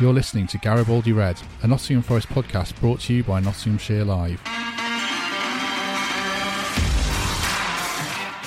You're 0.00 0.14
listening 0.14 0.46
to 0.46 0.56
Garibaldi 0.56 1.12
Red, 1.12 1.38
a 1.62 1.66
Nottingham 1.66 2.02
Forest 2.02 2.30
podcast 2.30 2.74
brought 2.80 3.00
to 3.00 3.12
you 3.12 3.22
by 3.22 3.38
Nottinghamshire 3.38 4.02
Live. 4.02 4.40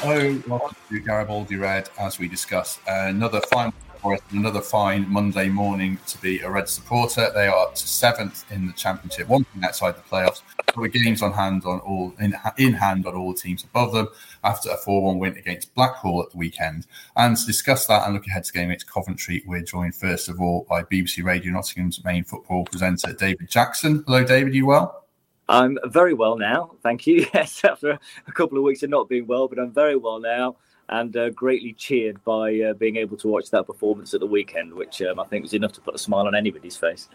Oh, 0.04 0.42
welcome 0.48 0.76
to 0.90 1.00
Garibaldi 1.00 1.58
Red 1.58 1.90
as 2.00 2.18
we 2.18 2.28
discuss 2.28 2.80
another 2.88 3.40
fine 3.52 3.72
Forest, 4.04 4.24
another 4.32 4.60
fine 4.60 5.10
Monday 5.10 5.48
morning 5.48 5.98
to 6.08 6.18
be 6.18 6.42
a 6.42 6.50
Red 6.50 6.68
supporter. 6.68 7.32
They 7.34 7.48
are 7.48 7.58
up 7.58 7.76
to 7.76 7.88
seventh 7.88 8.44
in 8.52 8.68
the 8.68 8.74
championship, 8.74 9.30
one 9.30 9.46
point 9.46 9.64
outside 9.64 9.96
the 9.96 10.02
playoffs, 10.02 10.42
but 10.66 10.76
with 10.76 10.92
games 10.92 11.22
on 11.22 11.32
hand 11.32 11.64
on 11.64 11.80
all 11.80 12.14
in, 12.20 12.36
in 12.58 12.74
hand 12.74 13.08
on 13.08 13.16
all 13.16 13.32
the 13.32 13.40
teams 13.40 13.64
above 13.64 13.94
them 13.94 14.10
after 14.44 14.70
a 14.72 14.78
4-1 14.78 15.20
win 15.20 15.38
against 15.38 15.74
Blackpool 15.74 16.22
at 16.22 16.32
the 16.32 16.38
weekend. 16.38 16.86
And 17.16 17.38
to 17.38 17.46
discuss 17.46 17.88
that 17.88 18.04
and 18.04 18.14
look 18.14 18.28
ahead 18.28 18.44
to 18.44 18.52
game 18.52 18.72
against 18.72 18.92
Coventry, 18.92 19.42
we're 19.48 19.62
joined 19.62 19.96
first 19.96 20.28
of 20.28 20.42
all 20.42 20.66
by 20.70 20.84
BBC 20.84 21.24
Radio 21.24 21.54
Nottingham's 21.54 22.04
main 22.04 22.26
football 22.26 22.66
presenter, 22.66 23.14
David 23.14 23.50
Jackson. 23.50 24.04
Hello, 24.06 24.26
David. 24.26 24.54
You 24.54 24.66
well? 24.66 25.06
I'm 25.48 25.78
very 25.86 26.14
well 26.14 26.38
now, 26.38 26.72
thank 26.84 27.08
you. 27.08 27.26
Yes, 27.34 27.64
after 27.64 27.98
a 28.28 28.32
couple 28.34 28.58
of 28.58 28.66
weeks 28.66 28.84
of 28.84 28.90
not 28.90 29.08
being 29.08 29.28
well, 29.28 29.48
but 29.48 29.60
I'm 29.60 29.72
very 29.72 29.96
well 29.96 30.20
now 30.20 30.58
and 30.90 31.16
uh, 31.16 31.30
greatly 31.32 31.74
cheered 31.74 32.24
by 32.24 32.60
uh, 32.60 32.74
being 32.74 32.98
able 32.98 33.18
to 33.18 33.28
watch 33.28 33.50
that 33.52 33.66
performance 33.66 34.14
at 34.14 34.20
the 34.20 34.26
weekend, 34.26 34.74
which 34.74 35.02
um, 35.02 35.20
I 35.20 35.26
think 35.26 35.44
was 35.44 35.54
enough 35.54 35.74
to 35.74 35.82
put 35.82 35.96
a 35.96 35.98
smile 35.98 36.28
on 36.28 36.36
anybody's 36.36 36.78
face. 36.78 37.10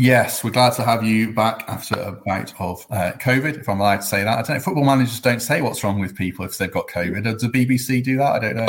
Yes, 0.00 0.44
we're 0.44 0.50
glad 0.50 0.74
to 0.74 0.84
have 0.84 1.02
you 1.02 1.32
back 1.32 1.64
after 1.66 1.96
a 1.96 2.12
bout 2.12 2.54
of 2.60 2.86
uh, 2.90 3.12
COVID, 3.18 3.58
if 3.58 3.68
I'm 3.68 3.80
allowed 3.80 3.96
to 3.96 4.02
say 4.02 4.22
that. 4.22 4.38
I 4.38 4.42
don't 4.42 4.56
know. 4.56 4.60
Football 4.60 4.84
managers 4.84 5.18
don't 5.18 5.42
say 5.42 5.60
what's 5.60 5.82
wrong 5.82 5.98
with 5.98 6.14
people 6.14 6.44
if 6.44 6.56
they've 6.56 6.70
got 6.70 6.86
COVID. 6.86 7.24
Does 7.24 7.42
the 7.42 7.48
BBC 7.48 8.04
do 8.04 8.16
that? 8.18 8.36
I 8.36 8.38
don't 8.38 8.56
know. 8.56 8.68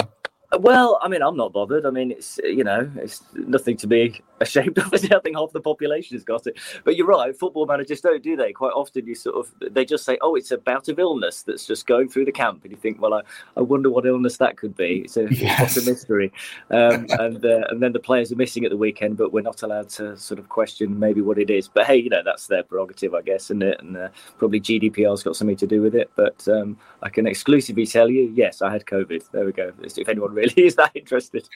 Well, 0.58 1.00
I 1.03 1.08
mean, 1.08 1.22
I'm 1.22 1.38
not 1.38 1.53
bothered. 1.53 1.86
I 1.86 1.92
mean, 1.92 2.09
it's 2.09 2.39
you 2.44 2.64
know, 2.64 2.89
it's 2.95 3.22
nothing 3.33 3.78
to 3.78 3.88
be 3.88 4.19
ashamed 4.42 4.80
of. 4.80 4.91
I 4.91 4.97
think 4.97 5.36
half 5.36 5.52
the 5.52 5.61
population 5.61 6.16
has 6.17 6.23
got 6.23 6.47
it. 6.47 6.58
But 6.83 6.95
you're 6.95 7.06
right. 7.06 7.38
Football 7.38 7.67
managers 7.67 8.02
don't 8.02 8.23
do 8.23 8.36
they? 8.36 8.52
Quite 8.52 8.73
often, 8.73 9.06
you 9.06 9.14
sort 9.14 9.36
of 9.36 9.53
they 9.73 9.86
just 9.86 10.06
say, 10.06 10.17
"Oh, 10.22 10.33
it's 10.33 10.50
a 10.50 10.58
bout 10.58 10.88
of 10.88 10.97
illness 10.97 11.44
that's 11.44 11.67
just 11.67 11.86
going 11.86 12.09
through 12.09 12.25
the 12.25 12.31
camp," 12.31 12.64
and 12.64 12.72
you 12.72 12.78
think, 12.78 13.00
"Well, 13.00 13.14
I, 13.14 13.22
I 13.58 13.61
wonder 13.61 13.91
what 13.91 14.08
illness 14.08 14.38
that 14.38 14.58
could 14.58 14.75
be." 14.75 15.02
It's 15.06 15.17
a, 15.17 15.28
yes. 15.31 15.78
it's 15.78 15.86
a 15.86 15.89
mystery. 15.89 16.31
Um, 16.72 17.06
and 17.19 17.45
uh, 17.45 17.66
and 17.69 17.84
then 17.84 17.94
the 17.94 18.00
players 18.00 18.31
are 18.31 18.36
missing 18.36 18.66
at 18.66 18.72
the 18.72 18.78
weekend, 18.78 19.17
but 19.17 19.31
we're 19.31 19.41
not 19.41 19.61
allowed 19.61 19.89
to 19.89 20.17
sort 20.17 20.39
of 20.39 20.50
question 20.50 20.97
maybe 20.97 21.22
what 21.22 21.38
it 21.38 21.52
is. 21.52 21.67
But 21.67 21.86
hey, 21.86 21.97
you 21.97 22.09
know, 22.09 22.23
that's 22.25 22.47
their 22.47 22.63
prerogative, 22.63 23.13
I 23.13 23.22
guess, 23.22 23.45
isn't 23.45 23.61
it? 23.61 23.80
And 23.81 23.97
uh, 23.97 24.09
probably 24.39 24.61
GDPR's 24.61 25.22
got 25.22 25.36
something 25.36 25.58
to 25.58 25.67
do 25.67 25.84
with 25.84 25.94
it. 25.94 26.09
But 26.16 26.47
um, 26.47 26.75
I 27.03 27.09
can 27.09 27.28
exclusively 27.28 27.86
tell 27.86 28.09
you, 28.09 28.34
yes, 28.36 28.63
I 28.63 28.72
had 28.72 28.86
COVID. 28.86 29.30
There 29.31 29.45
we 29.45 29.52
go. 29.52 29.72
If 29.84 30.09
anyone 30.09 30.39
really 30.40 30.54
is 30.66 30.76
that 30.76 30.92
interested. 30.95 31.48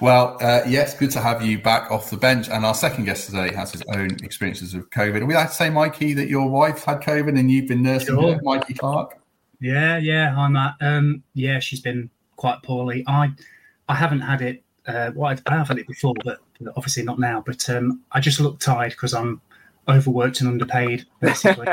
Well, 0.00 0.36
uh, 0.40 0.60
yes, 0.68 0.96
good 0.96 1.10
to 1.12 1.20
have 1.20 1.44
you 1.44 1.58
back 1.58 1.90
off 1.90 2.10
the 2.10 2.16
bench. 2.16 2.48
And 2.48 2.64
our 2.64 2.74
second 2.74 3.06
guest 3.06 3.26
today 3.26 3.52
has 3.54 3.72
his 3.72 3.82
own 3.88 4.10
experiences 4.22 4.74
of 4.74 4.88
COVID. 4.90 5.22
Are 5.22 5.26
we 5.26 5.34
allowed 5.34 5.46
to 5.46 5.54
say, 5.54 5.68
Mikey, 5.68 6.14
that 6.14 6.28
your 6.28 6.48
wife 6.48 6.84
had 6.84 7.00
COVID 7.00 7.38
and 7.38 7.50
you've 7.50 7.66
been 7.66 7.82
nursing 7.82 8.14
sure. 8.14 8.34
her, 8.34 8.40
Mikey 8.42 8.74
Clarke? 8.74 9.18
Yeah, 9.60 9.96
yeah, 9.96 10.32
hi 10.32 10.48
Matt. 10.48 10.74
Um, 10.80 11.22
yeah, 11.34 11.58
she's 11.58 11.80
been 11.80 12.10
quite 12.36 12.62
poorly. 12.62 13.02
I, 13.06 13.30
I 13.88 13.94
haven't 13.94 14.20
had 14.20 14.42
it. 14.42 14.62
Uh, 14.86 15.10
well, 15.14 15.34
I 15.46 15.54
have 15.54 15.68
had 15.68 15.78
it 15.78 15.86
before, 15.86 16.14
but 16.24 16.38
obviously 16.76 17.02
not 17.02 17.18
now. 17.18 17.42
But 17.44 17.68
um, 17.70 18.02
I 18.12 18.20
just 18.20 18.38
look 18.40 18.60
tired 18.60 18.90
because 18.92 19.14
I'm 19.14 19.40
overworked 19.88 20.40
and 20.40 20.48
underpaid, 20.48 21.06
basically. 21.20 21.68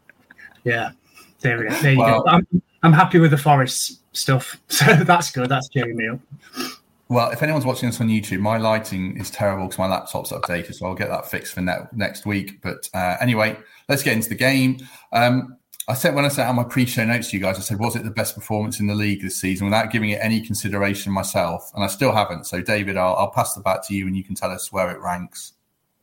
yeah, 0.64 0.92
there 1.40 1.58
we 1.58 1.68
go. 1.68 1.74
There 1.76 1.92
you 1.92 1.98
well, 1.98 2.22
go. 2.22 2.30
I'm, 2.30 2.62
I'm 2.82 2.92
happy 2.92 3.18
with 3.18 3.30
the 3.30 3.38
Forest 3.38 4.00
stuff, 4.16 4.60
so 4.68 4.84
that's 5.04 5.30
good. 5.30 5.48
That's 5.48 5.68
cheering 5.68 5.96
me 5.96 6.08
up. 6.08 6.20
Well, 7.08 7.30
if 7.30 7.42
anyone's 7.42 7.64
watching 7.64 7.88
this 7.88 8.00
on 8.00 8.08
YouTube, 8.08 8.40
my 8.40 8.58
lighting 8.58 9.16
is 9.16 9.30
terrible 9.30 9.66
because 9.66 9.78
my 9.78 9.86
laptop's 9.86 10.32
updated, 10.32 10.74
so 10.74 10.86
I'll 10.86 10.94
get 10.94 11.08
that 11.08 11.30
fixed 11.30 11.54
for 11.54 11.60
ne- 11.60 11.86
next 11.92 12.26
week. 12.26 12.60
But 12.62 12.88
uh, 12.94 13.16
anyway, 13.20 13.56
let's 13.88 14.02
get 14.02 14.14
into 14.14 14.28
the 14.28 14.34
game. 14.34 14.78
Um, 15.12 15.56
I 15.88 15.94
said 15.94 16.16
when 16.16 16.24
I 16.24 16.28
sent 16.28 16.48
out 16.48 16.56
my 16.56 16.64
pre-show 16.64 17.04
notes 17.04 17.30
to 17.30 17.36
you 17.36 17.42
guys, 17.42 17.58
I 17.58 17.60
said, 17.60 17.78
was 17.78 17.94
it 17.94 18.02
the 18.02 18.10
best 18.10 18.34
performance 18.34 18.80
in 18.80 18.88
the 18.88 18.94
league 18.94 19.22
this 19.22 19.36
season 19.36 19.66
without 19.66 19.92
giving 19.92 20.10
it 20.10 20.18
any 20.20 20.40
consideration 20.40 21.12
myself? 21.12 21.70
And 21.76 21.84
I 21.84 21.86
still 21.86 22.10
haven't. 22.10 22.46
So, 22.46 22.60
David, 22.60 22.96
I'll, 22.96 23.14
I'll 23.14 23.30
pass 23.30 23.54
the 23.54 23.60
bat 23.60 23.84
to 23.84 23.94
you 23.94 24.08
and 24.08 24.16
you 24.16 24.24
can 24.24 24.34
tell 24.34 24.50
us 24.50 24.72
where 24.72 24.90
it 24.90 25.00
ranks. 25.00 25.52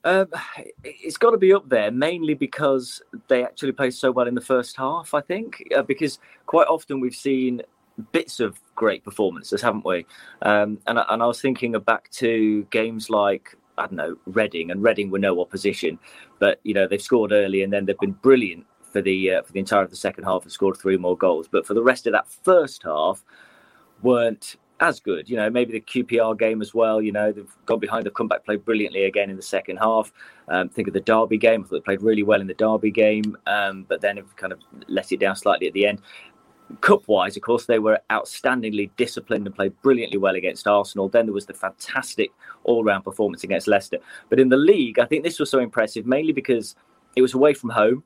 Um, 0.06 0.28
it's 0.86 1.18
got 1.18 1.32
to 1.32 1.38
be 1.38 1.54
up 1.54 1.68
there, 1.68 1.92
mainly 1.92 2.34
because 2.34 3.02
they 3.28 3.44
actually 3.44 3.74
played 3.74 3.94
so 3.94 4.10
well 4.10 4.28
in 4.28 4.36
the 4.36 4.42
first 4.42 4.78
half, 4.78 5.14
I 5.14 5.20
think. 5.20 5.62
Uh, 5.76 5.82
because 5.82 6.20
quite 6.46 6.68
often 6.68 7.02
we've 7.02 7.16
seen 7.16 7.62
bits 8.12 8.40
of 8.40 8.60
great 8.76 9.04
performances, 9.04 9.62
haven't 9.62 9.86
we? 9.86 10.06
Um, 10.42 10.80
and, 10.88 11.00
and 11.10 11.24
I 11.24 11.26
was 11.26 11.42
thinking 11.42 11.74
back 11.80 12.10
to 12.12 12.64
games 12.72 13.10
like 13.10 13.56
I 13.78 13.84
don't 13.88 13.94
know 13.94 14.18
Reading, 14.26 14.72
and 14.72 14.84
Reading 14.84 15.10
were 15.10 15.20
no 15.20 15.42
opposition, 15.42 16.00
but 16.40 16.60
you 16.64 16.74
know 16.74 16.88
they've 16.88 17.02
scored 17.02 17.32
early 17.32 17.64
and 17.64 17.74
then 17.74 17.86
they've 17.86 17.98
been 18.00 18.12
brilliant 18.12 18.66
for 18.82 19.02
the 19.02 19.32
uh, 19.32 19.42
for 19.42 19.52
the 19.52 19.60
entire 19.60 19.84
of 19.84 19.90
the 19.90 19.96
second 19.96 20.24
half 20.24 20.44
and 20.44 20.52
scored 20.52 20.78
three 20.78 20.98
more 20.98 21.18
goals. 21.18 21.48
But 21.52 21.66
for 21.66 21.74
the 21.74 21.84
rest 21.84 22.08
of 22.08 22.14
that 22.14 22.28
first 22.28 22.84
half, 22.84 23.24
weren't 24.02 24.58
as 24.80 25.00
good. 25.00 25.30
You 25.30 25.38
know, 25.38 25.50
maybe 25.50 25.72
the 25.74 25.82
QPR 25.82 26.38
game 26.38 26.62
as 26.62 26.74
well. 26.74 27.02
You 27.02 27.12
know, 27.12 27.32
they've 27.32 27.56
gone 27.66 27.80
behind, 27.80 28.06
they've 28.06 28.14
come 28.14 28.28
back, 28.28 28.46
played 28.46 28.66
brilliantly 28.66 29.06
again 29.06 29.30
in 29.30 29.36
the 29.36 29.42
second 29.42 29.78
half. 29.78 30.12
Um, 30.50 30.70
think 30.70 30.88
of 30.88 30.94
the 30.94 31.00
Derby 31.00 31.38
game. 31.38 31.64
I 31.64 31.68
thought 31.68 31.76
they 31.76 31.82
played 31.82 32.02
really 32.02 32.24
well 32.24 32.42
in 32.42 32.48
the 32.48 32.54
Derby 32.54 32.92
game, 32.92 33.38
um, 33.48 33.86
but 33.88 34.02
then 34.02 34.18
have 34.18 34.36
kind 34.36 34.52
of 34.52 34.60
let 34.88 35.12
it 35.12 35.20
down 35.20 35.36
slightly 35.36 35.68
at 35.68 35.74
the 35.74 35.88
end. 35.88 36.02
Cup 36.82 37.08
wise, 37.08 37.36
of 37.38 37.44
course, 37.44 37.66
they 37.66 37.80
were 37.80 38.00
outstandingly 38.10 38.90
disciplined 38.98 39.46
and 39.46 39.56
played 39.56 39.80
brilliantly 39.82 40.18
well 40.18 40.36
against 40.36 40.68
Arsenal. 40.68 41.10
Then 41.10 41.26
there 41.26 41.34
was 41.34 41.46
the 41.46 41.54
fantastic 41.54 42.32
all 42.64 42.84
round 42.84 43.04
performance 43.04 43.44
against 43.44 43.68
Leicester. 43.68 43.98
But 44.30 44.40
in 44.40 44.50
the 44.50 44.58
league, 44.58 45.00
I 45.00 45.06
think 45.06 45.24
this 45.24 45.40
was 45.40 45.50
so 45.50 45.60
impressive, 45.60 46.06
mainly 46.06 46.34
because 46.34 46.76
it 47.16 47.22
was 47.22 47.34
away 47.34 47.54
from 47.54 47.70
home 47.70 48.04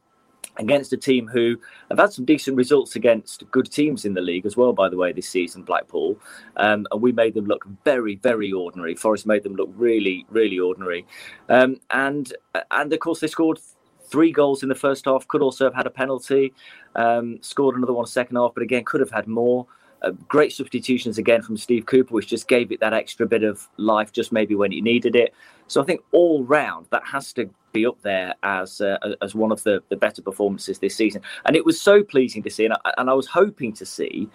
against 0.58 0.94
a 0.94 0.98
team 0.98 1.28
who 1.28 1.58
have 1.90 2.00
had 2.00 2.12
some 2.12 2.26
decent 2.26 2.58
results 2.58 2.96
against 2.96 3.50
good 3.52 3.72
teams 3.72 4.06
in 4.06 4.14
the 4.14 4.22
league 4.22 4.46
as 4.46 4.58
well, 4.58 4.74
by 4.74 4.90
the 4.90 4.98
way, 4.98 5.12
this 5.12 5.30
season, 5.30 5.62
Blackpool. 5.64 6.20
Um, 6.56 6.88
and 6.92 7.02
we 7.02 7.12
made 7.12 7.34
them 7.34 7.46
look 7.46 7.66
very, 7.86 8.16
very 8.16 8.52
ordinary. 8.52 8.96
Forest 8.96 9.26
made 9.26 9.44
them 9.44 9.56
look 9.56 9.70
really, 9.76 10.26
really 10.30 10.60
ordinary. 10.60 11.06
Um, 11.50 11.80
and, 11.92 12.34
and 12.72 12.92
of 12.92 13.00
course, 13.00 13.20
they 13.20 13.28
scored 13.28 13.60
three 14.08 14.32
goals 14.32 14.64
in 14.64 14.70
the 14.70 14.76
first 14.76 15.06
half, 15.06 15.28
could 15.28 15.42
also 15.42 15.66
have 15.66 15.74
had 15.74 15.86
a 15.86 15.90
penalty, 15.90 16.54
um, 16.96 17.40
scored 17.42 17.76
another 17.76 17.94
one 17.94 18.06
second 18.06 18.36
half, 18.36 18.54
but 18.54 18.64
again, 18.64 18.84
could 18.84 19.00
have 19.00 19.12
had 19.12 19.28
more. 19.28 19.68
Uh, 20.04 20.12
great 20.28 20.54
substitutions 20.54 21.18
again 21.18 21.42
from 21.42 21.58
Steve 21.58 21.88
Cooper, 21.88 22.14
which 22.14 22.28
just 22.28 22.48
gave 22.48 22.72
it 22.72 22.80
that 22.80 22.94
extra 22.94 23.26
bit 23.26 23.44
of 23.44 23.68
life, 23.78 24.12
just 24.12 24.32
maybe 24.32 24.54
when 24.54 24.72
you 24.72 24.82
needed 24.82 25.16
it. 25.16 25.34
So 25.66 25.82
I 25.82 25.86
think 25.86 26.02
all 26.12 26.44
round 26.44 26.86
that 26.92 27.04
has 27.04 27.34
to 27.34 27.50
be 27.74 27.86
up 27.86 28.00
there 28.04 28.36
as 28.44 28.80
uh, 28.80 28.98
as 29.22 29.34
one 29.34 29.52
of 29.52 29.64
the, 29.64 29.82
the 29.90 29.96
better 29.96 30.22
performances 30.22 30.78
this 30.78 30.96
season. 30.96 31.22
And 31.46 31.56
it 31.56 31.66
was 31.66 31.82
so 31.82 32.04
pleasing 32.04 32.44
to 32.44 32.50
see, 32.52 32.66
and 32.66 32.76
I, 32.86 32.94
and 33.00 33.10
I 33.10 33.14
was 33.14 33.26
hoping 33.28 33.74
to 33.74 33.86
see 33.88 34.30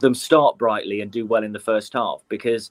them 0.00 0.14
start 0.14 0.58
brightly 0.58 1.00
and 1.02 1.10
do 1.10 1.26
well 1.26 1.44
in 1.44 1.52
the 1.52 1.60
first 1.60 1.92
half 1.92 2.22
because 2.28 2.70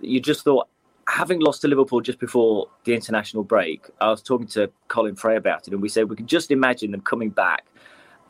you 0.00 0.20
just 0.20 0.44
thought 0.44 0.68
having 1.08 1.40
lost 1.40 1.62
to 1.62 1.68
Liverpool 1.68 2.02
just 2.02 2.18
before 2.18 2.68
the 2.84 2.94
international 2.94 3.42
break, 3.42 3.88
I 4.00 4.10
was 4.10 4.22
talking 4.22 4.46
to 4.48 4.70
Colin 4.88 5.16
Fray 5.16 5.36
about 5.36 5.66
it, 5.66 5.72
and 5.72 5.82
we 5.82 5.88
said 5.88 6.08
we 6.08 6.16
can 6.16 6.26
just 6.26 6.50
imagine 6.50 6.90
them 6.90 7.00
coming 7.00 7.30
back 7.30 7.64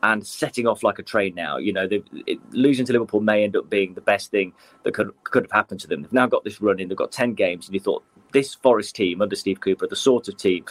and 0.01 0.25
setting 0.25 0.65
off 0.65 0.81
like 0.81 0.97
a 0.97 1.03
train 1.03 1.35
now. 1.35 1.57
You 1.57 1.73
know, 1.73 1.89
it, 2.25 2.39
losing 2.51 2.85
to 2.85 2.93
Liverpool 2.93 3.19
may 3.19 3.43
end 3.43 3.57
up 3.57 3.69
being 3.69 3.93
the 3.93 4.01
best 4.01 4.31
thing 4.31 4.53
that 4.83 4.93
could 4.93 5.11
could 5.25 5.43
have 5.43 5.51
happened 5.51 5.81
to 5.81 5.87
them. 5.87 6.01
They've 6.01 6.13
now 6.13 6.27
got 6.27 6.45
this 6.45 6.61
run 6.61 6.79
in. 6.79 6.87
They've 6.87 6.97
got 6.97 7.11
ten 7.11 7.33
games, 7.33 7.67
and 7.67 7.73
you 7.73 7.81
thought 7.81 8.03
this 8.31 8.55
Forest 8.55 8.95
team 8.95 9.21
under 9.21 9.35
Steve 9.35 9.59
Cooper, 9.59 9.85
the 9.85 9.97
sort 9.97 10.29
of 10.29 10.37
team 10.37 10.63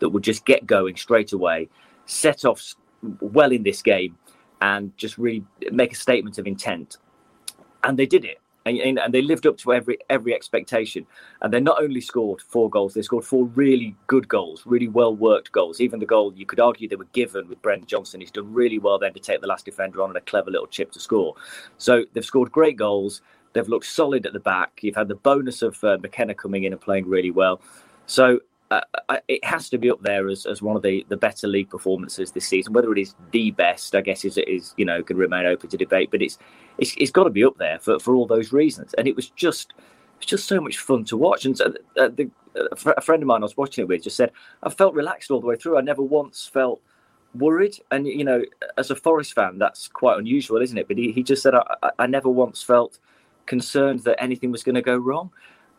that 0.00 0.10
would 0.10 0.22
just 0.22 0.44
get 0.44 0.66
going 0.66 0.96
straight 0.96 1.32
away, 1.32 1.70
set 2.04 2.44
off 2.44 2.74
well 3.20 3.52
in 3.52 3.62
this 3.62 3.80
game, 3.80 4.18
and 4.60 4.94
just 4.98 5.16
really 5.16 5.44
make 5.72 5.92
a 5.92 5.96
statement 5.96 6.36
of 6.36 6.46
intent. 6.46 6.98
And 7.82 7.98
they 7.98 8.06
did 8.06 8.24
it 8.26 8.38
and, 8.66 8.98
and, 8.98 9.12
they 9.12 9.20
lived 9.20 9.46
up 9.46 9.58
to 9.58 9.72
every 9.72 9.98
every 10.08 10.34
expectation. 10.34 11.06
And 11.42 11.52
they 11.52 11.60
not 11.60 11.82
only 11.82 12.00
scored 12.00 12.40
four 12.40 12.70
goals, 12.70 12.94
they 12.94 13.02
scored 13.02 13.24
four 13.24 13.44
really 13.46 13.94
good 14.06 14.28
goals, 14.28 14.62
really 14.64 14.88
well 14.88 15.14
worked 15.14 15.52
goals. 15.52 15.80
Even 15.80 16.00
the 16.00 16.06
goal 16.06 16.32
you 16.34 16.46
could 16.46 16.60
argue 16.60 16.88
they 16.88 16.96
were 16.96 17.04
given 17.12 17.48
with 17.48 17.60
Brennan 17.62 17.86
Johnson, 17.86 18.20
he's 18.20 18.30
done 18.30 18.52
really 18.52 18.78
well 18.78 18.98
then 18.98 19.12
to 19.12 19.20
take 19.20 19.40
the 19.40 19.46
last 19.46 19.64
defender 19.66 20.02
on 20.02 20.10
and 20.10 20.16
a 20.16 20.22
clever 20.22 20.50
little 20.50 20.66
chip 20.66 20.92
to 20.92 21.00
score. 21.00 21.34
So 21.78 22.04
they've 22.12 22.24
scored 22.24 22.52
great 22.52 22.76
goals. 22.76 23.20
They've 23.52 23.68
looked 23.68 23.86
solid 23.86 24.26
at 24.26 24.32
the 24.32 24.40
back. 24.40 24.80
You've 24.82 24.96
had 24.96 25.08
the 25.08 25.14
bonus 25.14 25.62
of 25.62 25.82
uh, 25.84 25.98
McKenna 26.00 26.34
coming 26.34 26.64
in 26.64 26.72
and 26.72 26.80
playing 26.80 27.06
really 27.06 27.30
well. 27.30 27.60
So 28.06 28.40
uh, 29.08 29.18
it 29.28 29.44
has 29.44 29.68
to 29.68 29.78
be 29.78 29.90
up 29.90 30.00
there 30.02 30.28
as, 30.28 30.46
as 30.46 30.62
one 30.62 30.76
of 30.76 30.82
the, 30.82 31.04
the 31.08 31.16
better 31.16 31.46
league 31.46 31.70
performances 31.70 32.32
this 32.32 32.46
season. 32.46 32.72
Whether 32.72 32.92
it 32.92 32.98
is 32.98 33.14
the 33.30 33.50
best, 33.50 33.94
I 33.94 34.00
guess, 34.00 34.24
is 34.24 34.38
is 34.38 34.74
you 34.76 34.84
know 34.84 35.02
can 35.02 35.16
remain 35.16 35.46
open 35.46 35.68
to 35.70 35.76
debate. 35.76 36.10
But 36.10 36.22
it's 36.22 36.38
it's, 36.78 36.94
it's 36.96 37.10
got 37.10 37.24
to 37.24 37.30
be 37.30 37.44
up 37.44 37.58
there 37.58 37.78
for, 37.78 37.98
for 37.98 38.14
all 38.14 38.26
those 38.26 38.52
reasons. 38.52 38.94
And 38.94 39.06
it 39.06 39.16
was 39.16 39.30
just 39.30 39.74
it's 40.18 40.26
just 40.26 40.46
so 40.46 40.60
much 40.60 40.78
fun 40.78 41.04
to 41.06 41.16
watch. 41.16 41.44
And 41.44 41.56
so, 41.56 41.74
uh, 41.98 42.08
the, 42.08 42.30
uh, 42.58 42.92
a 42.96 43.00
friend 43.00 43.22
of 43.22 43.26
mine 43.26 43.42
I 43.42 43.44
was 43.44 43.56
watching 43.56 43.82
it 43.82 43.88
with 43.88 44.04
just 44.04 44.16
said 44.16 44.30
I 44.62 44.70
felt 44.70 44.94
relaxed 44.94 45.30
all 45.30 45.40
the 45.40 45.46
way 45.46 45.56
through. 45.56 45.78
I 45.78 45.82
never 45.82 46.02
once 46.02 46.46
felt 46.46 46.80
worried. 47.34 47.76
And 47.90 48.06
you 48.06 48.24
know, 48.24 48.42
as 48.78 48.90
a 48.90 48.96
Forest 48.96 49.34
fan, 49.34 49.58
that's 49.58 49.88
quite 49.88 50.18
unusual, 50.18 50.62
isn't 50.62 50.78
it? 50.78 50.88
But 50.88 50.98
he, 50.98 51.12
he 51.12 51.22
just 51.22 51.42
said 51.42 51.54
I, 51.54 51.90
I 51.98 52.06
never 52.06 52.28
once 52.28 52.62
felt 52.62 52.98
concerned 53.46 54.00
that 54.00 54.22
anything 54.22 54.50
was 54.50 54.62
going 54.62 54.74
to 54.74 54.82
go 54.82 54.96
wrong 54.96 55.30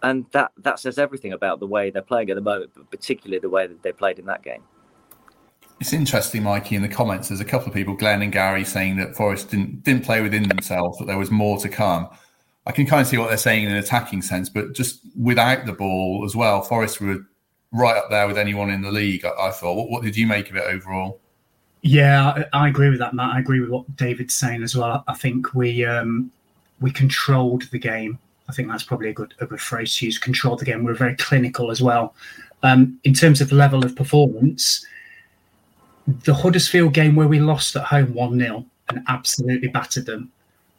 and 0.06 0.26
that 0.32 0.52
that 0.58 0.80
says 0.80 0.98
everything 1.00 1.34
about 1.34 1.60
the 1.60 1.68
way 1.68 1.90
they're 1.90 2.02
playing 2.02 2.30
at 2.30 2.36
the 2.36 2.42
moment, 2.42 2.72
but 2.76 2.90
particularly 2.92 3.40
the 3.40 3.50
way 3.50 3.66
that 3.66 3.82
they 3.82 3.92
played 3.92 4.20
in 4.20 4.26
that 4.28 4.44
game. 4.44 4.62
It's 5.82 5.92
interesting, 5.92 6.44
Mikey. 6.44 6.76
In 6.76 6.84
the 6.84 6.88
comments, 6.88 7.28
there's 7.28 7.42
a 7.42 7.46
couple 7.46 7.68
of 7.68 7.74
people, 7.74 7.96
Glenn 7.96 8.22
and 8.22 8.32
Gary, 8.32 8.64
saying 8.64 8.98
that 8.98 9.16
Forest 9.16 9.50
didn't 9.50 9.84
didn't 9.84 10.06
play 10.06 10.22
within 10.22 10.48
themselves, 10.48 11.00
that 11.00 11.08
there 11.08 11.18
was 11.18 11.32
more 11.32 11.58
to 11.58 11.68
come. 11.68 12.08
I 12.68 12.72
can 12.72 12.86
kind 12.86 13.02
of 13.02 13.08
see 13.08 13.18
what 13.18 13.30
they're 13.30 13.38
saying 13.38 13.64
in 13.66 13.72
an 13.72 13.78
attacking 13.78 14.22
sense, 14.22 14.48
but 14.48 14.74
just 14.74 15.02
without 15.20 15.66
the 15.66 15.74
ball 15.74 16.24
as 16.24 16.36
well, 16.36 16.62
Forest 16.62 17.02
were 17.02 17.26
right 17.72 17.98
up 17.98 18.10
there 18.10 18.28
with 18.28 18.38
anyone 18.38 18.70
in 18.70 18.82
the 18.82 18.92
league. 18.92 19.26
I, 19.26 19.48
I 19.48 19.52
thought. 19.52 19.76
What, 19.76 19.90
what, 19.90 20.04
did 20.04 20.16
you 20.16 20.28
make 20.28 20.50
of 20.50 20.56
it 20.56 20.64
overall? 20.64 21.20
Yeah, 21.82 22.46
I, 22.54 22.66
I, 22.66 22.68
agree 22.70 22.90
with 22.90 23.00
that, 23.00 23.14
Matt. 23.14 23.36
I 23.36 23.40
agree 23.40 23.60
with 23.60 23.70
what 23.70 23.96
David's 23.96 24.34
saying 24.34 24.64
as 24.64 24.76
well. 24.76 25.04
I 25.08 25.14
think 25.14 25.54
we 25.54 25.84
um, 25.84 26.32
we 26.80 26.92
controlled 26.92 27.64
the 27.72 27.80
game 27.80 28.18
I 28.48 28.54
think 28.54 28.70
that's 28.70 28.84
probably 28.84 29.10
a 29.10 29.14
good 29.14 29.34
a 29.40 29.46
good 29.46 29.62
phrase 29.62 29.96
to 29.98 30.06
use. 30.06 30.18
Control 30.18 30.56
the 30.56 30.66
game. 30.66 30.84
We're 30.84 30.94
very 30.94 31.16
clinical 31.16 31.72
as 31.72 31.82
well. 31.82 32.16
Um, 32.64 33.00
in 33.04 33.14
terms 33.14 33.42
of 33.42 33.50
the 33.50 33.56
level 33.56 33.84
of 33.86 33.96
performance, 33.96 34.86
the 36.08 36.34
Huddersfield 36.34 36.94
game 36.94 37.16
where 37.16 37.28
we 37.28 37.40
lost 37.40 37.76
at 37.76 37.84
home 37.84 38.14
one 38.14 38.40
0 38.40 38.66
and 38.90 39.04
absolutely 39.08 39.68
battered 39.68 40.06
them, 40.06 40.32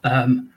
um, 0.05 0.51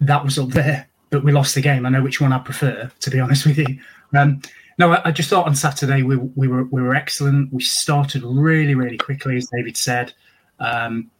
that 0.00 0.24
was 0.24 0.38
up 0.38 0.50
there. 0.50 0.88
But 1.10 1.24
we 1.24 1.32
lost 1.32 1.54
the 1.54 1.60
game. 1.60 1.86
I 1.86 1.88
know 1.88 2.02
which 2.02 2.20
one 2.20 2.32
I 2.32 2.38
prefer, 2.38 2.90
to 3.00 3.10
be 3.10 3.20
honest 3.20 3.46
with 3.46 3.58
you. 3.58 3.78
Um, 4.14 4.40
no, 4.78 4.92
I, 4.92 5.08
I, 5.08 5.10
just 5.10 5.30
thought 5.30 5.46
on 5.46 5.56
Saturday 5.56 6.02
we, 6.02 6.16
we 6.16 6.48
were 6.48 6.64
we 6.64 6.80
were 6.80 6.94
excellent. 6.94 7.52
We 7.52 7.62
started 7.62 8.22
really 8.22 8.74
really 8.74 8.98
quickly, 8.98 9.36
as 9.36 9.48
David 9.48 9.76
said. 9.76 10.12
Um, 10.60 11.10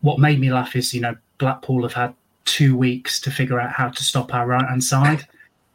what 0.00 0.18
made 0.18 0.40
me 0.40 0.52
laugh 0.52 0.76
is 0.76 0.92
you 0.92 1.00
know 1.00 1.16
Blackpool 1.38 1.82
have 1.82 1.92
had 1.92 2.14
two 2.48 2.76
weeks 2.76 3.20
to 3.20 3.30
figure 3.30 3.60
out 3.60 3.72
how 3.72 3.88
to 3.88 4.02
stop 4.02 4.34
our 4.34 4.46
right 4.46 4.66
hand 4.68 4.82
side. 4.82 5.26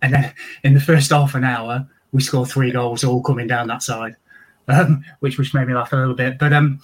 And 0.01 0.13
then 0.13 0.33
in 0.63 0.73
the 0.73 0.81
first 0.81 1.11
half 1.11 1.35
an 1.35 1.43
hour, 1.43 1.87
we 2.11 2.21
scored 2.21 2.49
three 2.49 2.71
goals 2.71 3.03
all 3.03 3.21
coming 3.21 3.47
down 3.47 3.67
that 3.67 3.83
side, 3.83 4.15
um, 4.67 5.03
which 5.19 5.37
which 5.37 5.53
made 5.53 5.67
me 5.67 5.73
laugh 5.73 5.93
a 5.93 5.95
little 5.95 6.15
bit. 6.15 6.37
But 6.39 6.51
um, 6.53 6.81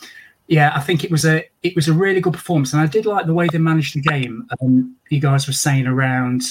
yeah, 0.47 0.71
I 0.75 0.79
think 0.79 1.03
it 1.03 1.11
was 1.11 1.25
a 1.25 1.43
it 1.63 1.75
was 1.75 1.87
a 1.87 1.93
really 1.93 2.21
good 2.21 2.33
performance, 2.33 2.71
and 2.73 2.81
I 2.81 2.85
did 2.85 3.05
like 3.05 3.25
the 3.25 3.33
way 3.33 3.47
they 3.51 3.57
managed 3.57 3.95
the 3.95 4.01
game. 4.01 4.47
Um, 4.61 4.95
you 5.09 5.19
guys 5.19 5.47
were 5.47 5.53
saying 5.53 5.87
around 5.87 6.43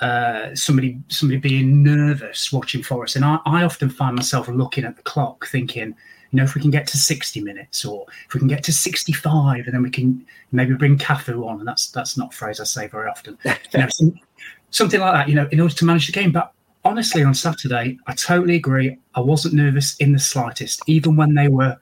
uh, 0.00 0.54
somebody 0.54 1.00
somebody 1.08 1.38
being 1.38 1.82
nervous 1.82 2.52
watching 2.52 2.82
Forest, 2.82 3.16
and 3.16 3.24
I, 3.24 3.38
I 3.44 3.64
often 3.64 3.90
find 3.90 4.16
myself 4.16 4.48
looking 4.48 4.84
at 4.84 4.96
the 4.96 5.02
clock, 5.02 5.46
thinking 5.48 5.94
you 6.30 6.38
know, 6.38 6.44
if 6.44 6.54
we 6.54 6.60
can 6.60 6.70
get 6.70 6.86
to 6.88 6.96
60 6.96 7.40
minutes 7.40 7.84
or 7.84 8.06
if 8.26 8.34
we 8.34 8.40
can 8.40 8.48
get 8.48 8.64
to 8.64 8.72
65 8.72 9.66
and 9.66 9.74
then 9.74 9.82
we 9.82 9.90
can 9.90 10.24
maybe 10.52 10.74
bring 10.74 10.98
Cafu 10.98 11.46
on, 11.46 11.58
and 11.58 11.68
that's 11.68 11.90
that's 11.90 12.16
not 12.16 12.32
a 12.32 12.36
phrase 12.36 12.60
I 12.60 12.64
say 12.64 12.88
very 12.88 13.08
often. 13.08 13.38
you 13.44 13.52
know, 13.74 13.88
some, 13.88 14.18
something 14.70 15.00
like 15.00 15.14
that, 15.14 15.28
you 15.28 15.34
know, 15.34 15.48
in 15.52 15.60
order 15.60 15.74
to 15.74 15.84
manage 15.84 16.06
the 16.06 16.12
game. 16.12 16.32
But 16.32 16.52
honestly, 16.84 17.22
on 17.22 17.34
Saturday, 17.34 17.98
I 18.06 18.14
totally 18.14 18.56
agree. 18.56 18.98
I 19.14 19.20
wasn't 19.20 19.54
nervous 19.54 19.96
in 19.96 20.12
the 20.12 20.18
slightest, 20.18 20.82
even 20.86 21.16
when 21.16 21.34
they 21.34 21.48
were 21.48 21.76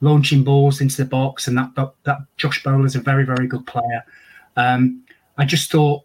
launching 0.00 0.44
balls 0.44 0.80
into 0.80 0.96
the 0.96 1.04
box. 1.04 1.48
And 1.48 1.58
that 1.58 1.74
that, 1.74 1.92
that 2.04 2.18
Josh 2.36 2.62
Bowler 2.62 2.86
is 2.86 2.96
a 2.96 3.00
very 3.00 3.24
very 3.24 3.46
good 3.46 3.66
player. 3.66 4.04
Um, 4.56 5.04
I 5.36 5.44
just 5.44 5.70
thought, 5.70 6.02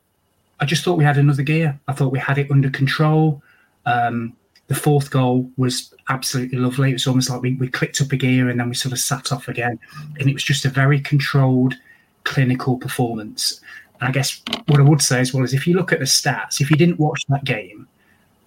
I 0.59 0.65
just 0.65 0.83
thought 0.83 0.97
we 0.97 1.03
had 1.03 1.17
another 1.17 1.43
gear. 1.43 1.79
I 1.87 1.93
thought 1.93 2.11
we 2.11 2.19
had 2.19 2.37
it 2.37 2.51
under 2.51 2.69
control. 2.69 3.41
Um, 3.85 4.35
the 4.67 4.75
fourth 4.75 5.11
goal 5.11 5.49
was 5.57 5.93
absolutely 6.09 6.57
lovely. 6.57 6.89
It 6.89 6.93
was 6.93 7.07
almost 7.07 7.29
like 7.29 7.41
we, 7.41 7.53
we 7.55 7.67
clicked 7.67 8.01
up 8.01 8.11
a 8.11 8.17
gear 8.17 8.49
and 8.49 8.59
then 8.59 8.69
we 8.69 8.75
sort 8.75 8.93
of 8.93 8.99
sat 8.99 9.31
off 9.31 9.47
again. 9.47 9.79
And 10.19 10.29
it 10.29 10.33
was 10.33 10.43
just 10.43 10.65
a 10.65 10.69
very 10.69 10.99
controlled, 10.99 11.75
clinical 12.23 12.77
performance. 12.77 13.59
And 13.99 14.09
I 14.09 14.11
guess 14.11 14.41
what 14.67 14.79
I 14.79 14.83
would 14.83 15.01
say 15.01 15.19
as 15.19 15.33
well 15.33 15.43
is 15.43 15.53
if 15.53 15.67
you 15.67 15.75
look 15.75 15.91
at 15.91 15.99
the 15.99 16.05
stats, 16.05 16.61
if 16.61 16.71
you 16.71 16.77
didn't 16.77 16.99
watch 16.99 17.25
that 17.29 17.43
game 17.43 17.87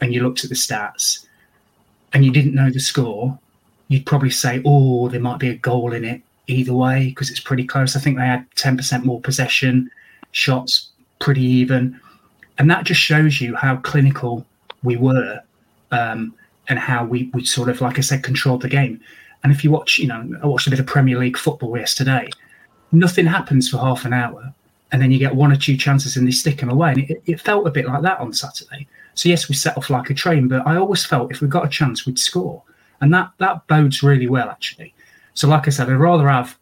and 0.01 0.13
you 0.13 0.23
looked 0.23 0.43
at 0.45 0.51
the 0.51 0.57
stats 0.57 1.27
and 2.13 2.25
you 2.25 2.31
didn't 2.31 2.55
know 2.55 2.71
the 2.71 2.81
score, 2.81 3.39
you'd 3.89 4.07
probably 4.07 4.31
say, 4.31 4.63
oh, 4.65 5.09
there 5.09 5.21
might 5.21 5.39
be 5.39 5.51
a 5.51 5.57
goal 5.57 5.93
in 5.93 6.05
it 6.05 6.23
either 6.47 6.73
way 6.75 7.09
because 7.09 7.31
it's 7.31 7.41
pretty 7.41 7.65
close. 7.65 7.95
I 7.95 8.01
think 8.01 8.17
they 8.17 8.27
had 8.27 8.49
10% 8.53 9.05
more 9.05 9.21
possession, 9.21 9.91
shots 10.33 10.91
pretty 11.19 11.43
even. 11.43 12.01
And 12.59 12.71
that 12.71 12.85
just 12.85 13.01
shows 13.01 13.41
you 13.41 13.55
how 13.55 13.77
clinical 13.77 14.47
we 14.83 14.97
were 14.97 15.43
um, 15.91 16.35
and 16.69 16.79
how 16.79 17.05
we, 17.05 17.31
we 17.33 17.45
sort 17.45 17.69
of, 17.69 17.81
like 17.81 17.99
I 17.99 18.03
said, 18.03 18.23
controlled 18.23 18.63
the 18.63 18.69
game. 18.69 19.01
And 19.43 19.53
if 19.53 19.63
you 19.63 19.71
watch, 19.71 19.99
you 19.99 20.09
know, 20.09 20.29
I 20.43 20.47
watched 20.47 20.67
a 20.67 20.71
bit 20.71 20.81
of 20.81 20.87
Premier 20.87 21.19
League 21.19 21.37
football 21.37 21.77
yesterday, 21.77 22.29
nothing 22.93 23.27
happens 23.27 23.69
for 23.69 23.79
half 23.79 24.05
an 24.05 24.13
hour. 24.13 24.53
And 24.93 25.03
then 25.03 25.11
you 25.11 25.19
get 25.19 25.35
one 25.35 25.53
or 25.53 25.57
two 25.57 25.77
chances 25.77 26.17
and 26.17 26.27
they 26.27 26.33
stick 26.33 26.59
them 26.59 26.71
away. 26.71 26.93
And 26.93 27.11
it, 27.11 27.23
it 27.27 27.41
felt 27.41 27.67
a 27.67 27.71
bit 27.71 27.87
like 27.87 28.03
that 28.03 28.19
on 28.19 28.33
Saturday. 28.33 28.87
So, 29.15 29.29
yes, 29.29 29.49
we 29.49 29.55
set 29.55 29.77
off 29.77 29.91
like 29.91 30.11
a 30.11 30.15
train, 30.15 30.49
but 30.49 30.67
I 30.67 30.77
always 30.77 31.05
felt 31.05 31.31
if 31.31 31.41
we 31.41 31.49
got 31.49 31.65
a 31.65 31.69
chance, 31.69 32.07
we'd 32.07 32.19
score. 32.19 32.63
And 33.01 33.13
that, 33.13 33.31
that 33.39 33.67
bodes 33.67 34.03
really 34.03 34.29
well, 34.29 34.49
actually. 34.49 34.95
So, 35.35 35.49
like 35.49 35.67
I 35.67 35.71
said, 35.71 35.91
I'd 35.91 35.97
rather 35.97 36.29
have 36.29 36.57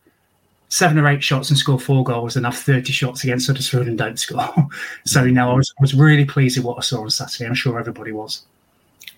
seven 0.68 0.98
or 0.98 1.06
eight 1.06 1.22
shots 1.22 1.50
and 1.50 1.58
score 1.58 1.78
four 1.78 2.02
goals 2.02 2.34
than 2.34 2.44
have 2.44 2.56
30 2.56 2.92
shots 2.92 3.22
against 3.22 3.46
Huddersfield 3.46 3.86
and 3.86 3.98
don't 3.98 4.18
score. 4.18 4.52
so, 5.04 5.24
you 5.24 5.32
know, 5.32 5.50
I 5.50 5.54
was, 5.54 5.72
I 5.78 5.82
was 5.82 5.94
really 5.94 6.24
pleased 6.24 6.56
with 6.58 6.66
what 6.66 6.78
I 6.78 6.80
saw 6.80 7.02
on 7.02 7.10
Saturday. 7.10 7.46
I'm 7.46 7.54
sure 7.54 7.78
everybody 7.78 8.12
was. 8.12 8.44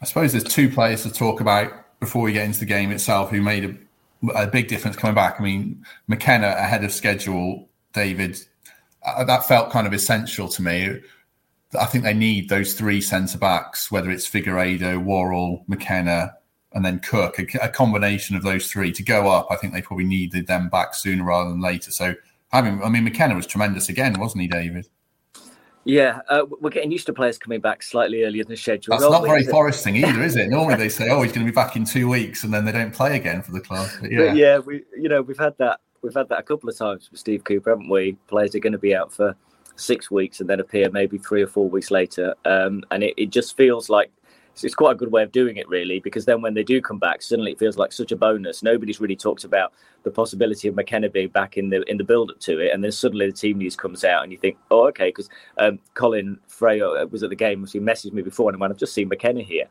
I 0.00 0.04
suppose 0.04 0.32
there's 0.32 0.44
two 0.44 0.70
players 0.70 1.02
to 1.02 1.12
talk 1.12 1.40
about 1.40 1.72
before 2.00 2.22
we 2.22 2.32
get 2.32 2.44
into 2.44 2.60
the 2.60 2.66
game 2.66 2.90
itself 2.90 3.30
who 3.30 3.40
made 3.40 3.64
a, 3.64 4.28
a 4.34 4.46
big 4.46 4.68
difference 4.68 4.96
coming 4.96 5.14
back. 5.14 5.40
I 5.40 5.42
mean, 5.42 5.84
McKenna 6.08 6.48
ahead 6.48 6.84
of 6.84 6.92
schedule, 6.92 7.68
David, 7.92 8.38
uh, 9.04 9.24
that 9.24 9.46
felt 9.46 9.70
kind 9.70 9.86
of 9.86 9.92
essential 9.92 10.48
to 10.48 10.62
me. 10.62 11.00
I 11.78 11.86
think 11.86 12.04
they 12.04 12.14
need 12.14 12.48
those 12.48 12.74
three 12.74 13.00
centre 13.00 13.38
backs, 13.38 13.90
whether 13.90 14.10
it's 14.10 14.28
Figueiredo, 14.28 15.02
Worrall, 15.02 15.64
McKenna, 15.66 16.34
and 16.72 16.84
then 16.84 17.00
Cook, 17.00 17.38
a, 17.38 17.46
a, 17.62 17.68
combination 17.68 18.36
of 18.36 18.42
those 18.42 18.70
three 18.70 18.92
to 18.92 19.02
go 19.02 19.28
up. 19.30 19.48
I 19.50 19.56
think 19.56 19.72
they 19.72 19.82
probably 19.82 20.04
needed 20.04 20.46
them 20.46 20.68
back 20.68 20.94
sooner 20.94 21.24
rather 21.24 21.50
than 21.50 21.60
later. 21.60 21.90
So 21.90 22.14
having, 22.50 22.82
I 22.82 22.88
mean, 22.88 23.04
McKenna 23.04 23.34
was 23.34 23.46
tremendous 23.46 23.88
again, 23.88 24.18
wasn't 24.18 24.42
he, 24.42 24.48
David? 24.48 24.86
Yeah, 25.86 26.18
uh, 26.28 26.44
we're 26.60 26.70
getting 26.70 26.90
used 26.90 27.06
to 27.06 27.12
players 27.12 27.38
coming 27.38 27.60
back 27.60 27.80
slightly 27.80 28.24
earlier 28.24 28.42
than 28.42 28.56
scheduled. 28.56 29.00
That's 29.00 29.08
not 29.08 29.22
very 29.22 29.44
Forest 29.44 29.84
thing 29.84 29.96
either, 30.04 30.20
is 30.20 30.34
it? 30.34 30.48
Normally 30.48 30.74
they 30.74 30.88
say, 30.88 31.10
"Oh, 31.10 31.22
he's 31.22 31.32
going 31.32 31.46
to 31.46 31.52
be 31.52 31.54
back 31.54 31.76
in 31.76 31.84
two 31.84 32.08
weeks," 32.08 32.42
and 32.42 32.52
then 32.52 32.64
they 32.64 32.72
don't 32.72 32.92
play 32.92 33.14
again 33.14 33.40
for 33.40 33.52
the 33.52 33.60
club. 33.60 33.88
But 34.00 34.10
yeah, 34.10 34.18
but 34.18 34.36
yeah, 34.36 34.58
we 34.58 34.82
you 34.96 35.08
know 35.08 35.22
we've 35.22 35.38
had 35.38 35.56
that 35.58 35.78
we've 36.02 36.12
had 36.12 36.28
that 36.30 36.40
a 36.40 36.42
couple 36.42 36.68
of 36.68 36.76
times 36.76 37.08
with 37.08 37.20
Steve 37.20 37.44
Cooper, 37.44 37.70
haven't 37.70 37.88
we? 37.88 38.16
Players 38.26 38.56
are 38.56 38.58
going 38.58 38.72
to 38.72 38.80
be 38.80 38.96
out 38.96 39.12
for 39.12 39.36
six 39.76 40.10
weeks 40.10 40.40
and 40.40 40.50
then 40.50 40.58
appear 40.58 40.90
maybe 40.90 41.18
three 41.18 41.42
or 41.42 41.46
four 41.46 41.68
weeks 41.68 41.92
later, 41.92 42.34
um, 42.44 42.82
and 42.90 43.04
it, 43.04 43.14
it 43.16 43.30
just 43.30 43.56
feels 43.56 43.88
like 43.88 44.10
it's 44.64 44.74
quite 44.74 44.92
a 44.92 44.94
good 44.94 45.12
way 45.12 45.22
of 45.22 45.32
doing 45.32 45.56
it, 45.56 45.68
really, 45.68 46.00
because 46.00 46.24
then 46.24 46.40
when 46.40 46.54
they 46.54 46.62
do 46.62 46.80
come 46.80 46.98
back, 46.98 47.20
suddenly 47.20 47.52
it 47.52 47.58
feels 47.58 47.76
like 47.76 47.92
such 47.92 48.12
a 48.12 48.16
bonus. 48.16 48.62
Nobody's 48.62 49.00
really 49.00 49.16
talked 49.16 49.44
about 49.44 49.72
the 50.02 50.10
possibility 50.10 50.68
of 50.68 50.74
McKenna 50.74 51.10
being 51.10 51.28
back 51.28 51.56
in 51.56 51.68
the 51.68 51.82
in 51.90 51.98
the 51.98 52.04
build 52.04 52.30
up 52.30 52.40
to 52.40 52.58
it, 52.60 52.72
and 52.72 52.82
then 52.82 52.92
suddenly 52.92 53.26
the 53.26 53.32
team 53.32 53.58
news 53.58 53.76
comes 53.76 54.04
out, 54.04 54.22
and 54.22 54.32
you 54.32 54.38
think, 54.38 54.56
oh, 54.70 54.86
okay, 54.88 55.08
because 55.08 55.28
um, 55.58 55.78
Colin 55.94 56.38
Freyo 56.48 57.02
uh, 57.02 57.06
was 57.08 57.22
at 57.22 57.30
the 57.30 57.36
game, 57.36 57.66
he 57.66 57.80
messaged 57.80 58.12
me 58.12 58.22
before, 58.22 58.48
and 58.48 58.56
I 58.56 58.60
went, 58.60 58.72
I've 58.72 58.78
just 58.78 58.94
seen 58.94 59.08
McKenna 59.08 59.42
here, 59.42 59.66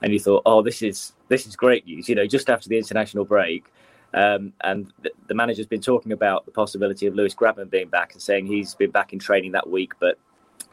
and 0.00 0.12
you 0.12 0.18
thought, 0.18 0.42
oh, 0.46 0.62
this 0.62 0.82
is 0.82 1.12
this 1.28 1.46
is 1.46 1.56
great 1.56 1.86
news, 1.86 2.08
you 2.08 2.14
know, 2.14 2.26
just 2.26 2.48
after 2.48 2.68
the 2.68 2.78
international 2.78 3.24
break. 3.24 3.66
Um, 4.14 4.52
and 4.60 4.92
the, 5.02 5.10
the 5.28 5.34
manager's 5.34 5.66
been 5.66 5.80
talking 5.80 6.12
about 6.12 6.44
the 6.44 6.50
possibility 6.50 7.06
of 7.06 7.14
Lewis 7.14 7.34
Grabban 7.34 7.70
being 7.70 7.88
back 7.88 8.12
and 8.12 8.20
saying 8.20 8.44
he's 8.44 8.74
been 8.74 8.90
back 8.90 9.14
in 9.14 9.18
training 9.18 9.52
that 9.52 9.70
week, 9.70 9.94
but 10.00 10.18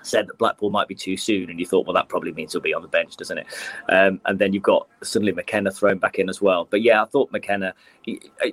said 0.01 0.27
that 0.27 0.38
Blackpool 0.38 0.70
might 0.70 0.88
be 0.88 0.96
too 0.96 1.18
soon, 1.18 1.50
and 1.50 1.60
you 1.60 1.65
thought, 1.65 1.86
well, 1.86 1.94
that 1.94 2.10
probably 2.10 2.32
means 2.32 2.53
he'll 2.53 2.62
be 2.62 2.74
on 2.74 2.82
the 2.82 2.88
bench, 2.88 3.15
doesn't 3.18 3.38
it? 3.38 3.48
Um, 3.89 4.22
and 4.25 4.39
then 4.39 4.53
you've 4.53 4.63
got 4.63 4.88
suddenly 5.03 5.32
McKenna 5.32 5.72
thrown 5.72 5.98
back 5.98 6.20
in 6.20 6.29
as 6.29 6.41
well. 6.41 6.68
But 6.70 6.82
yeah, 6.82 7.01
I 7.01 7.06
thought 7.06 7.32
McKenna. 7.32 7.74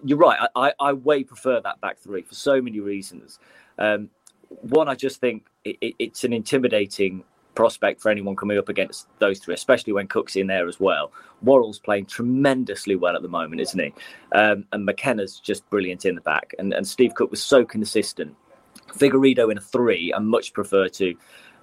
You're 0.04 0.18
right. 0.18 0.48
I, 0.54 0.72
I 0.78 0.92
way 0.92 1.24
prefer 1.24 1.60
that 1.60 1.80
back 1.80 1.98
three 1.98 2.22
for 2.22 2.34
so 2.34 2.60
many 2.60 2.80
reasons. 2.80 3.38
Um, 3.78 4.10
one, 4.48 4.88
I 4.88 4.94
just 4.94 5.20
think 5.20 5.46
it, 5.64 5.76
it, 5.80 5.94
it's 5.98 6.24
an 6.24 6.32
intimidating 6.32 7.24
prospect 7.54 8.00
for 8.00 8.10
anyone 8.10 8.36
coming 8.36 8.58
up 8.58 8.68
against 8.68 9.08
those 9.18 9.40
three, 9.40 9.54
especially 9.54 9.92
when 9.92 10.06
Cook's 10.06 10.36
in 10.36 10.46
there 10.46 10.68
as 10.68 10.78
well. 10.78 11.10
Worrall's 11.42 11.78
playing 11.78 12.06
tremendously 12.06 12.94
well 12.94 13.16
at 13.16 13.22
the 13.22 13.28
moment, 13.28 13.60
isn't 13.62 13.80
he? 13.80 13.92
Um, 14.32 14.64
and 14.72 14.84
McKenna's 14.84 15.40
just 15.40 15.68
brilliant 15.70 16.04
in 16.04 16.14
the 16.14 16.20
back. 16.20 16.54
And, 16.58 16.72
and 16.72 16.86
Steve 16.86 17.14
Cook 17.14 17.30
was 17.30 17.42
so 17.42 17.64
consistent 17.64 18.36
Figueiredo 18.88 19.50
in 19.50 19.58
a 19.58 19.60
three, 19.60 20.12
I 20.14 20.18
much 20.18 20.52
prefer 20.52 20.88
to 20.88 21.14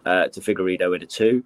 uh, 0.06 0.27
to 0.27 0.39
Figueiredo 0.39 0.96
in 0.96 1.01
a 1.01 1.06
two. 1.06 1.44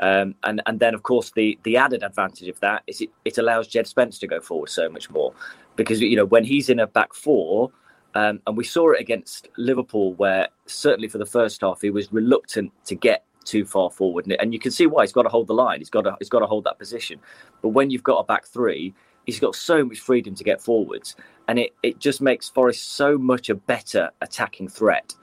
Um, 0.00 0.36
and 0.44 0.62
and 0.66 0.78
then 0.78 0.94
of 0.94 1.02
course 1.02 1.32
the 1.32 1.58
the 1.64 1.76
added 1.76 2.02
advantage 2.02 2.48
of 2.48 2.60
that 2.60 2.84
is 2.86 3.00
it, 3.00 3.10
it 3.24 3.38
allows 3.38 3.66
Jed 3.66 3.86
Spence 3.86 4.18
to 4.20 4.28
go 4.28 4.40
forward 4.40 4.68
so 4.68 4.88
much 4.88 5.10
more 5.10 5.34
because 5.74 6.00
you 6.00 6.16
know 6.16 6.24
when 6.24 6.44
he's 6.44 6.68
in 6.68 6.78
a 6.78 6.86
back 6.86 7.14
four, 7.14 7.72
um, 8.14 8.40
and 8.46 8.56
we 8.56 8.64
saw 8.64 8.92
it 8.92 9.00
against 9.00 9.48
Liverpool 9.56 10.14
where 10.14 10.48
certainly 10.66 11.08
for 11.08 11.18
the 11.18 11.26
first 11.26 11.62
half 11.62 11.80
he 11.80 11.90
was 11.90 12.12
reluctant 12.12 12.72
to 12.84 12.94
get 12.94 13.24
too 13.44 13.64
far 13.64 13.90
forward, 13.90 14.26
and, 14.26 14.40
and 14.40 14.52
you 14.52 14.60
can 14.60 14.70
see 14.70 14.86
why 14.86 15.02
he's 15.02 15.12
got 15.12 15.22
to 15.22 15.28
hold 15.28 15.48
the 15.48 15.54
line, 15.54 15.80
he's 15.80 15.90
got 15.90 16.02
to 16.02 16.16
he's 16.20 16.28
got 16.28 16.40
to 16.40 16.46
hold 16.46 16.62
that 16.64 16.78
position. 16.78 17.18
But 17.60 17.70
when 17.70 17.90
you've 17.90 18.04
got 18.04 18.18
a 18.18 18.24
back 18.24 18.46
three, 18.46 18.94
he's 19.28 19.38
got 19.38 19.54
so 19.54 19.84
much 19.84 20.00
freedom 20.00 20.34
to 20.34 20.42
get 20.42 20.58
forwards, 20.58 21.14
and 21.48 21.58
it 21.58 21.74
it 21.82 21.98
just 21.98 22.22
makes 22.22 22.48
Forest 22.48 22.94
so 22.94 23.18
much 23.18 23.50
a 23.50 23.54
better 23.54 24.10
attacking 24.22 24.68
threat. 24.68 25.14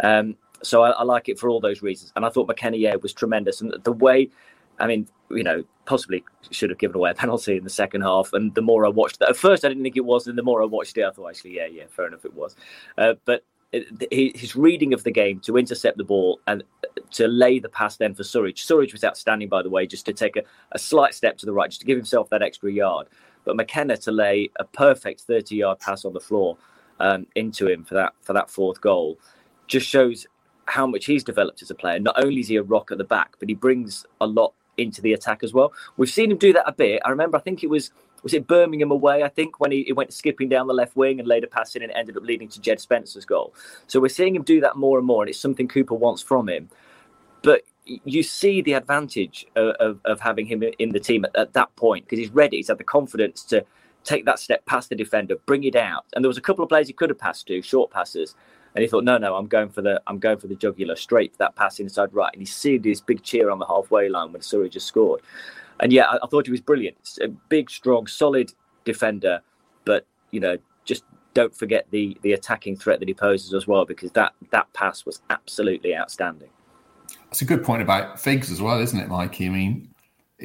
Um, 0.00 0.36
so 0.62 0.82
I, 0.82 0.90
I, 0.90 1.04
like 1.04 1.30
it 1.30 1.38
for 1.38 1.48
all 1.48 1.58
those 1.58 1.80
reasons. 1.80 2.12
And 2.16 2.26
I 2.26 2.28
thought 2.28 2.48
McKenna 2.48 2.76
yeah 2.76 2.96
was 2.96 3.14
tremendous, 3.14 3.62
and 3.62 3.74
the 3.82 3.92
way, 3.92 4.28
I 4.78 4.86
mean, 4.86 5.08
you 5.30 5.42
know, 5.42 5.64
possibly 5.86 6.22
should 6.50 6.68
have 6.68 6.78
given 6.78 6.96
away 6.96 7.12
a 7.12 7.14
penalty 7.14 7.56
in 7.56 7.64
the 7.64 7.70
second 7.70 8.02
half. 8.02 8.34
And 8.34 8.54
the 8.54 8.60
more 8.60 8.84
I 8.84 8.90
watched 8.90 9.20
that, 9.20 9.30
at 9.30 9.36
first 9.38 9.64
I 9.64 9.68
didn't 9.68 9.84
think 9.84 9.96
it 9.96 10.04
was, 10.04 10.26
and 10.26 10.36
the 10.36 10.42
more 10.42 10.62
I 10.62 10.66
watched 10.66 10.98
it, 10.98 11.04
I 11.04 11.10
thought 11.10 11.30
actually, 11.30 11.56
yeah, 11.56 11.66
yeah, 11.66 11.84
fair 11.88 12.06
enough, 12.06 12.26
it 12.26 12.34
was. 12.34 12.56
Uh, 12.98 13.14
but 13.24 13.42
his 14.10 14.54
reading 14.54 14.92
of 14.92 15.02
the 15.04 15.10
game 15.10 15.40
to 15.40 15.56
intercept 15.56 15.98
the 15.98 16.04
ball 16.04 16.40
and 16.46 16.62
to 17.10 17.26
lay 17.26 17.58
the 17.58 17.68
pass 17.68 17.96
then 17.96 18.14
for 18.14 18.22
Surridge. 18.22 18.64
Surridge 18.64 18.92
was 18.92 19.04
outstanding, 19.04 19.48
by 19.48 19.62
the 19.62 19.70
way, 19.70 19.86
just 19.86 20.06
to 20.06 20.12
take 20.12 20.36
a, 20.36 20.42
a 20.72 20.78
slight 20.78 21.14
step 21.14 21.36
to 21.38 21.46
the 21.46 21.52
right, 21.52 21.70
just 21.70 21.80
to 21.80 21.86
give 21.86 21.96
himself 21.96 22.30
that 22.30 22.42
extra 22.42 22.70
yard. 22.70 23.08
But 23.46 23.56
McKenna 23.56 23.96
to 23.98 24.12
lay 24.12 24.50
a 24.60 24.64
perfect 24.64 25.22
30 25.22 25.56
yard 25.56 25.80
pass 25.80 26.04
on 26.04 26.12
the 26.12 26.20
floor 26.20 26.58
um, 27.00 27.26
into 27.34 27.66
him 27.66 27.84
for 27.84 27.94
that 27.94 28.12
for 28.20 28.34
that 28.34 28.50
fourth 28.50 28.80
goal 28.82 29.18
just 29.66 29.88
shows 29.88 30.26
how 30.66 30.86
much 30.86 31.06
he's 31.06 31.24
developed 31.24 31.62
as 31.62 31.70
a 31.70 31.74
player. 31.74 31.98
Not 31.98 32.22
only 32.22 32.40
is 32.40 32.48
he 32.48 32.56
a 32.56 32.62
rock 32.62 32.90
at 32.92 32.98
the 32.98 33.04
back, 33.04 33.36
but 33.38 33.48
he 33.48 33.54
brings 33.54 34.04
a 34.20 34.26
lot 34.26 34.52
into 34.76 35.00
the 35.00 35.12
attack 35.12 35.42
as 35.42 35.54
well. 35.54 35.72
We've 35.96 36.10
seen 36.10 36.30
him 36.30 36.38
do 36.38 36.52
that 36.52 36.68
a 36.68 36.72
bit. 36.72 37.00
I 37.04 37.10
remember, 37.10 37.38
I 37.38 37.40
think 37.40 37.62
it 37.62 37.70
was 37.70 37.90
was 38.22 38.34
it 38.34 38.48
Birmingham 38.48 38.90
away? 38.90 39.22
I 39.22 39.28
think 39.28 39.60
when 39.60 39.70
he, 39.70 39.84
he 39.84 39.92
went 39.92 40.12
skipping 40.12 40.48
down 40.48 40.66
the 40.66 40.74
left 40.74 40.96
wing 40.96 41.20
and 41.20 41.28
laid 41.28 41.44
a 41.44 41.46
pass 41.46 41.76
in, 41.76 41.82
and 41.82 41.92
ended 41.92 42.16
up 42.16 42.24
leading 42.24 42.48
to 42.48 42.60
Jed 42.60 42.80
Spence's 42.80 43.24
goal. 43.24 43.54
So 43.86 44.00
we're 44.00 44.08
seeing 44.08 44.34
him 44.34 44.42
do 44.42 44.60
that 44.62 44.76
more 44.76 44.98
and 44.98 45.06
more, 45.06 45.22
and 45.22 45.30
it's 45.30 45.38
something 45.38 45.68
Cooper 45.68 45.94
wants 45.94 46.22
from 46.22 46.48
him. 46.48 46.68
But 47.42 47.62
you 47.86 48.22
see 48.22 48.62
the 48.62 48.72
advantage 48.72 49.46
of, 49.56 49.74
of, 49.76 50.00
of 50.04 50.20
having 50.20 50.46
him 50.46 50.62
in 50.78 50.90
the 50.90 51.00
team 51.00 51.24
at, 51.24 51.36
at 51.36 51.52
that 51.54 51.74
point 51.76 52.04
because 52.04 52.18
he's 52.18 52.30
ready. 52.30 52.56
He's 52.58 52.68
had 52.68 52.78
the 52.78 52.84
confidence 52.84 53.42
to 53.44 53.64
take 54.04 54.24
that 54.24 54.38
step 54.38 54.64
past 54.66 54.88
the 54.88 54.94
defender, 54.96 55.36
bring 55.46 55.64
it 55.64 55.76
out. 55.76 56.04
And 56.14 56.24
there 56.24 56.28
was 56.28 56.38
a 56.38 56.42
couple 56.42 56.62
of 56.62 56.68
players 56.68 56.86
he 56.86 56.92
could 56.92 57.10
have 57.10 57.18
passed 57.18 57.46
to, 57.48 57.62
short 57.62 57.90
passes, 57.90 58.34
and 58.74 58.82
he 58.82 58.88
thought, 58.88 59.04
no, 59.04 59.18
no, 59.18 59.34
I'm 59.36 59.46
going 59.46 59.70
for 59.70 59.82
the 59.82 60.00
I'm 60.06 60.18
going 60.18 60.38
for 60.38 60.48
the 60.48 60.54
jugular 60.54 60.96
straight 60.96 61.32
for 61.32 61.38
that 61.38 61.56
pass 61.56 61.80
inside 61.80 62.12
right. 62.12 62.32
And 62.32 62.42
he 62.42 62.46
see 62.46 62.78
this 62.78 63.00
big 63.00 63.22
cheer 63.22 63.50
on 63.50 63.58
the 63.58 63.66
halfway 63.66 64.08
line 64.08 64.32
when 64.32 64.42
Surridge 64.42 64.80
scored. 64.80 65.22
And 65.80 65.92
yeah, 65.92 66.04
I, 66.04 66.18
I 66.22 66.26
thought 66.28 66.46
he 66.46 66.52
was 66.52 66.60
brilliant. 66.60 66.96
It's 67.00 67.18
A 67.18 67.28
big, 67.28 67.70
strong, 67.70 68.06
solid 68.06 68.52
defender, 68.84 69.40
but 69.84 70.06
you 70.30 70.40
know, 70.40 70.58
just 70.84 71.04
don't 71.34 71.54
forget 71.54 71.86
the 71.90 72.16
the 72.22 72.32
attacking 72.32 72.76
threat 72.76 72.98
that 73.00 73.08
he 73.08 73.14
poses 73.14 73.54
as 73.54 73.66
well, 73.66 73.84
because 73.86 74.12
that 74.12 74.34
that 74.50 74.72
pass 74.74 75.06
was 75.06 75.22
absolutely 75.30 75.96
outstanding. 75.96 76.50
That's 77.36 77.42
a 77.42 77.54
good 77.54 77.64
point 77.64 77.82
about 77.82 78.18
Figs 78.18 78.50
as 78.50 78.62
well, 78.62 78.80
isn't 78.80 78.98
it, 78.98 79.08
Mikey? 79.08 79.44
I 79.44 79.50
mean, 79.50 79.94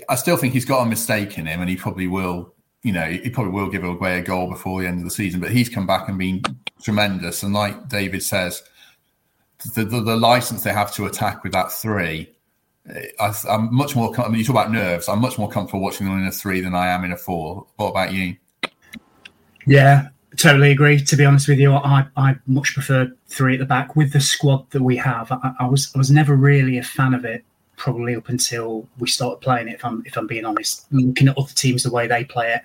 I 0.10 0.16
still 0.16 0.36
think 0.36 0.52
he's 0.52 0.66
got 0.66 0.86
a 0.86 0.86
mistake 0.86 1.38
in 1.38 1.46
him, 1.46 1.62
and 1.62 1.70
he 1.70 1.78
probably 1.78 2.08
will. 2.08 2.54
You 2.84 2.92
know, 2.92 3.06
he 3.06 3.30
probably 3.30 3.54
will 3.54 3.70
give 3.70 3.86
away 3.86 4.20
a 4.20 4.22
goal 4.22 4.50
before 4.50 4.82
the 4.82 4.90
end 4.90 4.98
of 4.98 5.06
the 5.06 5.10
season. 5.10 5.40
But 5.40 5.52
he's 5.52 5.70
come 5.70 5.88
back 5.88 6.10
and 6.10 6.18
been 6.18 6.44
tremendous. 6.84 7.44
And 7.44 7.54
like 7.54 7.88
David 7.88 8.22
says, 8.24 8.62
the, 9.74 9.86
the, 9.86 10.02
the 10.02 10.18
license 10.18 10.64
they 10.64 10.74
have 10.74 10.94
to 10.96 11.06
attack 11.06 11.46
with 11.46 11.54
that 11.54 11.72
three, 11.72 12.30
I, 13.22 13.34
am 13.48 13.74
much 13.74 13.96
more. 13.96 14.14
I 14.20 14.28
mean, 14.28 14.40
you 14.40 14.44
talk 14.44 14.56
about 14.56 14.74
nerves. 14.74 15.08
I'm 15.08 15.22
much 15.22 15.38
more 15.38 15.48
comfortable 15.48 15.80
watching 15.80 16.08
them 16.08 16.20
in 16.20 16.28
a 16.28 16.32
three 16.34 16.60
than 16.60 16.76
I 16.76 16.88
am 16.88 17.06
in 17.06 17.14
a 17.14 17.18
four. 17.18 17.68
What 17.78 17.92
about 17.92 18.12
you? 18.12 18.36
Yeah, 19.66 20.10
totally 20.38 20.72
agree. 20.72 21.00
To 21.00 21.16
be 21.16 21.26
honest 21.26 21.48
with 21.48 21.60
you, 21.60 21.74
I 21.74 22.06
I 22.16 22.36
much 22.48 22.74
prefer 22.74 23.12
three 23.28 23.54
at 23.54 23.60
the 23.60 23.66
back 23.66 23.96
with 23.96 24.14
the 24.14 24.22
squad 24.22 24.70
that 24.72 24.82
we 24.82 24.98
have. 24.98 25.32
I, 25.32 25.54
I 25.60 25.66
was 25.66 25.92
I 25.96 25.98
was 25.98 26.12
never 26.12 26.36
really 26.36 26.78
a 26.78 26.84
fan 26.84 27.14
of 27.14 27.26
it. 27.26 27.44
Probably 27.78 28.16
up 28.16 28.30
until 28.30 28.88
we 29.00 29.08
started 29.08 29.42
playing 29.42 29.68
it. 29.68 29.76
If 29.76 29.86
I'm 29.86 30.04
if 30.06 30.18
I'm 30.18 30.28
being 30.28 30.46
honest, 30.46 30.86
looking 30.92 31.28
at 31.28 31.38
other 31.38 31.54
teams 31.54 31.84
the 31.84 31.92
way 31.92 32.08
they 32.08 32.24
play 32.24 32.54
it, 32.54 32.62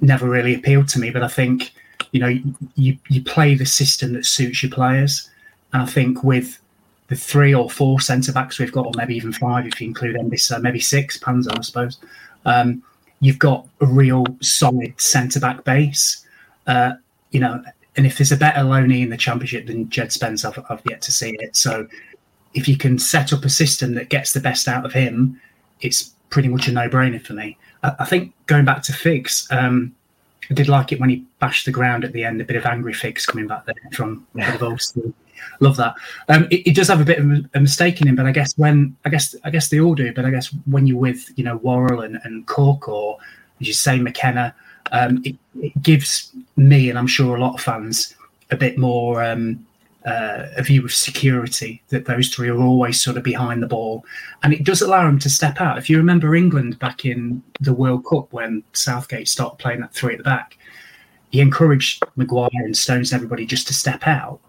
never 0.00 0.28
really 0.28 0.54
appealed 0.54 0.88
to 0.90 0.98
me. 0.98 1.10
But 1.10 1.22
I 1.22 1.28
think 1.28 1.72
you 2.12 2.20
know, 2.20 2.38
you 2.74 2.98
you 3.08 3.22
play 3.22 3.54
the 3.54 3.66
system 3.66 4.12
that 4.14 4.26
suits 4.26 4.62
your 4.62 4.72
players, 4.72 5.30
and 5.72 5.82
I 5.82 5.86
think 5.86 6.22
with 6.22 6.58
the 7.08 7.16
three 7.16 7.54
or 7.54 7.70
four 7.70 8.00
centre 8.00 8.32
backs 8.32 8.58
we've 8.58 8.72
got, 8.72 8.86
or 8.86 8.92
maybe 8.96 9.16
even 9.16 9.32
five 9.32 9.66
if 9.66 9.80
you 9.80 9.88
include 9.88 10.16
Mbe 10.16 10.38
Soh, 10.38 10.58
maybe 10.58 10.80
six 10.80 11.18
Panzo, 11.18 11.56
I 11.56 11.62
suppose. 11.62 11.98
Um, 12.44 12.82
you've 13.20 13.38
got 13.38 13.66
a 13.80 13.86
real 13.86 14.24
solid 14.40 15.00
centre 15.00 15.40
back 15.40 15.64
base. 15.64 16.24
Uh, 16.68 16.92
you 17.30 17.40
know, 17.40 17.62
and 17.96 18.06
if 18.06 18.16
there's 18.16 18.30
a 18.30 18.36
better 18.36 18.60
loanee 18.60 19.02
in 19.02 19.10
the 19.10 19.16
championship 19.16 19.66
than 19.66 19.90
Jed 19.90 20.12
Spence, 20.12 20.44
I've, 20.44 20.58
I've 20.70 20.82
yet 20.88 21.02
to 21.02 21.12
see 21.12 21.30
it. 21.40 21.56
So 21.56 21.88
if 22.54 22.68
you 22.68 22.76
can 22.76 22.98
set 22.98 23.32
up 23.32 23.44
a 23.44 23.48
system 23.48 23.94
that 23.94 24.08
gets 24.08 24.32
the 24.32 24.40
best 24.40 24.68
out 24.68 24.86
of 24.86 24.92
him, 24.92 25.40
it's 25.80 26.14
pretty 26.30 26.48
much 26.48 26.68
a 26.68 26.72
no-brainer 26.72 27.20
for 27.20 27.32
me. 27.32 27.58
I, 27.82 27.94
I 28.00 28.04
think 28.04 28.32
going 28.46 28.64
back 28.64 28.82
to 28.84 28.92
Figs, 28.92 29.48
um, 29.50 29.94
I 30.50 30.54
did 30.54 30.68
like 30.68 30.92
it 30.92 31.00
when 31.00 31.10
he 31.10 31.24
bashed 31.40 31.66
the 31.66 31.72
ground 31.72 32.04
at 32.04 32.12
the 32.12 32.24
end. 32.24 32.40
A 32.40 32.44
bit 32.44 32.56
of 32.56 32.64
angry 32.66 32.94
Figs 32.94 33.26
coming 33.26 33.46
back 33.46 33.66
there 33.66 33.74
from 33.92 34.26
yeah. 34.34 34.56
the 34.58 35.12
Love 35.60 35.76
that. 35.76 35.94
Um, 36.28 36.46
it, 36.50 36.68
it, 36.68 36.74
does 36.74 36.88
have 36.88 37.00
a 37.00 37.04
bit 37.04 37.18
of 37.18 37.48
a 37.54 37.60
mistake 37.60 38.00
in 38.00 38.08
him, 38.08 38.16
but 38.16 38.26
I 38.26 38.32
guess 38.32 38.56
when 38.58 38.96
I 39.04 39.08
guess 39.08 39.34
I 39.44 39.50
guess 39.50 39.68
they 39.68 39.80
all 39.80 39.94
do. 39.94 40.12
But 40.12 40.24
I 40.24 40.30
guess 40.30 40.48
when 40.66 40.86
you're 40.86 40.98
with 40.98 41.30
you 41.36 41.44
know 41.44 41.56
Worrall 41.58 42.00
and, 42.00 42.18
and 42.24 42.46
Cook 42.46 42.88
or 42.88 43.18
as 43.60 43.66
you 43.66 43.72
say 43.72 43.98
McKenna, 43.98 44.54
um, 44.92 45.22
it, 45.24 45.36
it, 45.60 45.82
gives 45.82 46.32
me 46.56 46.88
and 46.90 46.98
I'm 46.98 47.06
sure 47.06 47.36
a 47.36 47.40
lot 47.40 47.54
of 47.54 47.60
fans 47.60 48.14
a 48.50 48.56
bit 48.56 48.78
more 48.78 49.22
um, 49.22 49.64
uh, 50.06 50.48
a 50.56 50.62
view 50.62 50.84
of 50.84 50.92
security 50.92 51.82
that 51.88 52.06
those 52.06 52.28
three 52.28 52.48
are 52.48 52.60
always 52.60 53.02
sort 53.02 53.16
of 53.16 53.22
behind 53.22 53.62
the 53.62 53.66
ball, 53.66 54.04
and 54.42 54.52
it 54.52 54.64
does 54.64 54.80
allow 54.80 55.04
them 55.04 55.18
to 55.18 55.28
step 55.28 55.60
out. 55.60 55.76
If 55.76 55.90
you 55.90 55.98
remember 55.98 56.34
England 56.34 56.78
back 56.78 57.04
in 57.04 57.42
the 57.60 57.74
World 57.74 58.06
Cup 58.06 58.32
when 58.32 58.62
Southgate 58.72 59.28
started 59.28 59.58
playing 59.58 59.80
that 59.80 59.92
three 59.92 60.12
at 60.14 60.18
the 60.18 60.24
back, 60.24 60.56
he 61.30 61.40
encouraged 61.40 62.02
Maguire 62.16 62.48
and 62.54 62.76
Stones 62.76 63.12
and 63.12 63.18
everybody 63.18 63.44
just 63.44 63.66
to 63.68 63.74
step 63.74 64.06
out. 64.06 64.40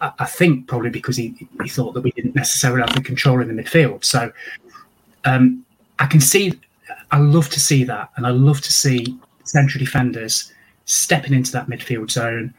I, 0.00 0.12
I 0.20 0.24
think 0.24 0.66
probably 0.66 0.90
because 0.90 1.16
he, 1.16 1.34
he 1.62 1.68
thought 1.68 1.92
that 1.92 2.02
we 2.02 2.12
didn't 2.12 2.34
necessarily 2.34 2.80
have 2.80 2.94
the 2.94 3.02
control 3.02 3.40
in 3.40 3.54
the 3.54 3.62
midfield. 3.62 4.04
So 4.04 4.32
um, 5.24 5.64
I 5.98 6.06
can 6.06 6.20
see, 6.20 6.58
I 7.10 7.18
love 7.18 7.50
to 7.50 7.60
see 7.60 7.84
that, 7.84 8.10
and 8.16 8.26
I 8.26 8.30
love 8.30 8.60
to 8.62 8.72
see 8.72 9.18
central 9.48 9.82
defenders 9.82 10.52
stepping 10.84 11.34
into 11.34 11.52
that 11.52 11.66
midfield 11.66 12.10
zone 12.10 12.54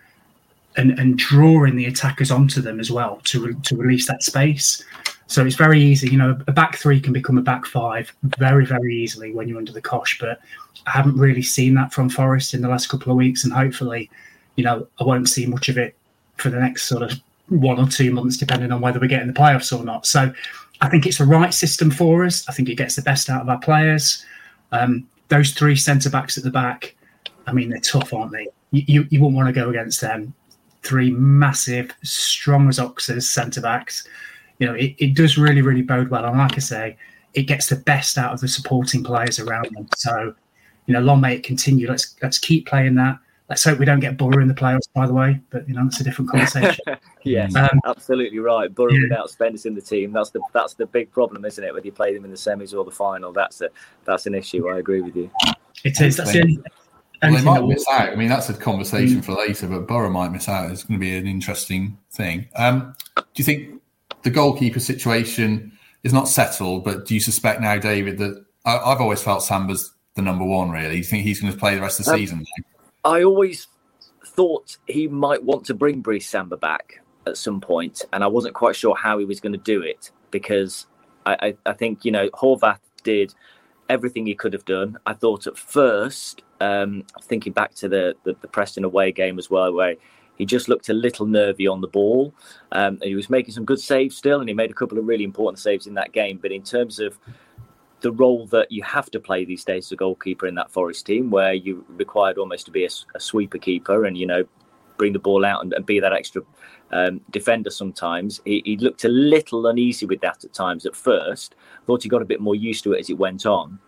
and, 0.75 0.97
and 0.99 1.17
drawing 1.17 1.75
the 1.75 1.85
attackers 1.85 2.29
onto 2.29 2.61
them 2.61 2.79
as 2.79 2.91
well 2.91 3.19
to 3.23 3.53
to 3.63 3.75
release 3.75 4.07
that 4.07 4.23
space. 4.23 4.83
So 5.27 5.45
it's 5.45 5.55
very 5.55 5.81
easy. 5.81 6.09
You 6.09 6.17
know, 6.17 6.39
a 6.47 6.51
back 6.51 6.77
three 6.77 7.01
can 7.01 7.11
become 7.13 7.37
a 7.37 7.41
back 7.41 7.65
five 7.65 8.13
very 8.23 8.65
very 8.65 8.95
easily 8.95 9.33
when 9.33 9.47
you're 9.47 9.57
under 9.57 9.71
the 9.71 9.81
cosh. 9.81 10.17
But 10.19 10.39
I 10.85 10.91
haven't 10.91 11.17
really 11.17 11.41
seen 11.41 11.73
that 11.75 11.91
from 11.93 12.09
Forest 12.09 12.53
in 12.53 12.61
the 12.61 12.69
last 12.69 12.87
couple 12.87 13.11
of 13.11 13.17
weeks, 13.17 13.43
and 13.43 13.51
hopefully, 13.51 14.09
you 14.55 14.63
know, 14.63 14.87
I 14.99 15.03
won't 15.03 15.27
see 15.27 15.45
much 15.45 15.67
of 15.67 15.77
it 15.77 15.95
for 16.37 16.49
the 16.49 16.59
next 16.59 16.83
sort 16.83 17.03
of 17.03 17.19
one 17.49 17.79
or 17.79 17.87
two 17.87 18.11
months, 18.11 18.37
depending 18.37 18.71
on 18.71 18.81
whether 18.81 18.99
we 18.99 19.07
get 19.07 19.21
in 19.21 19.27
the 19.27 19.33
playoffs 19.33 19.77
or 19.77 19.83
not. 19.83 20.05
So 20.05 20.31
I 20.81 20.89
think 20.89 21.05
it's 21.05 21.17
the 21.17 21.25
right 21.25 21.53
system 21.53 21.89
for 21.91 22.23
us. 22.23 22.47
I 22.47 22.53
think 22.53 22.69
it 22.69 22.75
gets 22.75 22.95
the 22.95 23.01
best 23.01 23.29
out 23.29 23.41
of 23.41 23.49
our 23.49 23.59
players. 23.59 24.23
Um, 24.71 25.07
those 25.29 25.51
three 25.51 25.75
centre 25.75 26.09
backs 26.09 26.37
at 26.37 26.43
the 26.43 26.51
back, 26.51 26.95
I 27.45 27.53
mean, 27.53 27.69
they're 27.69 27.79
tough, 27.79 28.13
aren't 28.13 28.31
they? 28.31 28.47
You, 28.71 28.83
you, 28.87 29.07
you 29.09 29.21
won't 29.21 29.35
want 29.35 29.47
to 29.47 29.53
go 29.53 29.69
against 29.69 30.01
them 30.01 30.33
three 30.83 31.11
massive, 31.11 31.91
strong 32.03 32.69
as 32.69 32.79
oxes 32.79 33.29
centre 33.29 33.61
backs. 33.61 34.07
You 34.59 34.67
know, 34.67 34.73
it, 34.73 34.95
it 34.97 35.15
does 35.15 35.37
really, 35.37 35.61
really 35.61 35.81
bode 35.81 36.09
well. 36.09 36.25
And 36.25 36.37
like 36.37 36.55
I 36.55 36.59
say, 36.59 36.97
it 37.33 37.43
gets 37.43 37.67
the 37.67 37.75
best 37.75 38.17
out 38.17 38.33
of 38.33 38.39
the 38.39 38.47
supporting 38.47 39.03
players 39.03 39.39
around 39.39 39.69
them. 39.75 39.87
So, 39.95 40.33
you 40.85 40.93
know, 40.93 41.01
long 41.01 41.21
may 41.21 41.35
it 41.35 41.43
continue. 41.43 41.89
Let's 41.89 42.15
let's 42.23 42.39
keep 42.39 42.67
playing 42.67 42.95
that. 42.95 43.19
Let's 43.49 43.63
hope 43.63 43.79
we 43.79 43.85
don't 43.85 43.99
get 43.99 44.17
Boro 44.17 44.41
in 44.41 44.47
the 44.47 44.53
playoffs, 44.53 44.87
by 44.93 45.05
the 45.05 45.13
way. 45.13 45.39
But 45.49 45.67
you 45.67 45.75
know, 45.75 45.83
that's 45.83 45.99
a 45.99 46.03
different 46.03 46.31
conversation. 46.31 46.85
Yes, 47.27 47.55
um, 47.55 47.81
absolutely 47.85 48.39
right. 48.39 48.73
Boro 48.73 48.91
yeah. 48.91 49.03
without 49.03 49.29
Spence 49.29 49.65
in 49.65 49.75
the 49.75 49.81
team, 49.81 50.11
that's 50.11 50.31
the 50.31 50.41
that's 50.53 50.73
the 50.73 50.85
big 50.85 51.11
problem, 51.11 51.45
isn't 51.45 51.63
it? 51.63 51.73
Whether 51.73 51.85
you 51.85 51.91
play 51.91 52.13
them 52.13 52.25
in 52.25 52.31
the 52.31 52.37
semis 52.37 52.73
or 52.73 52.83
the 52.83 52.91
final, 52.91 53.31
that's 53.31 53.61
a 53.61 53.69
that's 54.05 54.25
an 54.25 54.35
issue. 54.35 54.67
I 54.69 54.79
agree 54.79 55.01
with 55.01 55.15
you. 55.15 55.29
It 55.83 55.99
is. 56.01 56.17
That's 56.17 56.31
the 56.31 56.63
well, 57.21 57.33
they 57.33 57.41
might 57.41 57.63
miss 57.63 57.87
out. 57.87 58.09
I 58.09 58.15
mean, 58.15 58.29
that's 58.29 58.49
a 58.49 58.53
conversation 58.53 59.21
mm. 59.21 59.25
for 59.25 59.33
later, 59.33 59.67
but 59.67 59.87
Boro 59.87 60.09
might 60.09 60.31
miss 60.31 60.47
out. 60.47 60.71
It's 60.71 60.83
going 60.83 60.99
to 60.99 61.03
be 61.03 61.15
an 61.15 61.27
interesting 61.27 61.97
thing. 62.11 62.47
Um, 62.55 62.95
do 63.15 63.23
you 63.35 63.43
think 63.43 63.81
the 64.23 64.29
goalkeeper 64.29 64.79
situation 64.79 65.71
is 66.03 66.13
not 66.13 66.27
settled? 66.27 66.83
But 66.83 67.05
do 67.05 67.15
you 67.15 67.19
suspect 67.19 67.61
now, 67.61 67.77
David, 67.77 68.19
that 68.19 68.45
I, 68.65 68.89
have 68.89 69.01
always 69.01 69.21
felt 69.21 69.43
Samba's 69.43 69.93
the 70.15 70.21
number 70.21 70.45
one? 70.45 70.69
Really, 70.69 70.89
do 70.89 70.97
you 70.97 71.03
think 71.03 71.23
he's 71.23 71.41
going 71.41 71.51
to 71.51 71.57
play 71.57 71.75
the 71.75 71.81
rest 71.81 71.99
of 71.99 72.05
the 72.05 72.11
um, 72.11 72.17
season? 72.19 72.45
I 73.03 73.23
always 73.23 73.67
thought 74.25 74.77
he 74.85 75.07
might 75.07 75.43
want 75.43 75.65
to 75.65 75.73
bring 75.73 76.01
Brice 76.01 76.27
Samba 76.27 76.57
back 76.57 77.01
at 77.27 77.37
some 77.37 77.61
point, 77.61 78.03
and 78.13 78.23
I 78.23 78.27
wasn't 78.27 78.55
quite 78.55 78.75
sure 78.75 78.95
how 78.95 79.17
he 79.17 79.25
was 79.25 79.39
going 79.39 79.53
to 79.53 79.59
do 79.59 79.81
it 79.81 80.11
because 80.31 80.87
I, 81.25 81.37
I, 81.41 81.55
I 81.67 81.73
think 81.73 82.05
you 82.05 82.11
know 82.11 82.29
Horvath 82.29 82.79
did 83.03 83.33
everything 83.89 84.25
he 84.25 84.35
could 84.35 84.53
have 84.53 84.65
done. 84.65 84.97
I 85.05 85.13
thought 85.13 85.47
at 85.47 85.57
first, 85.57 86.41
um, 86.59 87.03
thinking 87.23 87.53
back 87.53 87.73
to 87.75 87.89
the, 87.89 88.15
the, 88.23 88.35
the 88.41 88.47
Preston 88.47 88.83
away 88.83 89.11
game 89.11 89.39
as 89.39 89.49
well, 89.49 89.73
where 89.73 89.95
he 90.37 90.45
just 90.45 90.69
looked 90.69 90.89
a 90.89 90.93
little 90.93 91.25
nervy 91.25 91.67
on 91.67 91.81
the 91.81 91.87
ball. 91.87 92.33
Um, 92.71 92.99
he 93.01 93.15
was 93.15 93.29
making 93.29 93.53
some 93.53 93.65
good 93.65 93.79
saves 93.79 94.15
still, 94.15 94.39
and 94.39 94.49
he 94.49 94.55
made 94.55 94.71
a 94.71 94.75
couple 94.75 94.97
of 94.97 95.07
really 95.07 95.23
important 95.23 95.59
saves 95.59 95.87
in 95.87 95.95
that 95.95 96.11
game. 96.11 96.39
But 96.41 96.51
in 96.51 96.63
terms 96.63 96.99
of 96.99 97.17
the 98.01 98.11
role 98.11 98.45
that 98.47 98.71
you 98.71 98.83
have 98.83 99.09
to 99.11 99.19
play 99.19 99.45
these 99.45 99.63
days 99.63 99.87
as 99.87 99.91
a 99.93 99.95
goalkeeper 99.95 100.45
in 100.45 100.55
that 100.55 100.69
Forest 100.69 101.05
team, 101.05 101.31
where 101.31 101.53
you 101.53 101.85
required 101.89 102.37
almost 102.37 102.65
to 102.65 102.71
be 102.71 102.85
a, 102.85 102.89
a 103.15 103.19
sweeper 103.19 103.57
keeper 103.57 104.05
and 104.05 104.17
you 104.17 104.27
know 104.27 104.43
bring 104.97 105.13
the 105.13 105.19
ball 105.19 105.45
out 105.45 105.63
and, 105.63 105.73
and 105.73 105.85
be 105.85 105.99
that 105.99 106.13
extra 106.13 106.41
um, 106.91 107.21
defender 107.31 107.69
sometimes. 107.69 108.41
He, 108.45 108.61
he, 108.65 108.77
looked 108.77 109.03
a 109.03 109.09
little 109.09 109.67
uneasy 109.67 110.05
with 110.05 110.21
that 110.21 110.43
at 110.43 110.53
times 110.53 110.85
at 110.85 110.95
first. 110.95 111.55
Thought 111.85 112.03
he 112.03 112.09
got 112.09 112.21
a 112.21 112.25
bit 112.25 112.39
more 112.39 112.55
used 112.55 112.83
to 112.85 112.93
it 112.93 112.99
as 112.99 113.09
it 113.09 113.17
went 113.17 113.45
on. 113.45 113.79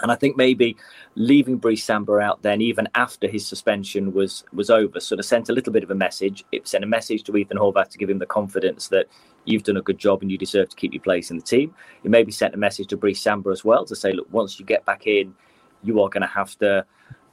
And 0.00 0.10
I 0.10 0.16
think 0.16 0.36
maybe 0.36 0.76
leaving 1.14 1.56
Brice 1.56 1.84
Samba 1.84 2.18
out 2.18 2.42
then, 2.42 2.60
even 2.60 2.88
after 2.94 3.28
his 3.28 3.46
suspension 3.46 4.12
was 4.12 4.44
was 4.52 4.68
over, 4.68 4.98
sort 4.98 5.20
of 5.20 5.24
sent 5.24 5.48
a 5.48 5.52
little 5.52 5.72
bit 5.72 5.84
of 5.84 5.90
a 5.90 5.94
message. 5.94 6.44
It 6.50 6.66
sent 6.66 6.82
a 6.82 6.86
message 6.86 7.22
to 7.24 7.36
Ethan 7.36 7.58
Horvath 7.58 7.90
to 7.90 7.98
give 7.98 8.10
him 8.10 8.18
the 8.18 8.26
confidence 8.26 8.88
that 8.88 9.06
you've 9.44 9.62
done 9.62 9.76
a 9.76 9.82
good 9.82 9.98
job 9.98 10.22
and 10.22 10.30
you 10.32 10.38
deserve 10.38 10.68
to 10.70 10.76
keep 10.76 10.92
your 10.92 11.02
place 11.02 11.30
in 11.30 11.36
the 11.36 11.42
team. 11.42 11.74
It 12.02 12.10
maybe 12.10 12.32
sent 12.32 12.54
a 12.54 12.58
message 12.58 12.88
to 12.88 12.96
Brice 12.96 13.20
Samba 13.20 13.50
as 13.50 13.64
well 13.64 13.84
to 13.84 13.94
say, 13.94 14.12
look, 14.12 14.26
once 14.32 14.58
you 14.58 14.66
get 14.66 14.84
back 14.84 15.06
in, 15.06 15.34
you 15.82 16.00
are 16.00 16.08
going 16.08 16.22
to 16.22 16.26
have 16.26 16.58
to 16.58 16.84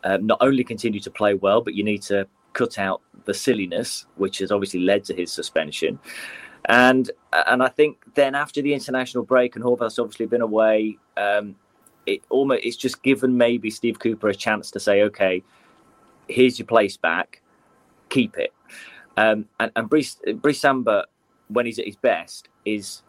uh, 0.03 0.17
not 0.21 0.37
only 0.41 0.63
continue 0.63 0.99
to 0.99 1.11
play 1.11 1.33
well, 1.33 1.61
but 1.61 1.73
you 1.73 1.83
need 1.83 2.01
to 2.03 2.27
cut 2.53 2.77
out 2.77 3.01
the 3.25 3.33
silliness, 3.33 4.05
which 4.15 4.39
has 4.39 4.51
obviously 4.51 4.81
led 4.81 5.03
to 5.05 5.15
his 5.15 5.31
suspension. 5.31 5.99
And 6.65 7.09
and 7.47 7.63
I 7.63 7.69
think 7.69 7.97
then 8.13 8.35
after 8.35 8.61
the 8.61 8.73
international 8.73 9.23
break, 9.23 9.55
and 9.55 9.65
Horvath's 9.65 9.99
obviously 9.99 10.27
been 10.27 10.41
away, 10.41 10.97
um, 11.17 11.55
it 12.05 12.21
almost 12.29 12.63
it's 12.63 12.77
just 12.77 13.01
given 13.03 13.37
maybe 13.37 13.69
Steve 13.69 13.99
Cooper 13.99 14.29
a 14.29 14.35
chance 14.35 14.71
to 14.71 14.79
say, 14.79 15.01
okay, 15.03 15.43
here's 16.27 16.59
your 16.59 16.67
place 16.67 16.97
back, 16.97 17.41
keep 18.09 18.37
it. 18.37 18.53
Um, 19.17 19.45
and 19.59 19.71
and 19.75 19.89
Brice, 19.89 20.17
Brice 20.35 20.61
Samba, 20.61 21.05
when 21.47 21.65
he's 21.65 21.79
at 21.79 21.85
his 21.85 21.95
best, 21.95 22.49
is 22.65 23.01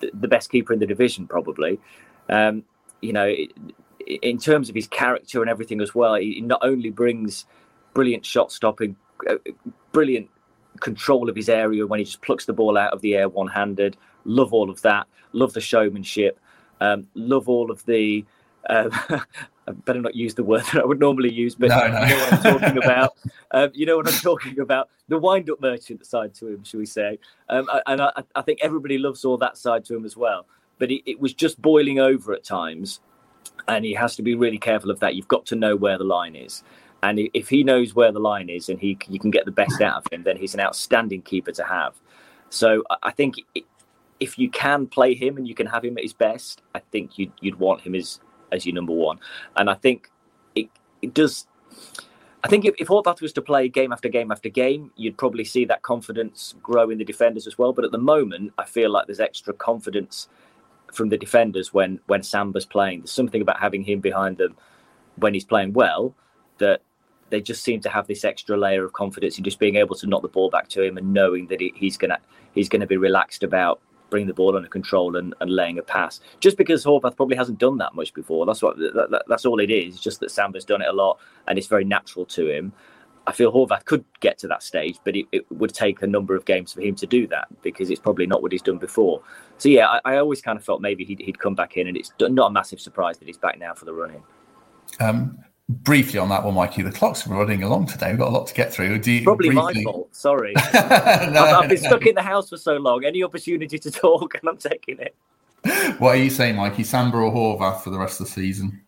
the, 0.00 0.10
the 0.14 0.28
best 0.28 0.50
keeper 0.50 0.72
in 0.72 0.78
the 0.78 0.86
division, 0.86 1.26
probably. 1.26 1.80
Um, 2.28 2.64
you 3.00 3.12
know, 3.12 3.34
in 4.06 4.38
terms 4.38 4.68
of 4.68 4.74
his 4.74 4.86
character 4.86 5.40
and 5.40 5.50
everything 5.50 5.80
as 5.80 5.94
well, 5.94 6.14
he 6.14 6.40
not 6.40 6.60
only 6.62 6.90
brings 6.90 7.46
brilliant 7.94 8.24
shot 8.24 8.52
stopping, 8.52 8.96
uh, 9.28 9.36
brilliant 9.92 10.28
control 10.80 11.28
of 11.28 11.36
his 11.36 11.48
area 11.48 11.86
when 11.86 11.98
he 11.98 12.04
just 12.04 12.22
plucks 12.22 12.46
the 12.46 12.52
ball 12.52 12.76
out 12.76 12.92
of 12.92 13.00
the 13.02 13.14
air 13.14 13.28
one 13.28 13.48
handed. 13.48 13.96
Love 14.24 14.52
all 14.52 14.70
of 14.70 14.82
that. 14.82 15.06
Love 15.32 15.52
the 15.52 15.60
showmanship. 15.60 16.38
Um, 16.80 17.06
love 17.14 17.48
all 17.48 17.70
of 17.70 17.84
the. 17.86 18.24
Uh, 18.68 18.90
I 19.68 19.72
better 19.72 20.00
not 20.00 20.16
use 20.16 20.34
the 20.34 20.42
word 20.42 20.62
that 20.72 20.82
I 20.82 20.84
would 20.84 20.98
normally 20.98 21.32
use, 21.32 21.54
but 21.54 21.68
no, 21.68 21.86
no. 21.86 22.02
you 22.02 22.08
know 22.08 22.18
what 22.18 22.32
I'm 22.32 22.58
talking 22.58 22.78
about. 22.82 23.16
Um, 23.52 23.70
you 23.74 23.86
know 23.86 23.96
what 23.96 24.08
I'm 24.08 24.20
talking 24.20 24.58
about. 24.58 24.88
The 25.08 25.18
wind-up 25.18 25.60
merchant 25.60 26.04
side 26.04 26.34
to 26.34 26.48
him, 26.48 26.64
shall 26.64 26.80
we 26.80 26.86
say? 26.86 27.18
Um, 27.48 27.68
and 27.86 28.00
I, 28.00 28.22
I, 28.34 28.42
think 28.42 28.60
everybody 28.62 28.98
loves 28.98 29.24
all 29.24 29.36
that 29.38 29.56
side 29.56 29.84
to 29.86 29.94
him 29.94 30.04
as 30.04 30.16
well. 30.16 30.46
But 30.78 30.90
it, 30.90 31.02
it 31.08 31.20
was 31.20 31.34
just 31.34 31.60
boiling 31.60 32.00
over 32.00 32.32
at 32.32 32.44
times, 32.44 33.00
and 33.68 33.84
he 33.84 33.94
has 33.94 34.16
to 34.16 34.22
be 34.22 34.34
really 34.34 34.58
careful 34.58 34.90
of 34.90 35.00
that. 35.00 35.14
You've 35.14 35.28
got 35.28 35.46
to 35.46 35.56
know 35.56 35.76
where 35.76 35.98
the 35.98 36.04
line 36.04 36.34
is. 36.34 36.64
And 37.02 37.28
if 37.34 37.48
he 37.48 37.64
knows 37.64 37.94
where 37.94 38.12
the 38.12 38.20
line 38.20 38.48
is 38.48 38.68
and 38.68 38.78
he 38.78 38.96
you 39.08 39.18
can 39.18 39.30
get 39.30 39.44
the 39.44 39.50
best 39.50 39.80
out 39.80 39.96
of 39.96 40.12
him, 40.12 40.22
then 40.22 40.36
he's 40.36 40.54
an 40.54 40.60
outstanding 40.60 41.22
keeper 41.22 41.52
to 41.52 41.64
have. 41.64 41.94
So 42.48 42.84
I 43.02 43.10
think 43.10 43.36
if 44.20 44.38
you 44.38 44.48
can 44.50 44.86
play 44.86 45.14
him 45.14 45.36
and 45.36 45.48
you 45.48 45.54
can 45.54 45.66
have 45.66 45.84
him 45.84 45.98
at 45.98 46.04
his 46.04 46.12
best, 46.12 46.62
I 46.74 46.78
think 46.78 47.18
you'd, 47.18 47.32
you'd 47.40 47.58
want 47.58 47.80
him 47.80 47.94
as 47.94 48.20
as 48.52 48.66
your 48.66 48.74
number 48.74 48.92
one. 48.92 49.18
And 49.56 49.68
I 49.68 49.74
think 49.74 50.10
it, 50.54 50.68
it 51.00 51.14
does. 51.14 51.46
I 52.44 52.48
think 52.48 52.64
if, 52.64 52.74
if 52.78 52.90
all 52.90 53.02
that 53.02 53.20
was 53.20 53.32
to 53.34 53.42
play 53.42 53.68
game 53.68 53.92
after 53.92 54.08
game 54.08 54.30
after 54.30 54.48
game, 54.48 54.90
you'd 54.96 55.16
probably 55.16 55.44
see 55.44 55.64
that 55.64 55.82
confidence 55.82 56.54
grow 56.62 56.90
in 56.90 56.98
the 56.98 57.04
defenders 57.04 57.46
as 57.46 57.56
well. 57.56 57.72
But 57.72 57.84
at 57.84 57.92
the 57.92 57.98
moment, 57.98 58.52
I 58.58 58.64
feel 58.64 58.90
like 58.90 59.06
there's 59.06 59.20
extra 59.20 59.54
confidence 59.54 60.28
from 60.92 61.08
the 61.08 61.18
defenders 61.18 61.72
when 61.72 61.98
when 62.06 62.22
Samba's 62.22 62.66
playing. 62.66 63.00
There's 63.00 63.12
something 63.12 63.42
about 63.42 63.58
having 63.58 63.82
him 63.82 64.00
behind 64.00 64.36
them 64.36 64.56
when 65.16 65.34
he's 65.34 65.44
playing 65.44 65.72
well 65.72 66.14
that 66.58 66.82
they 67.32 67.40
just 67.40 67.64
seem 67.64 67.80
to 67.80 67.88
have 67.88 68.06
this 68.06 68.24
extra 68.24 68.56
layer 68.56 68.84
of 68.84 68.92
confidence 68.92 69.38
in 69.38 69.44
just 69.44 69.58
being 69.58 69.76
able 69.76 69.96
to 69.96 70.06
knock 70.06 70.20
the 70.20 70.28
ball 70.28 70.50
back 70.50 70.68
to 70.68 70.82
him 70.82 70.98
and 70.98 71.12
knowing 71.12 71.46
that 71.48 71.60
he, 71.60 71.72
he's 71.74 71.96
gonna 71.96 72.18
he's 72.52 72.68
gonna 72.68 72.86
be 72.86 72.98
relaxed 72.98 73.42
about 73.42 73.80
bringing 74.10 74.28
the 74.28 74.34
ball 74.34 74.54
under 74.54 74.68
control 74.68 75.16
and, 75.16 75.34
and 75.40 75.50
laying 75.50 75.78
a 75.78 75.82
pass. 75.82 76.20
Just 76.38 76.58
because 76.58 76.84
Horvath 76.84 77.16
probably 77.16 77.34
hasn't 77.34 77.58
done 77.58 77.78
that 77.78 77.94
much 77.94 78.12
before. 78.12 78.44
That's 78.44 78.60
what 78.60 78.76
that, 78.76 79.24
that's 79.26 79.46
all 79.46 79.58
it 79.58 79.70
is. 79.70 79.98
Just 79.98 80.20
that 80.20 80.30
Samba's 80.30 80.66
done 80.66 80.82
it 80.82 80.88
a 80.88 80.92
lot 80.92 81.18
and 81.48 81.58
it's 81.58 81.66
very 81.66 81.84
natural 81.84 82.26
to 82.26 82.46
him. 82.48 82.72
I 83.26 83.32
feel 83.32 83.52
Horvath 83.52 83.86
could 83.86 84.04
get 84.20 84.36
to 84.40 84.48
that 84.48 84.62
stage, 84.62 84.98
but 85.04 85.16
it, 85.16 85.26
it, 85.32 85.50
would 85.50 85.72
take 85.72 86.02
a 86.02 86.06
number 86.08 86.34
of 86.34 86.44
games 86.44 86.72
for 86.72 86.80
him 86.82 86.96
to 86.96 87.06
do 87.06 87.26
that 87.28 87.46
because 87.62 87.88
it's 87.88 88.00
probably 88.00 88.26
not 88.26 88.42
what 88.42 88.52
he's 88.52 88.62
done 88.62 88.78
before. 88.78 89.22
So 89.58 89.68
yeah, 89.68 89.86
I, 89.88 90.00
I 90.04 90.16
always 90.18 90.42
kind 90.42 90.58
of 90.58 90.64
felt 90.64 90.80
maybe 90.80 91.04
he'd, 91.04 91.20
he'd, 91.20 91.38
come 91.38 91.54
back 91.54 91.76
in, 91.76 91.86
and 91.86 91.96
it's 91.96 92.12
not 92.18 92.48
a 92.48 92.50
massive 92.50 92.80
surprise 92.80 93.18
that 93.18 93.28
he's 93.28 93.38
back 93.38 93.60
now 93.60 93.74
for 93.74 93.84
the 93.84 93.94
run 93.94 94.10
in. 94.10 94.22
Um, 94.98 95.38
briefly 95.68 96.18
on 96.18 96.28
that 96.28 96.44
one, 96.44 96.54
Mikey, 96.54 96.82
the 96.82 96.92
clock's 96.92 97.26
running 97.26 97.62
along 97.62 97.86
today. 97.86 98.10
We've 98.10 98.18
got 98.18 98.28
a 98.28 98.30
lot 98.30 98.46
to 98.48 98.54
get 98.54 98.72
through. 98.72 99.00
You, 99.04 99.22
Probably 99.22 99.48
briefly... 99.50 99.54
my 99.54 99.82
fault. 99.82 100.14
Sorry. 100.14 100.52
no, 100.74 100.80
I've, 100.80 101.36
I've, 101.36 101.68
been 101.68 101.82
no. 101.82 101.88
stuck 101.88 102.06
in 102.06 102.14
the 102.14 102.22
house 102.22 102.48
for 102.48 102.56
so 102.56 102.76
long. 102.76 103.04
Any 103.04 103.22
opportunity 103.22 103.78
to 103.78 103.90
talk, 103.90 104.34
and 104.40 104.48
I'm 104.48 104.58
taking 104.58 104.98
it. 104.98 105.14
What 105.98 106.16
are 106.16 106.16
you 106.16 106.30
saying, 106.30 106.56
Mikey? 106.56 106.84
Samba 106.84 107.18
or 107.18 107.32
Horvath 107.32 107.82
for 107.82 107.90
the 107.90 107.98
rest 107.98 108.20
of 108.20 108.26
the 108.26 108.32
season? 108.32 108.80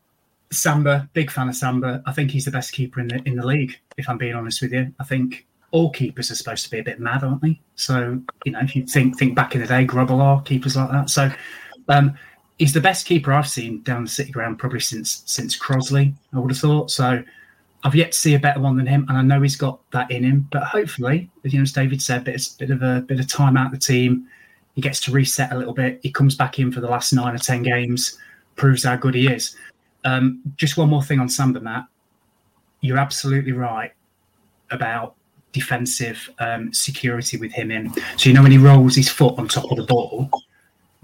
Samba, 0.50 1.08
big 1.12 1.30
fan 1.30 1.48
of 1.48 1.56
Samba. 1.56 2.02
I 2.06 2.12
think 2.12 2.30
he's 2.30 2.44
the 2.44 2.50
best 2.50 2.72
keeper 2.72 3.00
in 3.00 3.08
the 3.08 3.22
in 3.26 3.36
the 3.36 3.46
league. 3.46 3.78
If 3.96 4.08
I'm 4.08 4.18
being 4.18 4.34
honest 4.34 4.60
with 4.60 4.72
you, 4.72 4.92
I 4.98 5.04
think 5.04 5.46
all 5.70 5.90
keepers 5.90 6.30
are 6.30 6.34
supposed 6.34 6.64
to 6.64 6.70
be 6.70 6.78
a 6.78 6.84
bit 6.84 7.00
mad, 7.00 7.22
aren't 7.22 7.42
they? 7.42 7.60
So 7.76 8.20
you 8.44 8.52
know, 8.52 8.60
if 8.60 8.74
you 8.74 8.86
think 8.86 9.18
think 9.18 9.34
back 9.34 9.54
in 9.54 9.60
the 9.60 9.66
day, 9.66 9.86
Grobbelaar, 9.86 10.44
keepers 10.44 10.76
like 10.76 10.90
that. 10.90 11.10
So 11.10 11.30
um, 11.88 12.16
he's 12.58 12.72
the 12.72 12.80
best 12.80 13.06
keeper 13.06 13.32
I've 13.32 13.48
seen 13.48 13.82
down 13.82 14.04
the 14.04 14.10
City 14.10 14.32
Ground 14.32 14.58
probably 14.58 14.80
since 14.80 15.22
since 15.26 15.56
Crossley. 15.56 16.14
I 16.32 16.38
would 16.38 16.50
have 16.50 16.58
thought 16.58 16.90
so. 16.90 17.22
I've 17.82 17.94
yet 17.94 18.12
to 18.12 18.18
see 18.18 18.34
a 18.34 18.38
better 18.38 18.60
one 18.60 18.76
than 18.76 18.86
him, 18.86 19.04
and 19.08 19.18
I 19.18 19.22
know 19.22 19.42
he's 19.42 19.56
got 19.56 19.78
that 19.90 20.10
in 20.10 20.24
him. 20.24 20.48
But 20.50 20.64
hopefully, 20.64 21.30
as 21.44 21.52
you 21.52 21.58
know, 21.58 21.64
as 21.64 21.72
David 21.72 22.00
said, 22.00 22.24
bit 22.24 22.48
bit 22.58 22.70
of 22.70 22.82
a 22.82 23.00
bit 23.02 23.20
of 23.20 23.28
time 23.28 23.56
out 23.56 23.66
of 23.66 23.72
the 23.72 23.78
team. 23.78 24.26
He 24.74 24.80
gets 24.80 25.00
to 25.02 25.12
reset 25.12 25.52
a 25.52 25.58
little 25.58 25.74
bit. 25.74 26.00
He 26.02 26.10
comes 26.10 26.34
back 26.34 26.58
in 26.58 26.72
for 26.72 26.80
the 26.80 26.88
last 26.88 27.12
nine 27.12 27.34
or 27.34 27.38
ten 27.38 27.62
games, 27.62 28.18
proves 28.56 28.82
how 28.82 28.96
good 28.96 29.14
he 29.14 29.28
is. 29.28 29.54
Um, 30.04 30.42
just 30.56 30.76
one 30.76 30.88
more 30.88 31.02
thing 31.02 31.20
on 31.20 31.28
Samba, 31.28 31.60
Matt. 31.60 31.86
You're 32.80 32.98
absolutely 32.98 33.52
right 33.52 33.92
about 34.70 35.14
defensive 35.52 36.28
um, 36.40 36.72
security 36.72 37.36
with 37.36 37.52
him 37.52 37.70
in. 37.70 37.92
So 38.16 38.28
you 38.28 38.32
know 38.32 38.42
when 38.42 38.50
he 38.50 38.58
rolls 38.58 38.96
his 38.96 39.08
foot 39.08 39.38
on 39.38 39.46
top 39.46 39.70
of 39.70 39.76
the 39.76 39.84
ball, 39.84 40.28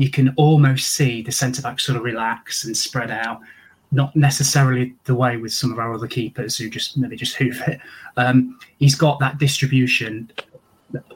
you 0.01 0.09
can 0.09 0.33
almost 0.37 0.95
see 0.95 1.21
the 1.21 1.31
centre 1.31 1.61
back 1.61 1.79
sort 1.79 1.95
of 1.95 2.03
relax 2.03 2.65
and 2.65 2.75
spread 2.75 3.11
out. 3.11 3.43
Not 3.93 4.17
necessarily 4.17 4.95
the 5.05 5.15
way 5.15 5.37
with 5.37 5.53
some 5.53 5.71
of 5.71 5.79
our 5.79 5.93
other 5.93 6.07
keepers 6.07 6.57
who 6.57 6.71
just 6.71 6.97
maybe 6.97 7.17
just 7.17 7.37
hoof 7.37 7.61
it. 7.69 7.81
Um, 8.17 8.59
he's 8.79 8.95
got 8.95 9.19
that 9.21 9.37
distribution. 9.37 10.33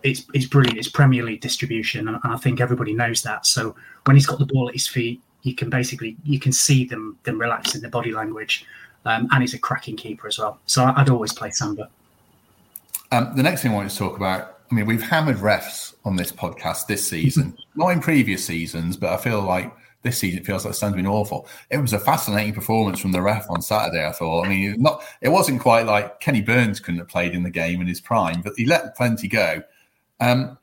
It's 0.02 0.26
it's 0.34 0.44
brilliant. 0.44 0.76
It's 0.76 0.88
Premier 0.88 1.22
League 1.22 1.40
distribution, 1.40 2.08
and, 2.08 2.18
I 2.24 2.36
think 2.36 2.60
everybody 2.60 2.92
knows 2.92 3.22
that. 3.22 3.46
So 3.46 3.74
when 4.04 4.16
he's 4.16 4.26
got 4.26 4.38
the 4.38 4.44
ball 4.44 4.68
at 4.68 4.74
his 4.74 4.86
feet, 4.86 5.22
you 5.44 5.54
can 5.54 5.70
basically 5.70 6.18
you 6.22 6.38
can 6.38 6.52
see 6.52 6.84
them 6.84 7.16
them 7.22 7.40
relaxing 7.40 7.80
their 7.80 7.90
body 7.90 8.12
language, 8.12 8.66
um, 9.06 9.28
and 9.32 9.40
he's 9.42 9.54
a 9.54 9.58
cracking 9.58 9.96
keeper 9.96 10.28
as 10.28 10.38
well. 10.38 10.58
So 10.66 10.84
I'd 10.84 11.08
always 11.08 11.32
play 11.32 11.52
Samba. 11.52 11.88
Um, 13.12 13.32
the 13.34 13.42
next 13.42 13.62
thing 13.62 13.72
I 13.72 13.76
wanted 13.76 13.92
to 13.92 13.96
talk 13.96 14.18
about 14.18 14.53
I 14.70 14.74
mean, 14.74 14.86
we've 14.86 15.02
hammered 15.02 15.36
refs 15.36 15.94
on 16.04 16.16
this 16.16 16.32
podcast 16.32 16.86
this 16.86 17.06
season, 17.06 17.56
not 17.74 17.88
in 17.88 18.00
previous 18.00 18.44
seasons, 18.44 18.96
but 18.96 19.12
I 19.12 19.16
feel 19.16 19.42
like 19.42 19.72
this 20.02 20.18
season 20.18 20.40
it 20.40 20.46
feels 20.46 20.64
like 20.64 20.74
Stan's 20.74 20.94
been 20.94 21.06
awful. 21.06 21.48
It 21.70 21.78
was 21.78 21.92
a 21.92 21.98
fascinating 21.98 22.54
performance 22.54 23.00
from 23.00 23.12
the 23.12 23.22
ref 23.22 23.46
on 23.50 23.62
Saturday. 23.62 24.06
I 24.06 24.12
thought. 24.12 24.46
I 24.46 24.48
mean, 24.48 24.80
not 24.80 25.02
it 25.20 25.30
wasn't 25.30 25.60
quite 25.60 25.86
like 25.86 26.20
Kenny 26.20 26.42
Burns 26.42 26.80
couldn't 26.80 27.00
have 27.00 27.08
played 27.08 27.34
in 27.34 27.42
the 27.42 27.50
game 27.50 27.80
in 27.80 27.86
his 27.86 28.00
prime, 28.00 28.42
but 28.42 28.52
he 28.56 28.66
let 28.66 28.96
plenty 28.96 29.28
go. 29.28 29.62
Um, 30.20 30.58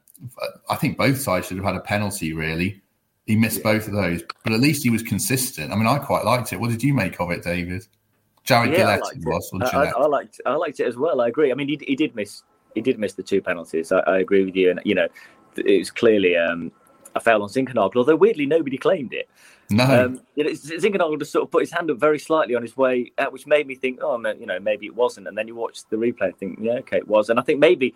I 0.70 0.76
think 0.76 0.98
both 0.98 1.20
sides 1.20 1.48
should 1.48 1.58
have 1.58 1.66
had 1.66 1.76
a 1.76 1.82
penalty. 1.82 2.34
Really, 2.34 2.82
he 3.26 3.36
missed 3.36 3.58
yeah. 3.58 3.74
both 3.74 3.88
of 3.88 3.94
those, 3.94 4.24
but 4.44 4.54
at 4.54 4.60
least 4.60 4.84
he 4.84 4.90
was 4.90 5.04
consistent. 5.04 5.74
I 5.74 5.76
mean, 5.76 5.88
I 5.88 5.98
quite 5.98 6.24
liked 6.24 6.54
it. 6.54 6.60
What 6.60 6.70
did 6.70 6.84
you 6.84 6.94
make 6.94 7.20
of 7.20 7.32
it, 7.32 7.44
David? 7.44 7.86
Jarred 8.44 8.72
yeah, 8.72 8.98
Gillett 8.98 9.26
was. 9.26 9.52
I, 9.62 9.66
I, 9.66 9.90
I, 9.90 10.08
liked. 10.08 10.42
I 10.46 10.56
liked 10.56 10.80
it 10.80 10.88
as 10.88 10.98
well. 10.98 11.22
I 11.22 11.28
agree. 11.28 11.52
I 11.52 11.56
mean, 11.56 11.68
he, 11.68 11.80
he 11.86 11.96
did 11.96 12.16
miss 12.16 12.44
he 12.76 12.82
did 12.82 13.00
miss 13.00 13.14
the 13.14 13.24
two 13.24 13.42
penalties. 13.42 13.92
I, 13.92 14.00
I 14.00 14.20
agree 14.20 14.46
with 14.46 14.56
you, 14.56 14.72
and 14.72 14.80
you 14.84 14.96
know, 14.96 15.08
it 15.56 15.80
was 15.80 15.92
clearly 15.92 16.36
um, 16.36 16.72
a 17.16 17.20
foul 17.20 17.44
on 17.44 17.50
Zinckernagel, 17.50 17.96
although 17.96 18.16
weirdly 18.16 18.46
nobody 18.46 18.78
claimed 18.78 19.14
it. 19.14 19.30
No, 19.70 20.06
um, 20.06 20.22
you 20.36 20.44
know, 20.44 20.50
just 21.18 21.32
sort 21.32 21.44
of 21.44 21.52
put 21.52 21.62
his 21.62 21.72
hand 21.72 21.90
up 21.90 21.98
very 21.98 22.20
slightly 22.20 22.56
on 22.56 22.62
his 22.62 22.76
way 22.76 23.12
out, 23.18 23.32
which 23.32 23.48
made 23.48 23.68
me 23.68 23.76
think, 23.76 24.00
oh, 24.02 24.18
man, 24.18 24.40
you 24.40 24.46
know, 24.46 24.60
maybe 24.60 24.86
it 24.86 24.96
wasn't. 24.96 25.28
And 25.28 25.38
then 25.38 25.48
you 25.48 25.56
watch 25.56 25.86
the 25.90 25.96
replay 25.96 26.26
and 26.26 26.38
think, 26.38 26.60
yeah, 26.62 26.74
okay, 26.74 26.98
it 26.98 27.08
was. 27.08 27.30
And 27.30 27.40
I 27.40 27.44
think 27.44 27.60
maybe 27.60 27.96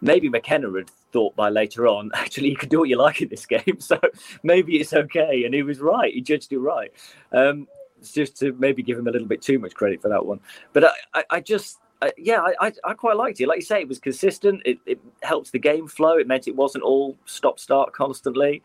maybe 0.00 0.28
McKenna 0.28 0.70
had 0.72 0.90
thought 1.12 1.34
by 1.36 1.48
later 1.48 1.86
on, 1.86 2.10
actually, 2.14 2.50
you 2.50 2.56
can 2.56 2.68
do 2.68 2.78
what 2.80 2.88
you 2.88 2.96
like 2.96 3.20
in 3.20 3.28
this 3.28 3.46
game, 3.46 3.76
so 3.80 3.98
maybe 4.42 4.76
it's 4.76 4.92
okay. 4.92 5.44
And 5.44 5.54
he 5.54 5.62
was 5.62 5.80
right; 5.80 6.12
he 6.12 6.20
judged 6.20 6.52
it 6.52 6.58
right. 6.58 6.92
Um, 7.32 7.68
just 8.02 8.36
to 8.38 8.52
maybe 8.52 8.82
give 8.82 8.98
him 8.98 9.08
a 9.08 9.10
little 9.10 9.28
bit 9.28 9.40
too 9.40 9.58
much 9.58 9.74
credit 9.74 10.02
for 10.02 10.08
that 10.08 10.24
one, 10.26 10.40
but 10.72 10.84
I, 10.84 10.92
I, 11.14 11.24
I 11.30 11.40
just. 11.40 11.78
Uh, 12.02 12.10
yeah, 12.18 12.40
I, 12.40 12.66
I, 12.66 12.72
I, 12.84 12.94
quite 12.94 13.16
liked 13.16 13.40
it. 13.40 13.46
Like 13.46 13.58
you 13.58 13.64
say, 13.64 13.80
it 13.80 13.88
was 13.88 13.98
consistent. 13.98 14.62
It, 14.64 14.78
it 14.84 15.00
helps 15.22 15.50
the 15.50 15.58
game 15.58 15.86
flow. 15.86 16.18
It 16.18 16.26
meant 16.26 16.48
it 16.48 16.56
wasn't 16.56 16.84
all 16.84 17.16
stop 17.24 17.58
start 17.58 17.92
constantly. 17.92 18.62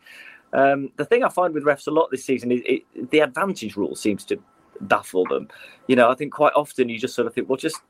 Um, 0.52 0.90
the 0.96 1.04
thing 1.04 1.22
I 1.22 1.28
find 1.28 1.54
with 1.54 1.64
refs 1.64 1.86
a 1.86 1.90
lot 1.90 2.10
this 2.10 2.24
season 2.24 2.50
is 2.50 2.60
it, 2.64 2.82
the 3.10 3.20
advantage 3.20 3.76
rule 3.76 3.94
seems 3.94 4.24
to 4.26 4.38
baffle 4.80 5.24
them. 5.26 5.48
You 5.86 5.96
know, 5.96 6.10
I 6.10 6.14
think 6.14 6.32
quite 6.32 6.52
often 6.54 6.88
you 6.88 6.98
just 6.98 7.14
sort 7.14 7.26
of 7.26 7.34
think, 7.34 7.48
well, 7.48 7.56
just 7.56 7.80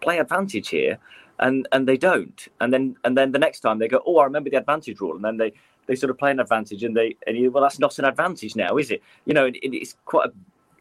play 0.00 0.18
advantage 0.18 0.68
here, 0.68 0.98
and 1.38 1.68
and 1.72 1.86
they 1.86 1.96
don't, 1.96 2.48
and 2.60 2.72
then 2.72 2.96
and 3.04 3.16
then 3.16 3.32
the 3.32 3.38
next 3.38 3.60
time 3.60 3.78
they 3.78 3.88
go, 3.88 4.02
oh, 4.06 4.18
I 4.18 4.24
remember 4.24 4.50
the 4.50 4.56
advantage 4.56 5.00
rule, 5.00 5.14
and 5.14 5.24
then 5.24 5.36
they 5.36 5.52
they 5.86 5.94
sort 5.94 6.10
of 6.10 6.18
play 6.18 6.30
an 6.30 6.40
advantage, 6.40 6.82
and 6.82 6.96
they 6.96 7.16
and 7.26 7.36
you 7.36 7.50
well, 7.50 7.62
that's 7.62 7.78
not 7.78 7.98
an 7.98 8.04
advantage 8.04 8.56
now, 8.56 8.76
is 8.76 8.90
it? 8.90 9.02
You 9.24 9.34
know, 9.34 9.46
it, 9.46 9.56
it's 9.62 9.96
quite 10.04 10.28
a, 10.28 10.32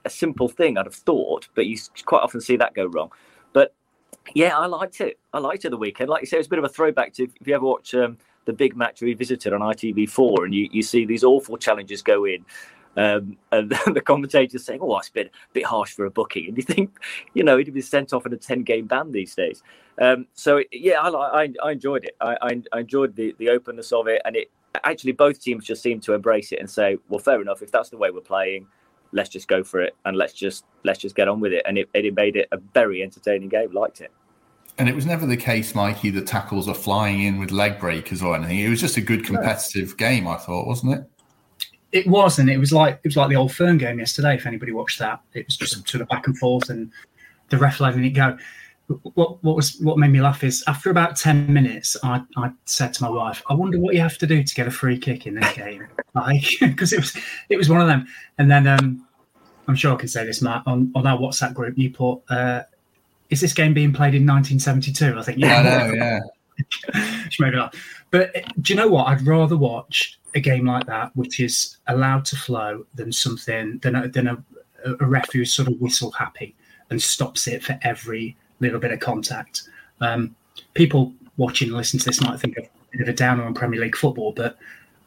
a 0.06 0.10
simple 0.10 0.48
thing 0.48 0.78
I'd 0.78 0.86
have 0.86 0.96
thought, 0.96 1.48
but 1.56 1.68
you 1.68 1.78
quite 2.06 2.24
often 2.24 2.42
see 2.42 2.58
that 2.58 2.74
go 2.74 2.88
wrong. 2.88 3.12
Yeah, 4.34 4.58
I 4.58 4.66
liked 4.66 5.02
it. 5.02 5.20
I 5.34 5.40
liked 5.40 5.66
it 5.66 5.70
the 5.70 5.78
weekend. 5.78 6.10
Like 6.10 6.22
you 6.22 6.28
say, 6.28 6.38
it's 6.38 6.48
a 6.48 6.50
bit 6.50 6.60
of 6.60 6.66
a 6.66 6.70
throwback 6.70 7.14
to 7.14 7.24
if 7.24 7.48
you 7.48 7.56
ever 7.56 7.66
watch 7.66 7.94
um, 7.94 8.18
the 8.46 8.54
big 8.54 8.76
match 8.76 9.02
revisited 9.02 9.54
on 9.54 9.62
ITV4, 9.62 10.46
and 10.46 10.56
you, 10.56 10.70
you 10.72 10.82
see 10.82 11.06
these 11.06 11.24
awful 11.24 11.58
challenges 11.58 12.02
go 12.02 12.26
in. 12.26 12.46
Um, 12.96 13.38
and 13.52 13.70
the 13.70 14.02
commentators 14.02 14.66
saying, 14.66 14.80
"Oh, 14.82 14.98
it's 14.98 15.10
been 15.10 15.28
a 15.28 15.54
bit 15.54 15.66
harsh 15.66 15.94
for 15.94 16.06
a 16.06 16.12
booking," 16.12 16.48
and 16.48 16.58
you 16.58 16.64
think, 16.64 16.98
you 17.34 17.44
know, 17.44 17.58
he'd 17.58 17.74
be 17.74 17.82
sent 17.82 18.12
off 18.12 18.26
in 18.26 18.34
a 18.34 18.38
ten-game 18.38 18.88
ban 18.88 19.12
these 19.12 19.36
days. 19.36 19.62
Um, 20.02 20.28
so 20.34 20.62
yeah, 20.72 21.00
I, 21.02 21.10
I, 21.44 21.54
I 21.64 21.72
enjoyed 21.72 22.06
it. 22.06 22.16
I, 22.20 22.38
I, 22.74 22.80
enjoyed 22.80 23.16
the 23.16 23.36
the 23.38 23.50
openness 23.50 23.92
of 23.92 24.08
it, 24.08 24.22
and 24.26 24.36
it 24.36 24.50
actually 24.84 25.12
both 25.12 25.42
teams 25.42 25.66
just 25.66 25.82
seemed 25.82 26.04
to 26.04 26.14
embrace 26.14 26.52
it 26.52 26.60
and 26.60 26.70
say, 26.70 26.98
"Well, 27.08 27.20
fair 27.20 27.42
enough. 27.42 27.62
If 27.62 27.72
that's 27.72 27.90
the 27.90 27.98
way 27.98 28.10
we're 28.10 28.22
playing, 28.22 28.68
let's 29.12 29.30
just 29.30 29.48
go 29.48 29.64
for 29.64 29.82
it 29.82 29.96
and 30.06 30.18
let's 30.18 30.34
just 30.34 30.66
let's 30.84 31.00
just 31.00 31.16
get 31.16 31.28
on 31.28 31.40
with 31.40 31.54
it." 31.54 31.64
And 31.68 31.78
it, 31.78 31.90
it 31.94 32.16
made 32.16 32.36
it 32.36 32.48
a 32.52 32.58
very 32.58 33.04
entertaining 33.04 33.50
game. 33.50 33.72
Liked 33.72 34.02
it. 34.02 34.12
And 34.80 34.88
it 34.88 34.96
was 34.96 35.06
never 35.06 35.26
the 35.26 35.38
case, 35.38 35.74
Mikey, 35.74 36.12
that 36.12 36.28
tackles 36.28 36.68
are 36.68 36.76
flying 36.76 37.24
in 37.24 37.40
with 37.40 37.52
leg 37.52 37.80
breakers 37.80 38.22
or 38.22 38.36
anything. 38.36 38.60
It 38.60 38.70
was 38.70 38.80
just 38.80 38.98
a 38.98 39.02
good 39.02 39.26
competitive 39.26 39.98
game, 39.98 40.28
I 40.28 40.38
thought, 40.38 40.68
wasn't 40.68 40.94
it? 40.94 41.10
It 41.92 42.06
was, 42.06 42.38
and 42.38 42.50
it 42.50 42.58
was 42.58 42.72
like 42.72 43.00
it 43.04 43.08
was 43.08 43.18
like 43.18 43.30
the 43.30 43.38
old 43.38 43.54
Firm 43.54 43.78
game 43.78 43.98
yesterday. 44.00 44.36
If 44.36 44.46
anybody 44.46 44.74
watched 44.74 45.00
that, 45.00 45.22
it 45.34 45.46
was 45.48 45.56
just 45.56 45.88
sort 45.88 46.02
of 46.02 46.08
back 46.10 46.28
and 46.28 46.38
forth, 46.38 46.70
and 46.70 46.92
the 47.50 47.58
ref 47.58 47.80
letting 47.80 48.04
it 48.04 48.12
go. 48.12 48.38
What, 49.16 49.44
what 49.44 49.56
was 49.56 49.78
what 49.80 49.98
made 49.98 50.12
me 50.12 50.22
laugh 50.22 50.44
is 50.44 50.64
after 50.68 50.90
about 50.90 51.16
ten 51.16 51.52
minutes, 51.52 51.96
I, 52.04 52.22
I 52.36 52.52
said 52.66 52.94
to 52.96 53.04
my 53.04 53.10
wife, 53.10 53.42
"I 53.48 53.54
wonder 53.54 53.80
what 53.80 53.96
you 53.96 54.02
have 54.02 54.18
to 54.18 54.28
do 54.28 54.44
to 54.44 54.56
get 54.56 54.68
a 54.68 54.72
free 54.72 54.98
kick 54.98 55.28
in 55.28 55.36
this 55.36 55.54
game," 55.54 55.88
like 56.14 56.44
because 56.60 56.92
it 56.92 57.00
was 57.00 57.18
it 57.50 57.58
was 57.58 57.70
one 57.70 57.82
of 57.82 57.88
them. 57.88 58.06
And 58.38 58.52
then 58.52 58.68
um, 58.68 59.08
I'm 59.70 59.76
sure 59.76 59.94
I 59.94 59.98
can 59.98 60.10
say 60.10 60.26
this, 60.26 60.42
Matt, 60.42 60.64
on 60.66 60.92
on 60.94 61.08
our 61.08 61.18
WhatsApp 61.18 61.54
group, 61.54 61.78
you 61.78 61.90
put. 61.90 62.22
Uh, 62.30 62.64
is 63.30 63.42
this 63.42 63.54
game 63.54 63.74
being 63.74 63.94
played 63.94 64.16
in 64.16 64.26
1972? 64.26 65.18
I 65.18 65.24
think, 65.24 65.38
yeah, 65.40 65.60
I 65.60 65.64
know, 65.64 65.94
yeah. 65.94 66.20
not. 67.40 67.76
But 68.12 68.32
eh, 68.36 68.42
do 68.62 68.74
you 68.74 68.78
know 68.78 68.88
what? 68.88 69.08
I'd 69.08 69.26
rather 69.26 69.58
watch 69.58 70.20
a 70.36 70.40
game 70.40 70.66
like 70.66 70.86
that, 70.86 71.16
which 71.16 71.40
is 71.40 71.78
allowed 71.88 72.26
to 72.26 72.36
flow, 72.36 72.86
than 72.96 73.12
something 73.12 73.80
than 73.80 73.96
a, 73.96 74.08
than 74.08 74.28
a, 74.28 74.44
a 74.86 75.06
ref 75.06 75.32
who's 75.32 75.54
sort 75.54 75.68
of 75.68 75.80
whistle 75.80 76.12
happy 76.12 76.56
and 76.90 77.02
stops 77.02 77.48
it 77.48 77.64
for 77.64 77.78
every 77.82 78.38
little 78.60 78.80
bit 78.80 78.92
of 78.92 79.00
contact. 79.00 79.64
Um, 80.02 80.36
people 80.74 81.14
watching 81.38 81.70
and 81.70 81.78
listening 81.78 82.00
to 82.02 82.06
this 82.06 82.22
might 82.22 82.40
think 82.40 82.58
of 82.58 82.66
a 82.66 82.70
bit 82.92 83.02
of 83.02 83.10
a 83.10 83.14
downer 83.14 83.44
on 83.44 83.54
Premier 83.54 83.80
League 83.80 83.96
football, 83.96 84.32
but 84.32 84.58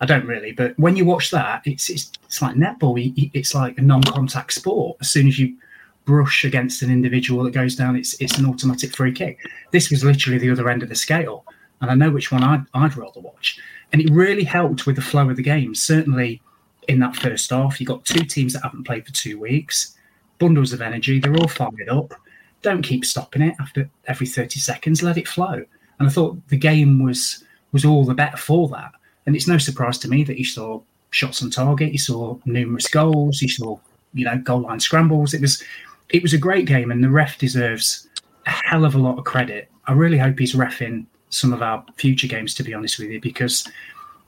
I 0.01 0.07
don't 0.07 0.27
really. 0.27 0.53
But 0.53 0.79
when 0.79 0.97
you 0.97 1.05
watch 1.05 1.31
that, 1.31 1.63
it's 1.65 1.91
it's, 1.91 2.13
it's 2.25 2.43
like 2.43 2.57
netball. 2.57 3.31
It's 3.35 3.55
like 3.55 3.79
a 3.79 3.83
non-contact 3.83 4.53
sport. 4.53 4.99
As 5.01 5.11
soon 5.11 5.29
as 5.29 5.39
you 5.39 5.57
brush 6.05 6.45
against 6.45 6.83
an 6.83 6.91
individual 6.91 7.45
that 7.45 7.53
goes 7.53 7.77
down, 7.77 7.97
it's 7.97 8.21
it's 8.21 8.39
an 8.39 8.47
automatic 8.47 8.95
free 8.95 9.13
kick. 9.13 9.39
This 9.71 9.91
was 9.91 10.05
literally 10.05 10.39
the 10.39 10.51
other 10.51 10.69
end 10.69 10.83
of 10.83 10.89
the 10.89 10.95
scale, 10.95 11.45
and 11.81 11.91
I 11.91 11.95
know 11.95 12.11
which 12.11 12.33
one 12.33 12.43
I'd, 12.43 12.65
I'd 12.75 12.97
rather 12.97 13.21
watch. 13.21 13.59
And 13.93 14.01
it 14.01 14.11
really 14.13 14.45
helped 14.45 14.87
with 14.87 14.97
the 14.97 15.03
flow 15.03 15.29
of 15.29 15.37
the 15.37 15.43
game. 15.43 15.75
Certainly, 15.75 16.41
in 16.89 17.01
that 17.01 17.17
first 17.17 17.51
half, 17.51 17.81
you 17.81 17.87
got 17.87 18.05
two 18.05 18.25
teams 18.25 18.53
that 18.53 18.63
haven't 18.63 18.85
played 18.85 19.07
for 19.07 19.13
two 19.13 19.39
weeks, 19.39 19.97
bundles 20.39 20.73
of 20.73 20.83
energy. 20.83 21.19
They're 21.19 21.37
all 21.37 21.49
fired 21.49 21.89
up. 21.91 22.15
Don't 22.63 22.83
keep 22.83 23.05
stopping 23.05 23.43
it 23.43 23.55
after 23.61 23.89
every 24.07 24.27
thirty 24.27 24.61
seconds. 24.61 25.03
Let 25.03 25.19
it 25.19 25.29
flow. 25.29 25.65
And 25.99 26.09
I 26.09 26.11
thought 26.11 26.39
the 26.49 26.57
game 26.57 27.03
was 27.03 27.45
was 27.73 27.85
all 27.85 28.05
the 28.05 28.15
better 28.15 28.37
for 28.37 28.69
that. 28.69 28.93
And 29.27 29.37
it's 29.37 29.47
no 29.47 29.59
surprise 29.59 29.99
to 29.99 30.09
me 30.09 30.25
that 30.25 30.39
you 30.39 30.45
saw 30.45 30.81
shots 31.11 31.43
on 31.43 31.51
target, 31.51 31.93
you 31.93 31.99
saw 31.99 32.39
numerous 32.45 32.89
goals, 32.89 33.43
you 33.43 33.49
saw 33.49 33.79
you 34.15 34.25
know 34.25 34.39
goal 34.39 34.63
line 34.63 34.81
scrambles. 34.81 35.35
It 35.35 35.41
was 35.41 35.63
it 36.11 36.23
was 36.23 36.33
a 36.33 36.39
great 36.39 36.67
game, 36.67 36.91
and 36.91 37.03
the 37.03 37.11
ref 37.11 37.39
deserves 37.39 38.09
a 38.47 38.51
hell 38.51 38.85
of 38.85 38.95
a 38.95 38.99
lot 38.99 39.19
of 39.19 39.25
credit. 39.25 39.71
I 39.87 39.93
really 39.93 40.19
hope 40.19 40.39
he's 40.39 40.55
refing 40.55 41.07
some 41.31 41.53
of 41.53 41.63
our 41.63 41.85
future 41.97 42.27
games, 42.27 42.55
to 42.55 42.63
be 42.63 42.75
honest 42.75 42.99
with 42.99 43.11
you, 43.11 43.21
because 43.21 43.67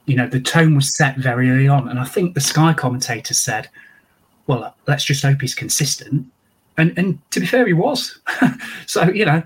you 0.07 0.17
know 0.17 0.27
the 0.27 0.41
tone 0.41 0.75
was 0.75 0.95
set 0.97 1.17
very 1.17 1.51
early 1.51 1.69
on, 1.69 1.89
and 1.89 1.99
I 1.99 2.05
think 2.05 2.35
the 2.35 2.41
Sky 2.41 2.73
commentator 2.73 3.35
said, 3.35 3.69
"Well, 4.47 4.75
let's 4.87 5.05
just 5.05 5.23
hope 5.23 5.41
he's 5.41 5.55
consistent." 5.55 6.27
And 6.79 6.97
and 6.97 7.19
to 7.33 7.41
be 7.41 7.47
fair, 7.47 7.67
he 7.67 7.73
was. 7.73 8.21
so 8.87 9.11
you 9.11 9.25
know, 9.25 9.43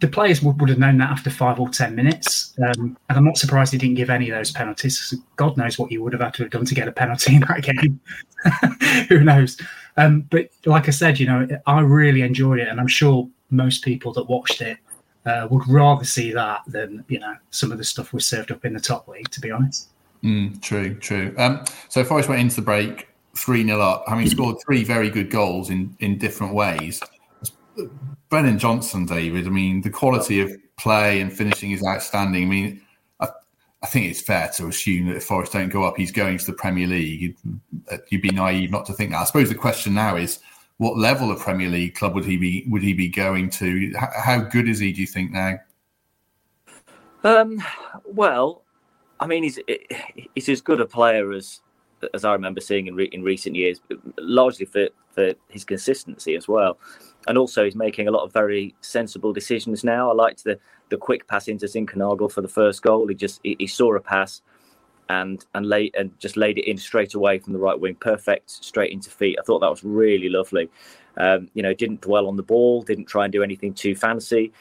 the 0.00 0.08
players 0.08 0.42
would, 0.42 0.60
would 0.60 0.68
have 0.68 0.78
known 0.78 0.98
that 0.98 1.10
after 1.10 1.30
five 1.30 1.60
or 1.60 1.68
ten 1.68 1.94
minutes, 1.94 2.54
um, 2.58 2.96
and 3.08 3.18
I'm 3.18 3.24
not 3.24 3.38
surprised 3.38 3.72
he 3.72 3.78
didn't 3.78 3.96
give 3.96 4.10
any 4.10 4.28
of 4.30 4.36
those 4.36 4.50
penalties. 4.50 5.14
God 5.36 5.56
knows 5.56 5.78
what 5.78 5.92
you 5.92 6.02
would 6.02 6.12
have 6.12 6.22
had 6.22 6.34
to 6.34 6.42
have 6.42 6.50
done 6.50 6.64
to 6.64 6.74
get 6.74 6.88
a 6.88 6.92
penalty 6.92 7.36
in 7.36 7.40
that 7.42 7.62
game. 7.62 8.00
Who 9.08 9.22
knows? 9.22 9.60
Um, 9.96 10.22
but 10.30 10.48
like 10.64 10.88
I 10.88 10.90
said, 10.90 11.18
you 11.18 11.26
know, 11.26 11.46
I 11.66 11.80
really 11.80 12.22
enjoyed 12.22 12.58
it, 12.58 12.68
and 12.68 12.80
I'm 12.80 12.88
sure 12.88 13.28
most 13.50 13.84
people 13.84 14.12
that 14.14 14.24
watched 14.24 14.60
it 14.60 14.78
uh, 15.24 15.46
would 15.50 15.66
rather 15.68 16.04
see 16.04 16.32
that 16.32 16.62
than 16.66 17.04
you 17.08 17.20
know 17.20 17.34
some 17.50 17.70
of 17.70 17.78
the 17.78 17.84
stuff 17.84 18.12
was 18.12 18.26
served 18.26 18.50
up 18.50 18.64
in 18.64 18.74
the 18.74 18.80
top 18.80 19.06
league. 19.08 19.30
To 19.30 19.40
be 19.40 19.50
honest. 19.50 19.90
Mm, 20.24 20.60
true, 20.60 20.94
true. 20.96 21.34
Um, 21.38 21.64
so 21.88 22.02
Forest 22.02 22.28
went 22.28 22.40
into 22.40 22.56
the 22.56 22.62
break 22.62 23.08
three 23.36 23.64
0 23.64 23.80
up, 23.80 24.04
having 24.08 24.28
scored 24.28 24.56
three 24.64 24.82
very 24.82 25.10
good 25.10 25.30
goals 25.30 25.70
in 25.70 25.94
in 26.00 26.18
different 26.18 26.54
ways. 26.54 27.00
Brennan 28.28 28.58
Johnson, 28.58 29.06
David. 29.06 29.46
I 29.46 29.50
mean, 29.50 29.82
the 29.82 29.90
quality 29.90 30.40
of 30.40 30.50
play 30.76 31.20
and 31.20 31.32
finishing 31.32 31.70
is 31.70 31.84
outstanding. 31.86 32.42
I 32.42 32.46
mean, 32.46 32.82
I, 33.20 33.28
I 33.82 33.86
think 33.86 34.06
it's 34.06 34.20
fair 34.20 34.50
to 34.56 34.66
assume 34.66 35.06
that 35.08 35.16
if 35.16 35.24
Forest 35.24 35.52
don't 35.52 35.68
go 35.68 35.84
up, 35.84 35.96
he's 35.96 36.12
going 36.12 36.38
to 36.38 36.46
the 36.46 36.52
Premier 36.52 36.86
League. 36.86 37.20
You'd, 37.20 37.36
you'd, 38.08 38.22
be 38.22 38.30
naive 38.30 38.70
not 38.70 38.86
to 38.86 38.92
think 38.92 39.12
that. 39.12 39.18
I 39.18 39.24
suppose 39.24 39.48
the 39.48 39.54
question 39.54 39.94
now 39.94 40.16
is, 40.16 40.40
what 40.78 40.98
level 40.98 41.30
of 41.30 41.38
Premier 41.38 41.68
League 41.68 41.94
club 41.94 42.14
would 42.14 42.24
he 42.24 42.36
be? 42.36 42.66
Would 42.68 42.82
he 42.82 42.92
be 42.92 43.08
going 43.08 43.48
to? 43.50 43.92
How, 43.96 44.10
how 44.14 44.38
good 44.40 44.68
is 44.68 44.78
he? 44.78 44.92
Do 44.92 45.00
you 45.00 45.06
think 45.06 45.30
now? 45.30 45.58
Um, 47.24 47.62
well, 48.04 48.62
I 49.18 49.26
mean, 49.26 49.42
he's 49.42 49.58
he's 50.34 50.48
as 50.48 50.60
good 50.60 50.80
a 50.80 50.86
player 50.86 51.32
as 51.32 51.60
as 52.12 52.26
I 52.26 52.32
remember 52.32 52.60
seeing 52.60 52.88
in 52.88 52.94
re, 52.94 53.06
in 53.06 53.22
recent 53.22 53.56
years, 53.56 53.80
largely 54.18 54.66
for 54.66 54.88
for 55.12 55.32
his 55.48 55.64
consistency 55.64 56.34
as 56.34 56.46
well 56.46 56.76
and 57.26 57.36
also 57.36 57.64
he's 57.64 57.76
making 57.76 58.08
a 58.08 58.10
lot 58.10 58.24
of 58.24 58.32
very 58.32 58.74
sensible 58.80 59.32
decisions 59.32 59.84
now. 59.84 60.10
I 60.10 60.14
liked 60.14 60.44
the 60.44 60.58
the 60.88 60.96
quick 60.96 61.26
pass 61.26 61.48
into 61.48 61.66
Zinckernagel 61.66 62.30
for 62.30 62.40
the 62.40 62.48
first 62.48 62.82
goal. 62.82 63.08
He 63.08 63.14
just 63.14 63.40
he, 63.42 63.56
he 63.58 63.66
saw 63.66 63.94
a 63.94 64.00
pass 64.00 64.42
and 65.08 65.44
and 65.54 65.66
lay 65.66 65.90
and 65.96 66.18
just 66.18 66.36
laid 66.36 66.58
it 66.58 66.68
in 66.68 66.78
straight 66.78 67.14
away 67.14 67.38
from 67.38 67.52
the 67.52 67.58
right 67.58 67.78
wing, 67.78 67.96
perfect 67.96 68.50
straight 68.50 68.92
into 68.92 69.10
feet. 69.10 69.36
I 69.38 69.42
thought 69.42 69.60
that 69.60 69.70
was 69.70 69.84
really 69.84 70.28
lovely. 70.28 70.68
Um, 71.16 71.48
you 71.54 71.62
know, 71.62 71.72
didn't 71.72 72.02
dwell 72.02 72.28
on 72.28 72.36
the 72.36 72.42
ball, 72.42 72.82
didn't 72.82 73.06
try 73.06 73.24
and 73.24 73.32
do 73.32 73.42
anything 73.42 73.72
too 73.72 73.96
fancy. 73.96 74.52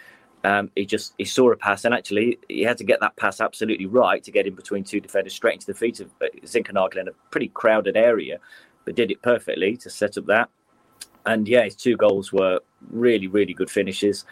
Um, 0.43 0.71
he 0.75 0.85
just 0.85 1.13
he 1.17 1.25
saw 1.25 1.51
a 1.51 1.57
pass, 1.57 1.85
and 1.85 1.93
actually 1.93 2.39
he 2.47 2.61
had 2.61 2.77
to 2.77 2.83
get 2.83 2.99
that 3.01 3.15
pass 3.15 3.41
absolutely 3.41 3.87
right 3.87 4.23
to 4.23 4.31
get 4.31 4.47
in 4.47 4.55
between 4.55 4.83
two 4.83 4.99
defenders, 4.99 5.33
straight 5.33 5.55
into 5.55 5.67
the 5.67 5.73
feet 5.73 5.99
of 5.99 6.11
uh, 6.21 6.27
Zinckernagel 6.43 6.97
in 6.97 7.07
a 7.07 7.11
pretty 7.31 7.49
crowded 7.49 7.97
area, 7.97 8.39
but 8.85 8.95
did 8.95 9.11
it 9.11 9.21
perfectly 9.21 9.75
to 9.77 9.89
set 9.89 10.17
up 10.17 10.25
that 10.27 10.49
and 11.25 11.47
yeah, 11.47 11.63
his 11.63 11.75
two 11.75 11.97
goals 11.97 12.31
were 12.31 12.59
really, 12.89 13.27
really 13.27 13.53
good 13.53 13.69
finishes. 13.69 14.25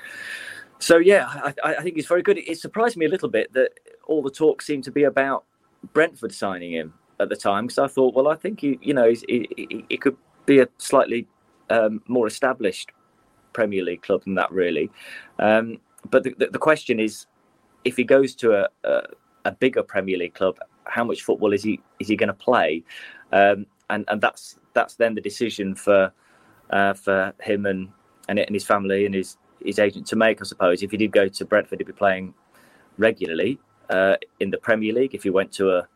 So 0.80 0.98
yeah, 0.98 1.28
I, 1.64 1.76
I 1.78 1.82
think 1.82 1.96
he's 1.96 2.08
very 2.08 2.22
good. 2.22 2.38
It 2.38 2.60
surprised 2.60 2.98
me 2.98 3.06
a 3.06 3.10
little 3.10 3.30
bit 3.30 3.54
that 3.54 3.72
all 4.06 4.22
the 4.22 4.30
talk 4.30 4.62
seemed 4.62 4.84
to 4.86 4.92
be 4.92 5.04
about 5.04 5.46
Brentford 5.94 6.34
signing 6.34 6.74
him 6.74 6.94
at 7.20 7.30
the 7.30 7.36
time 7.36 7.68
because 7.68 7.80
I 7.80 7.88
thought, 7.88 8.14
well, 8.14 8.28
I 8.28 8.36
think 8.36 8.62
he, 8.62 8.80
you 8.82 8.94
know, 8.94 9.14
he, 9.28 9.86
he, 9.90 9.98
could 9.98 10.18
be 10.46 10.60
a 10.60 10.68
slightly 10.78 11.28
um, 11.70 12.02
more 12.08 12.28
established 12.28 12.92
Premier 13.54 13.84
League 13.84 14.02
club 14.02 14.24
than 14.24 14.36
that, 14.36 14.52
really. 14.52 14.92
Um, 15.40 15.80
but 16.10 16.24
the, 16.24 16.36
the, 16.38 16.48
the, 16.48 16.60
question 16.60 17.00
is, 17.00 17.28
if 17.86 17.96
he 17.96 18.04
goes 18.04 18.36
to 18.36 18.54
a, 18.54 18.68
a, 18.84 19.04
a, 19.46 19.52
bigger 19.52 19.84
Premier 19.84 20.18
League 20.18 20.34
club, 20.34 20.58
how 20.86 21.04
much 21.04 21.22
football 21.22 21.54
is 21.54 21.64
he 21.64 21.80
is 22.00 22.08
he 22.08 22.16
going 22.16 22.28
to 22.28 22.34
play? 22.34 22.84
Um, 23.32 23.66
and 23.90 24.06
and 24.10 24.20
that's 24.20 24.60
that's 24.74 24.96
then 24.96 25.16
the 25.16 25.22
decision 25.22 25.76
for 25.76 26.12
uh, 26.74 26.94
for 26.94 27.34
him 27.40 27.66
and, 27.66 27.90
and 28.28 28.40
and 28.40 28.54
his 28.54 28.66
family 28.66 29.06
and 29.06 29.16
his 29.16 29.38
his 29.64 29.80
agent 29.80 30.08
to 30.08 30.16
make. 30.16 30.42
I 30.42 30.46
suppose 30.46 30.84
if 30.84 30.92
he 30.92 30.98
did 30.98 31.12
go 31.12 31.28
to 31.28 31.46
Brentford, 31.46 31.80
he'd 31.80 31.88
be 31.88 31.94
playing 31.94 32.34
regularly 32.98 33.60
uh, 33.90 34.16
in 34.40 34.50
the 34.50 34.58
Premier 34.58 34.92
League. 34.94 35.14
If 35.16 35.24
he 35.24 35.30
went 35.30 35.52
to 35.54 35.70
a, 35.70 35.88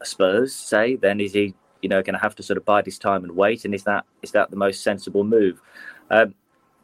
a 0.00 0.06
Spurs, 0.06 0.54
say, 0.54 0.96
then 0.96 1.20
is 1.20 1.34
he 1.34 1.54
you 1.82 1.88
know 1.88 2.02
going 2.02 2.14
to 2.14 2.20
have 2.20 2.34
to 2.36 2.42
sort 2.42 2.56
of 2.56 2.64
bide 2.64 2.86
his 2.86 2.98
time 2.98 3.22
and 3.22 3.36
wait? 3.36 3.64
And 3.64 3.74
is 3.74 3.84
that 3.84 4.04
is 4.22 4.32
that 4.32 4.50
the 4.50 4.56
most 4.56 4.82
sensible 4.82 5.22
move? 5.22 5.60
Um, 6.10 6.34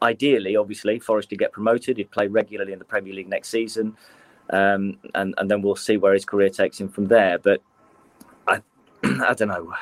ideally, 0.03 0.55
obviously, 0.57 0.99
Forest 0.99 1.31
to 1.31 1.37
get 1.37 1.53
promoted. 1.53 1.97
He'd 1.97 2.11
play 2.11 2.27
regularly 2.27 2.73
in 2.73 2.79
the 2.79 2.85
Premier 2.85 3.14
League 3.14 3.29
next 3.29 3.49
season, 3.49 3.97
um, 4.51 4.99
and 5.14 5.35
and 5.38 5.51
then 5.51 5.62
we'll 5.62 5.77
see 5.77 5.97
where 5.97 6.12
his 6.12 6.27
career 6.27 6.51
takes 6.51 6.79
him 6.79 6.90
from 6.90 7.09
there. 7.09 7.38
But 7.38 7.62
I 8.47 8.61
I 9.05 9.33
don't 9.33 9.49
know. 9.49 9.73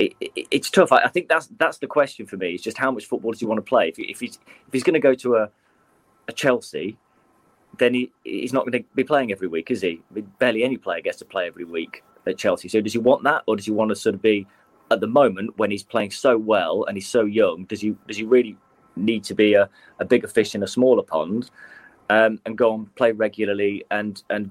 It, 0.00 0.16
it, 0.20 0.46
it's 0.50 0.70
tough. 0.70 0.92
I, 0.92 0.98
I, 0.98 1.08
think 1.08 1.28
that's 1.28 1.48
that's 1.58 1.78
the 1.78 1.86
question 1.86 2.26
for 2.26 2.36
me. 2.36 2.54
Is 2.54 2.62
just 2.62 2.78
how 2.78 2.90
much 2.90 3.04
football 3.04 3.32
does 3.32 3.40
he 3.40 3.46
want 3.46 3.58
to 3.58 3.62
play? 3.62 3.88
If, 3.88 3.98
if 3.98 4.20
he's 4.20 4.38
if 4.66 4.72
he's 4.72 4.82
going 4.82 4.94
to 4.94 5.00
go 5.00 5.14
to 5.14 5.36
a, 5.36 5.50
a 6.28 6.32
Chelsea, 6.32 6.96
then 7.78 7.92
he, 7.92 8.10
he's 8.24 8.52
not 8.52 8.64
going 8.64 8.82
to 8.82 8.88
be 8.94 9.04
playing 9.04 9.30
every 9.30 9.46
week, 9.46 9.70
is 9.70 9.82
he? 9.82 10.00
I 10.10 10.14
mean, 10.14 10.32
barely 10.38 10.64
any 10.64 10.78
player 10.78 11.02
gets 11.02 11.18
to 11.18 11.26
play 11.26 11.46
every 11.46 11.64
week 11.64 12.02
at 12.26 12.38
Chelsea. 12.38 12.68
So 12.68 12.80
does 12.80 12.94
he 12.94 12.98
want 12.98 13.24
that, 13.24 13.42
or 13.46 13.56
does 13.56 13.66
he 13.66 13.72
want 13.72 13.90
to 13.90 13.96
sort 13.96 14.14
of 14.14 14.22
be 14.22 14.46
at 14.90 15.00
the 15.00 15.06
moment 15.06 15.56
when 15.58 15.70
he's 15.70 15.82
playing 15.82 16.12
so 16.12 16.38
well 16.38 16.84
and 16.84 16.96
he's 16.96 17.08
so 17.08 17.26
young? 17.26 17.64
Does 17.64 17.82
he 17.82 17.94
does 18.08 18.16
he 18.16 18.24
really 18.24 18.56
need 18.96 19.22
to 19.24 19.34
be 19.34 19.52
a, 19.52 19.68
a 19.98 20.04
bigger 20.06 20.28
fish 20.28 20.54
in 20.54 20.62
a 20.62 20.66
smaller 20.66 21.02
pond 21.02 21.50
um, 22.08 22.40
and 22.46 22.56
go 22.56 22.74
and 22.74 22.94
play 22.96 23.12
regularly 23.12 23.84
and 23.90 24.22
and 24.30 24.50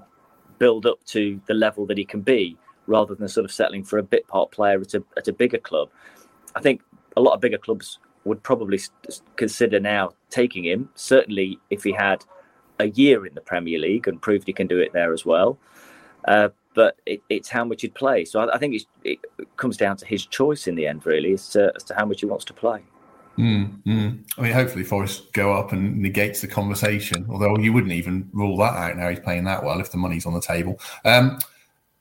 build 0.60 0.86
up 0.86 1.04
to 1.06 1.42
the 1.48 1.54
level 1.54 1.86
that 1.88 1.98
he 1.98 2.06
can 2.06 2.22
be 2.22 2.58
rather 2.90 3.16
than 3.16 3.28
sort 3.28 3.46
of 3.46 3.52
settling 3.52 3.84
for 3.84 4.00
a 4.00 4.04
bit 4.04 4.28
part 4.28 4.52
player 4.52 4.82
at 4.82 4.94
a, 4.94 5.04
at 5.16 5.28
a 5.28 5.34
bigger 5.34 5.60
club. 5.60 5.90
I 6.56 6.62
think 6.62 6.82
a 7.16 7.22
lot 7.22 7.34
of 7.34 7.42
bigger 7.42 7.58
clubs 7.58 8.00
would 8.26 8.44
probably 8.44 8.80
consider 9.36 9.80
now 9.80 10.12
taking 10.30 10.66
him. 10.66 10.90
Certainly, 10.96 11.60
if 11.70 11.84
he 11.84 11.94
had 11.94 12.26
a 12.80 12.90
year 12.90 13.26
in 13.26 13.34
the 13.36 13.42
Premier 13.42 13.80
League 13.80 14.08
and 14.08 14.22
proved 14.22 14.48
he 14.48 14.54
can 14.54 14.68
do 14.68 14.80
it 14.80 14.92
there 14.94 15.14
as 15.14 15.26
well. 15.26 15.58
Uh, 16.28 16.50
but 16.74 16.98
it, 17.06 17.22
it's 17.30 17.50
how 17.50 17.64
much 17.64 17.82
he'd 17.82 17.94
play. 17.94 18.26
So 18.26 18.40
I, 18.40 18.56
I 18.56 18.58
think 18.58 18.82
it 19.04 19.20
comes 19.58 19.78
down 19.78 19.98
to 19.98 20.06
his 20.06 20.26
choice 20.26 20.68
in 20.68 20.76
the 20.76 20.88
end, 20.88 21.06
really, 21.06 21.34
as 21.34 21.50
to, 21.50 21.72
as 21.76 21.84
to 21.86 21.96
how 21.96 22.06
much 22.06 22.22
he 22.22 22.26
wants 22.26 22.46
to 22.46 22.54
play. 22.54 22.82
Mm, 23.38 23.82
mm. 23.84 24.20
I 24.38 24.42
mean, 24.42 24.52
hopefully 24.52 24.84
Forest 24.84 25.32
go 25.34 25.54
up 25.54 25.72
and 25.72 25.98
negates 26.02 26.42
the 26.42 26.48
conversation. 26.48 27.26
Although 27.30 27.58
you 27.58 27.72
wouldn't 27.72 27.94
even 27.94 28.30
rule 28.34 28.58
that 28.58 28.76
out 28.76 28.98
now. 28.98 29.10
He's 29.10 29.20
playing 29.20 29.46
that 29.46 29.64
well 29.64 29.80
if 29.80 29.92
the 29.92 29.98
money's 29.98 30.26
on 30.26 30.34
the 30.34 30.42
table. 30.42 30.80
Um, 31.06 31.40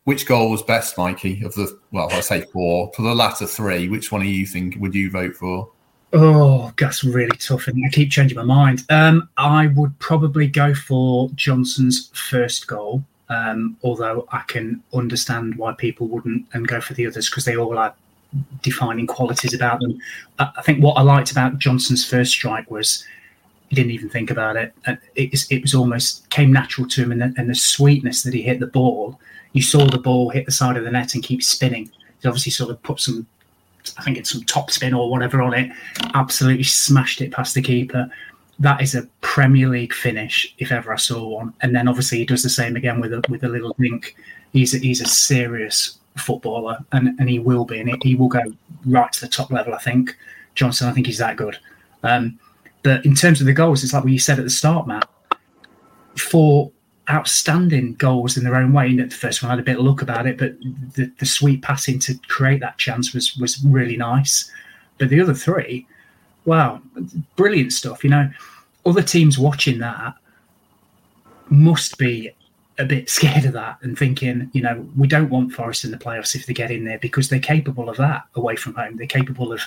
which 0.09 0.25
goal 0.25 0.51
was 0.51 0.63
best, 0.63 0.97
Mikey? 0.97 1.45
Of 1.45 1.53
the 1.53 1.79
well, 1.93 2.09
I 2.11 2.21
say 2.21 2.41
four 2.51 2.91
for 2.97 3.03
the 3.03 3.15
latter 3.15 3.47
three. 3.47 3.91
Which 3.91 4.11
one 4.11 4.23
do 4.23 4.27
you 4.27 4.47
think 4.47 4.77
would 4.81 4.95
you 4.95 5.11
vote 5.11 5.37
for? 5.37 5.71
Oh, 6.15 6.73
that's 6.79 7.05
really 7.05 7.37
tough, 7.37 7.67
and 7.69 7.85
I 7.85 7.91
keep 7.91 8.11
changing 8.11 8.39
my 8.39 8.43
mind. 8.43 8.85
Um, 8.89 9.29
I 9.37 9.67
would 9.67 9.99
probably 9.99 10.47
go 10.47 10.73
for 10.73 11.29
Johnson's 11.35 12.11
first 12.15 12.67
goal, 12.67 13.05
um, 13.29 13.77
although 13.83 14.27
I 14.33 14.45
can 14.47 14.83
understand 14.95 15.57
why 15.57 15.75
people 15.75 16.07
wouldn't 16.07 16.47
and 16.55 16.67
go 16.67 16.81
for 16.81 16.95
the 16.95 17.07
others 17.07 17.29
because 17.29 17.45
they 17.45 17.59
all 17.59 17.77
have 17.77 17.95
defining 18.63 19.07
qualities 19.07 19.53
about 19.53 19.81
them. 19.81 19.99
I 20.39 20.63
think 20.63 20.83
what 20.83 20.95
I 20.95 21.03
liked 21.03 21.33
about 21.33 21.59
Johnson's 21.59 22.09
first 22.09 22.33
strike 22.33 22.71
was 22.71 23.05
he 23.69 23.77
didn't 23.77 23.93
even 23.93 24.09
think 24.09 24.31
about 24.31 24.57
it. 24.57 24.73
It, 25.17 25.45
it 25.51 25.61
was 25.61 25.75
almost 25.75 26.31
came 26.31 26.51
natural 26.51 26.89
to 26.89 27.03
him, 27.03 27.13
and 27.13 27.21
the, 27.21 27.35
and 27.37 27.51
the, 27.51 27.55
sweetness 27.55 28.23
that 28.23 28.33
he 28.33 28.41
hit 28.41 28.59
the 28.59 28.67
ball. 28.67 29.21
You 29.53 29.63
saw 29.63 29.87
the 29.87 29.99
ball 29.99 30.31
hit 30.31 30.47
the 30.47 30.53
side 30.53 30.77
of 30.77 30.85
the 30.85 30.91
net 30.91 31.15
and 31.15 31.23
keep 31.23 31.43
spinning. 31.43 31.91
He 32.21 32.29
obviously 32.29 32.53
sort 32.53 32.71
of 32.71 32.83
put 32.83 33.01
some, 33.01 33.27
I 33.97 34.03
think 34.03 34.19
it's 34.19 34.31
some 34.31 34.43
top 34.43 34.71
spin 34.71 34.95
or 34.95 35.11
whatever 35.11 35.41
on 35.43 35.55
it. 35.55 35.71
Absolutely 36.15 36.65
smashed 36.65 37.21
it 37.21 37.33
past 37.33 37.55
the 37.55 37.63
keeper. 37.63 38.11
That 38.59 38.83
is 38.83 38.95
a 38.95 39.07
Premier 39.21 39.69
League 39.69 39.95
finish 39.95 40.55
if 40.59 40.73
ever 40.73 40.93
I 40.93 40.97
saw 40.97 41.27
one. 41.27 41.55
And 41.63 41.75
then 41.75 41.89
obviously 41.89 42.19
he 42.19 42.25
does 42.25 42.43
the 42.43 42.51
same 42.51 42.77
again 42.77 43.01
with 43.01 43.13
a 43.13 43.23
with 43.29 43.45
a 43.45 43.49
little 43.49 43.75
dink. 43.79 44.17
He's 44.53 44.75
a, 44.75 44.79
he's 44.79 45.01
a 45.01 45.07
serious 45.07 45.99
footballer, 46.17 46.79
and, 46.93 47.19
and 47.21 47.29
he 47.29 47.39
will 47.39 47.65
be, 47.65 47.79
and 47.79 48.03
he 48.03 48.15
will 48.17 48.29
go 48.29 48.43
right 48.85 49.13
to 49.13 49.21
the 49.21 49.29
top 49.29 49.53
level. 49.53 49.75
I 49.75 49.79
think 49.79 50.17
Johnson. 50.55 50.89
I 50.89 50.93
think 50.93 51.07
he's 51.07 51.19
that 51.19 51.37
good. 51.37 51.59
Um, 52.03 52.39
but 52.83 53.05
in 53.05 53.15
terms 53.15 53.41
of 53.41 53.47
the 53.47 53.53
goals, 53.53 53.85
it's 53.85 53.93
like 53.93 54.05
what 54.05 54.13
you 54.13 54.19
said 54.19 54.39
at 54.39 54.45
the 54.45 54.51
start, 54.51 54.87
Matt. 54.87 55.09
Four 56.17 56.73
outstanding 57.11 57.95
goals 57.95 58.37
in 58.37 58.45
their 58.45 58.57
own 58.57 58.73
way. 58.73 58.95
the 58.95 59.09
first 59.09 59.43
one 59.43 59.51
had 59.51 59.59
a 59.59 59.63
bit 59.63 59.79
of 59.79 59.85
luck 59.85 60.03
about 60.03 60.27
it, 60.27 60.37
but 60.37 60.59
the, 60.95 61.11
the 61.19 61.27
sweet 61.27 61.63
passing 61.63 61.99
to 62.01 62.15
create 62.29 62.61
that 62.61 62.79
chance 62.79 63.15
was 63.15 63.37
was 63.37 63.63
really 63.65 63.97
nice. 63.97 64.51
But 64.99 65.09
the 65.09 65.21
other 65.21 65.35
three, 65.35 65.87
wow, 66.45 66.83
brilliant 67.37 67.73
stuff. 67.73 68.05
You 68.05 68.11
know, 68.11 68.31
other 68.85 69.03
teams 69.03 69.39
watching 69.39 69.79
that 69.79 70.15
must 71.49 71.97
be 71.99 72.31
a 72.79 72.85
bit 72.85 73.09
scared 73.19 73.45
of 73.47 73.55
that 73.55 73.79
and 73.83 73.99
thinking, 73.99 74.51
you 74.53 74.63
know, 74.63 74.87
we 74.97 75.09
don't 75.09 75.31
want 75.31 75.53
Forest 75.53 75.85
in 75.85 75.91
the 75.91 75.97
playoffs 75.97 76.35
if 76.35 76.47
they 76.47 76.53
get 76.53 76.71
in 76.71 76.85
there 76.85 76.99
because 76.99 77.29
they're 77.29 77.41
capable 77.41 77.89
of 77.89 77.97
that 77.97 78.25
away 78.35 78.57
from 78.57 78.75
home. 78.75 78.97
They're 78.97 79.07
capable 79.07 79.53
of 79.53 79.63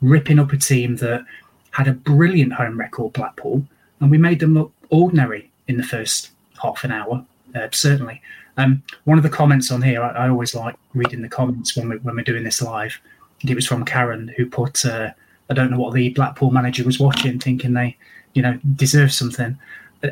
ripping 0.00 0.38
up 0.38 0.52
a 0.52 0.56
team 0.56 0.96
that 0.96 1.24
had 1.72 1.88
a 1.88 1.92
brilliant 1.92 2.54
home 2.54 2.78
record, 2.78 3.12
Blackpool, 3.12 3.64
and 4.00 4.10
we 4.10 4.18
made 4.18 4.40
them 4.40 4.54
look 4.54 4.72
ordinary 4.88 5.50
in 5.68 5.76
the 5.76 5.82
first 5.82 6.30
half 6.60 6.84
an 6.84 6.92
hour, 6.92 7.24
uh, 7.54 7.68
certainly. 7.72 8.20
Um, 8.56 8.82
one 9.04 9.18
of 9.18 9.22
the 9.22 9.30
comments 9.30 9.70
on 9.70 9.82
here, 9.82 10.02
I, 10.02 10.10
I, 10.10 10.28
always 10.28 10.54
like 10.54 10.76
reading 10.94 11.22
the 11.22 11.28
comments 11.28 11.76
when, 11.76 11.88
we, 11.88 11.96
when 11.98 12.16
we're 12.16 12.24
doing 12.24 12.44
this 12.44 12.60
live. 12.60 13.00
It 13.46 13.54
was 13.54 13.66
from 13.66 13.84
Karen, 13.84 14.28
who 14.36 14.46
put, 14.46 14.84
uh, 14.84 15.10
I 15.48 15.54
don't 15.54 15.70
know 15.70 15.78
what 15.78 15.94
the 15.94 16.10
Blackpool 16.10 16.50
manager 16.50 16.84
was 16.84 17.00
watching, 17.00 17.38
thinking 17.38 17.72
they, 17.72 17.96
you 18.34 18.42
know, 18.42 18.58
deserve 18.74 19.12
something. 19.12 19.58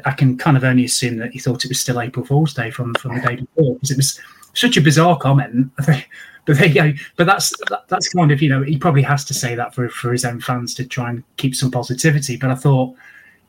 I 0.05 0.13
can 0.13 0.39
kind 0.39 0.57
of 0.57 0.65
only 0.65 0.85
assume 0.85 1.19
that 1.19 1.33
he 1.33 1.39
thought 1.39 1.65
it 1.65 1.69
was 1.69 1.81
still 1.81 2.01
April 2.01 2.25
Fool's 2.25 2.55
Day 2.55 2.71
from 2.71 2.95
from 2.95 3.15
the 3.15 3.21
day 3.23 3.37
before 3.55 3.75
because 3.75 3.91
it 3.91 3.97
was 3.97 4.21
such 4.55 4.77
a 4.77 4.81
bizarre 4.81 5.19
comment. 5.19 5.71
But 6.49 6.57
there 6.57 6.67
you 6.67 6.75
go. 6.75 6.93
But 7.17 7.27
that's 7.27 7.53
that's 7.89 8.09
kind 8.09 8.33
of 8.33 8.41
you 8.41 8.49
know 8.49 8.63
he 8.63 8.79
probably 8.79 9.03
has 9.03 9.23
to 9.27 9.35
say 9.35 9.55
that 9.55 9.75
for 9.75 9.87
for 9.91 10.13
his 10.13 10.25
own 10.25 10.41
fans 10.41 10.75
to 10.77 10.87
try 10.87 11.11
and 11.11 11.23
keep 11.37 11.55
some 11.55 11.71
positivity. 11.71 12.39
But 12.39 12.51
I 12.51 12.55
thought, 12.55 12.97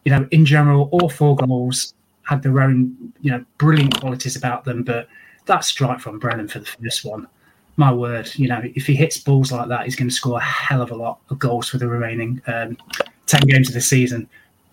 you 0.04 0.12
know, 0.12 0.28
in 0.32 0.46
general, 0.46 0.90
all 0.92 1.08
four 1.08 1.38
goals 1.38 1.94
had 2.30 2.44
their 2.44 2.62
own 2.62 3.14
you 3.22 3.32
know 3.32 3.44
brilliant 3.58 4.00
qualities 4.00 4.36
about 4.36 4.64
them. 4.64 4.84
But 4.84 5.08
that 5.46 5.64
strike 5.64 6.00
from 6.00 6.20
Brennan 6.20 6.48
for 6.48 6.60
the 6.60 6.66
first 6.66 7.04
one, 7.04 7.28
my 7.76 7.92
word, 7.92 8.30
you 8.36 8.48
know, 8.48 8.62
if 8.64 8.86
he 8.86 8.96
hits 8.96 9.18
balls 9.18 9.52
like 9.52 9.68
that, 9.70 9.86
he's 9.86 9.96
going 9.96 10.10
to 10.10 10.16
score 10.16 10.38
a 10.38 10.42
hell 10.42 10.82
of 10.82 10.92
a 10.92 10.96
lot 10.96 11.20
of 11.30 11.40
goals 11.40 11.70
for 11.70 11.78
the 11.78 11.88
remaining 11.88 12.42
um, 12.48 12.78
ten 13.26 13.42
games 13.42 13.68
of 13.68 13.74
the 13.74 13.82
season 13.82 14.30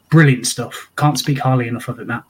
brilliant 0.09 0.47
stuff. 0.47 0.91
Can't 0.97 1.19
speak 1.19 1.39
highly 1.39 1.69
enough 1.69 1.89
of 1.89 1.99
it, 1.99 2.07
Matt. 2.07 2.25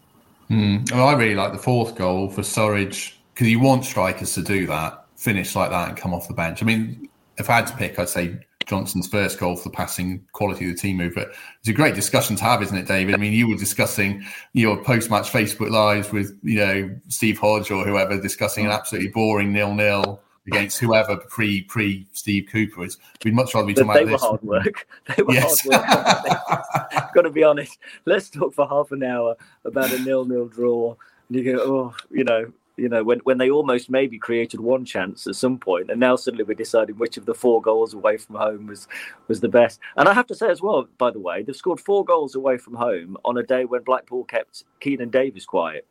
Mm. 0.51 0.91
Well, 0.93 1.09
I 1.09 1.15
really 1.15 1.35
like 1.35 1.53
the 1.53 1.59
fourth 1.59 1.97
goal 1.97 2.29
for 2.29 2.43
Surridge 2.43 3.15
because 3.35 3.49
you 3.49 3.61
want 3.61 3.85
strikers 3.85 4.35
to 4.35 4.43
do 4.43 4.67
that, 4.67 5.05
finish 5.17 5.55
like 5.55 5.71
that, 5.71 5.89
and 5.89 5.97
come 5.97 6.15
off 6.15 6.29
the 6.29 6.35
bench. 6.35 6.63
I 6.63 6.67
mean, 6.67 7.09
if 7.39 7.51
I 7.51 7.57
had 7.57 7.67
to 7.69 7.77
pick, 7.77 7.99
I'd 7.99 8.09
say 8.09 8.39
Johnson's 8.67 9.07
first 9.07 9.39
goal 9.39 9.57
for 9.57 9.69
the 9.69 9.75
passing 9.75 10.25
quality 10.33 10.69
of 10.69 10.77
the 10.77 10.81
team 10.81 10.97
move. 10.97 11.15
But 11.15 11.33
it's 11.61 11.69
a 11.69 11.73
great 11.73 11.95
discussion 11.95 12.37
to 12.37 12.45
have, 12.45 12.63
isn't 12.63 12.77
it, 12.77 12.87
David? 12.87 13.15
I 13.15 13.19
mean, 13.19 13.33
you 13.33 13.49
were 13.49 13.57
discussing 13.57 14.25
your 14.53 14.83
post-match 14.83 15.31
Facebook 15.31 15.71
lives 15.71 16.13
with 16.13 16.39
you 16.43 16.59
know 16.59 17.01
Steve 17.09 17.39
Hodge 17.39 17.71
or 17.71 17.85
whoever, 17.85 18.21
discussing 18.21 18.67
an 18.67 18.73
mm. 18.73 18.79
absolutely 18.79 19.11
boring 19.11 19.53
nil-nil 19.53 20.21
against 20.47 20.79
whoever 20.79 21.17
pre 21.17 21.63
pre 21.63 22.07
Steve 22.13 22.49
Cooper 22.51 22.85
is. 22.85 22.99
We'd 23.25 23.35
much 23.35 23.55
rather 23.55 23.67
be 23.67 23.75
talking 23.75 23.93
they 23.93 24.03
about 24.03 24.11
this. 24.11 24.23
They 24.23 24.27
were 24.27 24.31
hard 24.31 24.43
work. 24.43 24.89
They 25.17 25.23
were 25.23 25.35
yes. 25.35 25.67
hard 25.69 26.93
work. 26.93 27.13
Got 27.15 27.23
to 27.23 27.31
be 27.31 27.45
honest. 27.45 27.79
Let's 28.05 28.31
talk 28.31 28.55
for 28.55 28.69
half 28.69 28.93
an 28.93 29.03
hour 29.03 29.37
about 29.65 29.93
a 29.93 29.99
nil-nil 29.99 30.49
draw. 30.49 30.97
And 31.29 31.39
you 31.39 31.57
go, 31.57 31.63
oh, 31.63 31.95
you 32.11 32.25
know, 32.25 32.53
you 32.77 32.89
know, 32.89 33.03
when, 33.03 33.21
when 33.21 33.39
they 33.39 33.51
almost 33.51 33.89
maybe 33.91 34.19
created 34.19 34.61
one 34.61 34.85
chance 34.85 35.27
at 35.27 35.37
some 35.37 35.59
point, 35.59 35.91
and 35.91 35.99
now 35.99 36.17
suddenly 36.17 36.45
we're 36.45 36.55
deciding 36.55 36.97
which 36.97 37.17
of 37.17 37.27
the 37.27 37.35
four 37.35 37.61
goals 37.63 37.95
away 37.95 38.17
from 38.17 38.37
home 38.37 38.67
was 38.67 38.87
was 39.29 39.41
the 39.41 39.49
best. 39.49 39.81
And 39.97 40.09
I 40.09 40.15
have 40.15 40.27
to 40.29 40.35
say 40.35 40.51
as 40.51 40.63
well, 40.63 40.89
by 40.99 41.11
the 41.11 41.21
way, 41.21 41.43
they've 41.43 41.57
scored 41.57 41.81
four 41.81 42.05
goals 42.05 42.35
away 42.35 42.59
from 42.59 42.75
home 42.75 43.17
on 43.25 43.39
a 43.39 43.43
day 43.43 43.65
when 43.65 43.83
Blackpool 43.83 44.25
kept 44.25 44.65
Keinan 44.81 45.11
Davis 45.11 45.45
quiet 45.45 45.87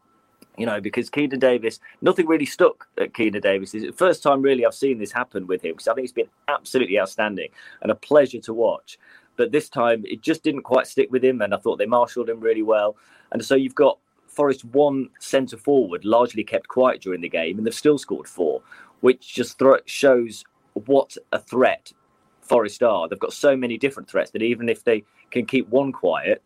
you 0.58 0.66
know, 0.66 0.80
because 0.80 1.10
Keinan 1.10 1.40
Davis, 1.40 1.80
nothing 2.02 2.28
really 2.28 2.46
stuck 2.46 2.88
at 2.98 3.14
Keinan 3.14 3.42
Davis. 3.42 3.74
It's 3.74 3.86
the 3.86 3.92
first 3.92 4.24
time 4.24 4.42
really 4.42 4.66
I've 4.66 4.74
seen 4.74 4.98
this 4.98 5.12
happen 5.12 5.48
with 5.48 5.64
him 5.64 5.74
because 5.74 5.88
I 5.88 5.94
think 5.94 6.06
it's 6.06 6.14
been 6.14 6.30
absolutely 6.48 7.00
outstanding 7.00 7.50
and 7.82 7.92
a 7.92 7.96
pleasure 7.96 8.40
to 8.40 8.54
watch. 8.54 8.98
But 9.38 9.52
this 9.52 9.68
time 9.68 10.04
it 10.06 10.22
just 10.22 10.44
didn't 10.44 10.64
quite 10.64 10.88
stick 10.88 11.12
with 11.12 11.24
him, 11.24 11.42
and 11.42 11.54
I 11.54 11.58
thought 11.58 11.78
they 11.78 11.86
marshalled 11.86 12.30
him 12.30 12.40
really 12.40 12.62
well. 12.62 12.96
And 13.32 13.44
so 13.44 13.56
you've 13.56 13.76
got 13.76 14.00
Forest 14.36 14.66
one 14.66 15.10
centre 15.20 15.58
forward 15.58 16.04
largely 16.04 16.44
kept 16.44 16.68
quiet 16.68 17.02
during 17.02 17.22
the 17.22 17.30
game, 17.30 17.58
and 17.58 17.66
they've 17.66 17.74
still 17.74 17.98
scored 17.98 18.28
four, 18.28 18.62
which 19.00 19.34
just 19.34 19.62
shows 19.86 20.44
what 20.74 21.16
a 21.32 21.40
threat 21.40 21.94
Forest 22.42 22.84
are. 22.84 23.08
They've 23.08 23.18
got 23.18 23.34
so 23.34 23.56
many 23.56 23.78
different 23.78 24.10
threats 24.10 24.32
that 24.32 24.42
even 24.42 24.68
if 24.68 24.84
they 24.84 25.04
can 25.32 25.46
keep 25.46 25.70
one 25.70 25.94
quiet, 25.94 26.44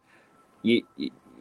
you, 0.62 0.84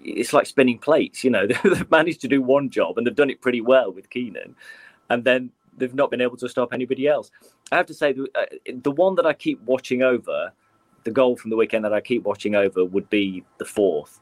it's 0.02 0.32
like 0.32 0.46
spinning 0.46 0.78
plates. 0.78 1.22
You 1.22 1.30
know, 1.30 1.46
they've 1.64 1.90
managed 1.90 2.22
to 2.22 2.28
do 2.28 2.40
one 2.40 2.70
job 2.70 2.96
and 2.96 3.06
they've 3.06 3.14
done 3.14 3.30
it 3.30 3.42
pretty 3.42 3.60
well 3.60 3.92
with 3.92 4.08
Keinan, 4.08 4.54
and 5.10 5.24
then 5.24 5.50
they've 5.76 5.94
not 5.94 6.10
been 6.10 6.22
able 6.22 6.38
to 6.38 6.48
stop 6.48 6.72
anybody 6.72 7.06
else. 7.06 7.30
I 7.70 7.76
have 7.76 7.86
to 7.86 7.94
say, 7.94 8.12
the, 8.12 8.26
uh, 8.34 8.72
the 8.82 8.90
one 8.90 9.14
that 9.16 9.26
I 9.26 9.34
keep 9.34 9.60
watching 9.62 10.02
over, 10.02 10.52
the 11.04 11.10
goal 11.10 11.36
from 11.36 11.50
the 11.50 11.56
weekend 11.56 11.84
that 11.84 11.92
I 11.92 12.00
keep 12.00 12.24
watching 12.24 12.54
over 12.54 12.84
would 12.84 13.08
be 13.10 13.44
the 13.58 13.64
fourth, 13.64 14.18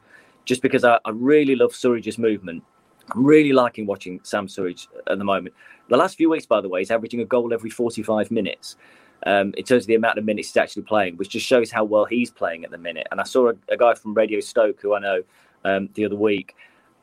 just 0.47 0.61
because 0.61 0.83
I, 0.83 0.97
I 1.05 1.11
really 1.11 1.55
love 1.55 1.73
Surridge's 1.73 2.17
movement. 2.17 2.63
I'm 3.11 3.25
really 3.25 3.53
liking 3.53 3.85
watching 3.85 4.19
Sam 4.23 4.47
Surridge 4.47 4.87
at 5.07 5.17
the 5.17 5.23
moment. 5.23 5.53
The 5.89 5.97
last 5.97 6.17
few 6.17 6.29
weeks, 6.29 6.45
by 6.45 6.61
the 6.61 6.69
way, 6.69 6.79
he's 6.81 6.89
averaging 6.89 7.21
a 7.21 7.25
goal 7.25 7.53
every 7.53 7.69
45 7.69 8.31
minutes. 8.31 8.77
Um, 9.25 9.51
in 9.57 9.63
terms 9.63 9.83
of 9.83 9.87
the 9.87 9.95
amount 9.95 10.19
of 10.19 10.25
minutes 10.25 10.49
he's 10.49 10.57
actually 10.57 10.83
playing, 10.83 11.17
which 11.17 11.29
just 11.29 11.45
shows 11.45 11.71
how 11.71 11.83
well 11.83 12.05
he's 12.05 12.29
playing 12.29 12.63
at 12.63 12.69
the 12.69 12.77
minute. 12.77 13.07
And 13.11 13.19
I 13.19 13.23
saw 13.23 13.49
a, 13.49 13.53
a 13.67 13.75
guy 13.75 13.95
from 13.95 14.13
Radio 14.13 14.39
Stoke, 14.39 14.79
who 14.79 14.93
I 14.93 14.99
know, 14.99 15.23
um, 15.65 15.89
the 15.95 16.05
other 16.05 16.15
week, 16.15 16.55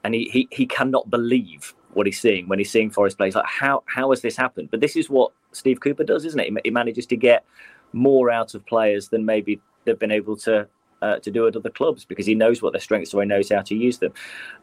and 0.04 0.14
he, 0.14 0.28
he 0.32 0.48
he 0.52 0.64
cannot 0.64 1.10
believe 1.10 1.74
what 1.92 2.06
he's 2.06 2.20
seeing 2.20 2.46
when 2.46 2.60
he's 2.60 2.70
seeing 2.70 2.88
Forest 2.88 3.18
play. 3.18 3.26
He's 3.26 3.34
like, 3.34 3.46
how 3.46 3.82
how 3.86 4.10
has 4.10 4.20
this 4.20 4.36
happened? 4.36 4.70
But 4.70 4.80
this 4.80 4.94
is 4.94 5.10
what 5.10 5.32
Steve 5.50 5.80
Cooper 5.80 6.04
does, 6.04 6.24
isn't 6.24 6.38
it? 6.38 6.50
He, 6.50 6.56
he 6.66 6.70
manages 6.70 7.04
to 7.06 7.16
get 7.16 7.44
more 7.92 8.30
out 8.30 8.54
of 8.54 8.64
players 8.64 9.08
than 9.08 9.24
maybe 9.24 9.60
they've 9.84 9.98
been 9.98 10.12
able 10.12 10.36
to 10.36 10.68
uh, 11.04 11.18
to 11.18 11.30
do 11.30 11.46
at 11.46 11.56
other 11.56 11.70
clubs 11.70 12.04
because 12.04 12.24
he 12.24 12.34
knows 12.34 12.62
what 12.62 12.72
their 12.72 12.80
strengths 12.80 13.12
are, 13.14 13.20
he 13.20 13.28
knows 13.28 13.50
how 13.50 13.60
to 13.60 13.74
use 13.74 13.98
them. 13.98 14.12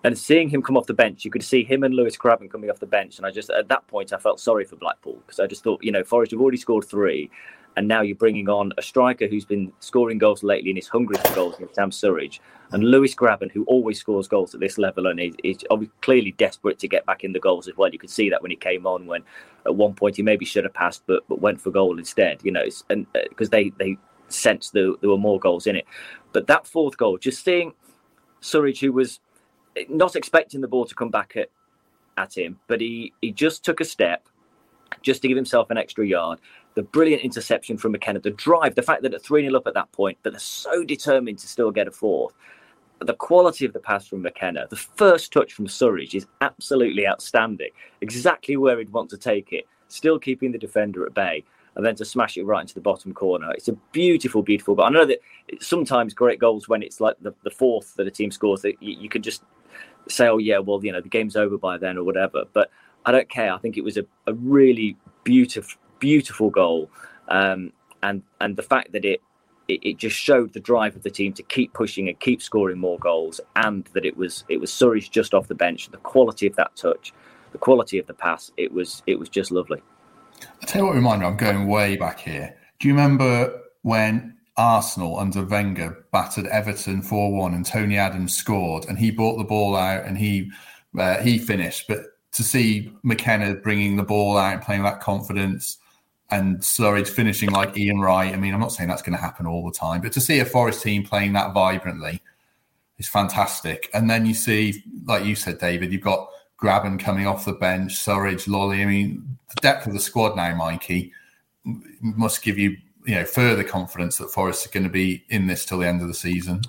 And 0.03 0.17
seeing 0.17 0.49
him 0.49 0.61
come 0.61 0.75
off 0.75 0.87
the 0.87 0.93
bench, 0.93 1.23
you 1.23 1.31
could 1.31 1.43
see 1.43 1.63
him 1.63 1.83
and 1.83 1.93
Lewis 1.93 2.17
Grabban 2.17 2.49
coming 2.49 2.69
off 2.69 2.79
the 2.79 2.87
bench, 2.87 3.17
and 3.17 3.25
I 3.25 3.31
just 3.31 3.49
at 3.51 3.67
that 3.67 3.85
point 3.87 4.11
I 4.11 4.17
felt 4.17 4.39
sorry 4.39 4.65
for 4.65 4.75
Blackpool 4.75 5.19
because 5.25 5.39
I 5.39 5.47
just 5.47 5.63
thought, 5.63 5.83
you 5.83 5.91
know, 5.91 6.03
Forest 6.03 6.31
have 6.31 6.41
already 6.41 6.57
scored 6.57 6.85
three, 6.85 7.29
and 7.77 7.87
now 7.87 8.01
you're 8.01 8.15
bringing 8.15 8.49
on 8.49 8.73
a 8.77 8.81
striker 8.81 9.27
who's 9.27 9.45
been 9.45 9.71
scoring 9.79 10.17
goals 10.17 10.43
lately 10.43 10.71
and 10.71 10.79
is 10.79 10.87
hungry 10.87 11.17
for 11.23 11.35
goals 11.35 11.59
in 11.59 11.71
Sam 11.73 11.91
Surridge, 11.91 12.39
and 12.71 12.83
Lewis 12.83 13.13
Grabban, 13.13 13.51
who 13.51 13.63
always 13.65 13.99
scores 13.99 14.27
goals 14.27 14.53
at 14.53 14.59
this 14.59 14.77
level 14.77 15.07
and 15.07 15.19
is, 15.19 15.35
is 15.43 15.63
clearly 16.01 16.31
desperate 16.31 16.79
to 16.79 16.87
get 16.87 17.05
back 17.05 17.23
in 17.23 17.33
the 17.33 17.39
goals 17.39 17.67
as 17.67 17.77
well. 17.77 17.91
You 17.91 17.99
could 17.99 18.09
see 18.09 18.29
that 18.29 18.41
when 18.41 18.51
he 18.51 18.57
came 18.57 18.87
on, 18.87 19.05
when 19.05 19.23
at 19.65 19.75
one 19.75 19.93
point 19.93 20.15
he 20.15 20.23
maybe 20.23 20.45
should 20.45 20.63
have 20.63 20.73
passed, 20.73 21.03
but 21.05 21.23
but 21.29 21.39
went 21.39 21.61
for 21.61 21.69
goal 21.69 21.99
instead. 21.99 22.39
You 22.43 22.51
know, 22.51 22.65
and 22.89 23.05
because 23.29 23.49
uh, 23.49 23.51
they 23.51 23.71
they 23.77 23.97
sensed 24.31 24.73
there, 24.73 24.91
there 25.01 25.09
were 25.09 25.17
more 25.17 25.39
goals 25.39 25.67
in 25.67 25.75
it. 25.75 25.85
But 26.33 26.47
that 26.47 26.67
fourth 26.67 26.97
goal, 26.97 27.17
just 27.17 27.43
seeing 27.43 27.73
Surridge, 28.41 28.79
who 28.79 28.91
was 28.91 29.19
not 29.89 30.15
expecting 30.15 30.61
the 30.61 30.67
ball 30.67 30.85
to 30.85 30.95
come 30.95 31.09
back 31.09 31.35
at, 31.35 31.49
at 32.17 32.37
him, 32.37 32.59
but 32.67 32.81
he, 32.81 33.13
he 33.21 33.31
just 33.31 33.63
took 33.63 33.79
a 33.79 33.85
step 33.85 34.27
just 35.01 35.21
to 35.21 35.27
give 35.27 35.37
himself 35.37 35.69
an 35.69 35.77
extra 35.77 36.05
yard. 36.05 36.39
The 36.75 36.83
brilliant 36.83 37.23
interception 37.23 37.77
from 37.77 37.91
McKenna, 37.91 38.19
the 38.19 38.31
drive, 38.31 38.75
the 38.75 38.81
fact 38.81 39.03
that 39.03 39.13
at 39.13 39.21
3 39.21 39.43
0 39.43 39.55
up 39.55 39.67
at 39.67 39.73
that 39.73 39.91
point, 39.91 40.17
but 40.23 40.31
they're 40.31 40.39
so 40.39 40.83
determined 40.83 41.39
to 41.39 41.47
still 41.47 41.71
get 41.71 41.87
a 41.87 41.91
fourth. 41.91 42.33
The 42.99 43.13
quality 43.15 43.65
of 43.65 43.73
the 43.73 43.79
pass 43.79 44.07
from 44.07 44.21
McKenna, 44.21 44.67
the 44.69 44.75
first 44.75 45.33
touch 45.33 45.53
from 45.53 45.67
Surridge 45.67 46.13
is 46.13 46.27
absolutely 46.41 47.07
outstanding. 47.07 47.71
Exactly 48.01 48.57
where 48.57 48.77
he'd 48.77 48.91
want 48.91 49.09
to 49.09 49.17
take 49.17 49.51
it, 49.51 49.67
still 49.87 50.19
keeping 50.19 50.51
the 50.51 50.57
defender 50.57 51.05
at 51.05 51.13
bay 51.13 51.43
and 51.75 51.85
then 51.85 51.95
to 51.95 52.05
smash 52.05 52.37
it 52.37 52.43
right 52.43 52.61
into 52.61 52.73
the 52.73 52.81
bottom 52.81 53.13
corner. 53.13 53.51
It's 53.51 53.67
a 53.67 53.73
beautiful, 53.91 54.43
beautiful 54.43 54.75
goal. 54.75 54.85
I 54.85 54.89
know 54.89 55.05
that 55.05 55.19
sometimes 55.59 56.13
great 56.13 56.39
goals 56.39 56.67
when 56.67 56.83
it's 56.83 56.99
like 56.99 57.15
the, 57.21 57.33
the 57.43 57.51
fourth 57.51 57.95
that 57.95 58.07
a 58.07 58.11
team 58.11 58.31
scores 58.31 58.61
that 58.61 58.81
you, 58.81 58.97
you 58.99 59.09
could 59.09 59.23
just 59.23 59.43
say, 60.07 60.27
oh 60.27 60.37
yeah, 60.37 60.59
well 60.59 60.83
you 60.83 60.91
know 60.91 61.01
the 61.01 61.09
game's 61.09 61.35
over 61.35 61.57
by 61.57 61.77
then 61.77 61.97
or 61.97 62.03
whatever. 62.03 62.43
But 62.53 62.69
I 63.05 63.11
don't 63.11 63.29
care. 63.29 63.53
I 63.53 63.57
think 63.57 63.77
it 63.77 63.83
was 63.83 63.97
a, 63.97 64.05
a 64.27 64.33
really 64.33 64.97
beautiful, 65.23 65.79
beautiful 65.99 66.49
goal, 66.49 66.89
um, 67.29 67.71
and 68.03 68.21
and 68.41 68.55
the 68.55 68.63
fact 68.63 68.91
that 68.91 69.05
it, 69.05 69.21
it 69.67 69.79
it 69.83 69.97
just 69.97 70.15
showed 70.15 70.53
the 70.53 70.59
drive 70.59 70.95
of 70.95 71.03
the 71.03 71.09
team 71.09 71.33
to 71.33 71.43
keep 71.43 71.73
pushing 71.73 72.09
and 72.09 72.19
keep 72.19 72.41
scoring 72.41 72.77
more 72.77 72.99
goals, 72.99 73.39
and 73.55 73.85
that 73.93 74.05
it 74.05 74.17
was 74.17 74.43
it 74.49 74.57
was 74.57 74.71
Surridge 74.71 75.09
just 75.09 75.33
off 75.33 75.47
the 75.47 75.55
bench. 75.55 75.89
The 75.89 75.97
quality 75.97 76.47
of 76.47 76.55
that 76.57 76.75
touch, 76.75 77.13
the 77.53 77.57
quality 77.57 77.97
of 77.97 78.07
the 78.07 78.13
pass, 78.13 78.51
it 78.57 78.71
was 78.71 79.03
it 79.07 79.17
was 79.17 79.29
just 79.29 79.51
lovely. 79.51 79.81
I 80.61 80.65
tell 80.65 80.81
you 80.81 80.87
what, 80.87 80.95
reminder, 80.95 81.25
I'm 81.25 81.37
going 81.37 81.67
way 81.67 81.95
back 81.95 82.19
here. 82.19 82.55
Do 82.79 82.87
you 82.87 82.93
remember 82.93 83.61
when 83.83 84.37
Arsenal 84.57 85.19
under 85.19 85.43
Wenger 85.43 86.05
battered 86.11 86.47
Everton 86.47 87.01
4 87.01 87.33
1 87.33 87.53
and 87.53 87.65
Tony 87.65 87.97
Adams 87.97 88.35
scored 88.35 88.85
and 88.85 88.97
he 88.97 89.11
brought 89.11 89.37
the 89.37 89.43
ball 89.43 89.75
out 89.75 90.05
and 90.05 90.17
he 90.17 90.51
uh, 90.97 91.19
he 91.19 91.37
finished? 91.37 91.87
But 91.87 92.05
to 92.33 92.43
see 92.43 92.93
McKenna 93.03 93.55
bringing 93.55 93.97
the 93.97 94.03
ball 94.03 94.37
out 94.37 94.53
and 94.53 94.61
playing 94.61 94.83
that 94.83 95.01
confidence 95.01 95.77
and 96.29 96.59
Surridge 96.59 97.09
finishing 97.09 97.51
like 97.51 97.77
Ian 97.77 97.99
Wright, 97.99 98.33
I 98.33 98.37
mean, 98.37 98.53
I'm 98.53 98.59
not 98.59 98.71
saying 98.71 98.87
that's 98.87 99.01
going 99.01 99.17
to 99.17 99.21
happen 99.21 99.45
all 99.45 99.65
the 99.65 99.77
time, 99.77 100.01
but 100.01 100.13
to 100.13 100.21
see 100.21 100.39
a 100.39 100.45
Forest 100.45 100.81
team 100.81 101.03
playing 101.03 101.33
that 101.33 101.53
vibrantly 101.53 102.21
is 102.97 103.07
fantastic. 103.07 103.89
And 103.93 104.09
then 104.09 104.25
you 104.25 104.33
see, 104.33 104.83
like 105.05 105.25
you 105.25 105.35
said, 105.35 105.57
David, 105.57 105.91
you've 105.91 106.01
got 106.01 106.29
Grabban 106.61 106.99
coming 106.99 107.25
off 107.25 107.45
the 107.45 107.53
bench, 107.53 107.93
Surridge, 107.93 108.47
Lolley. 108.47 108.81
I 108.81 108.85
mean, 108.85 109.37
the 109.49 109.61
depth 109.61 109.87
of 109.87 109.93
the 109.93 109.99
squad 109.99 110.35
now, 110.35 110.55
Mikey, 110.55 111.11
must 112.01 112.43
give 112.43 112.57
you 112.57 112.77
you 113.05 113.15
know 113.15 113.25
further 113.25 113.63
confidence 113.63 114.17
that 114.17 114.29
Forest 114.29 114.67
are 114.67 114.69
going 114.69 114.83
to 114.83 114.89
be 114.89 115.23
in 115.29 115.47
this 115.47 115.65
till 115.65 115.79
the 115.79 115.87
end 115.87 116.01
of 116.01 116.07
the 116.07 116.13
season. 116.13 116.61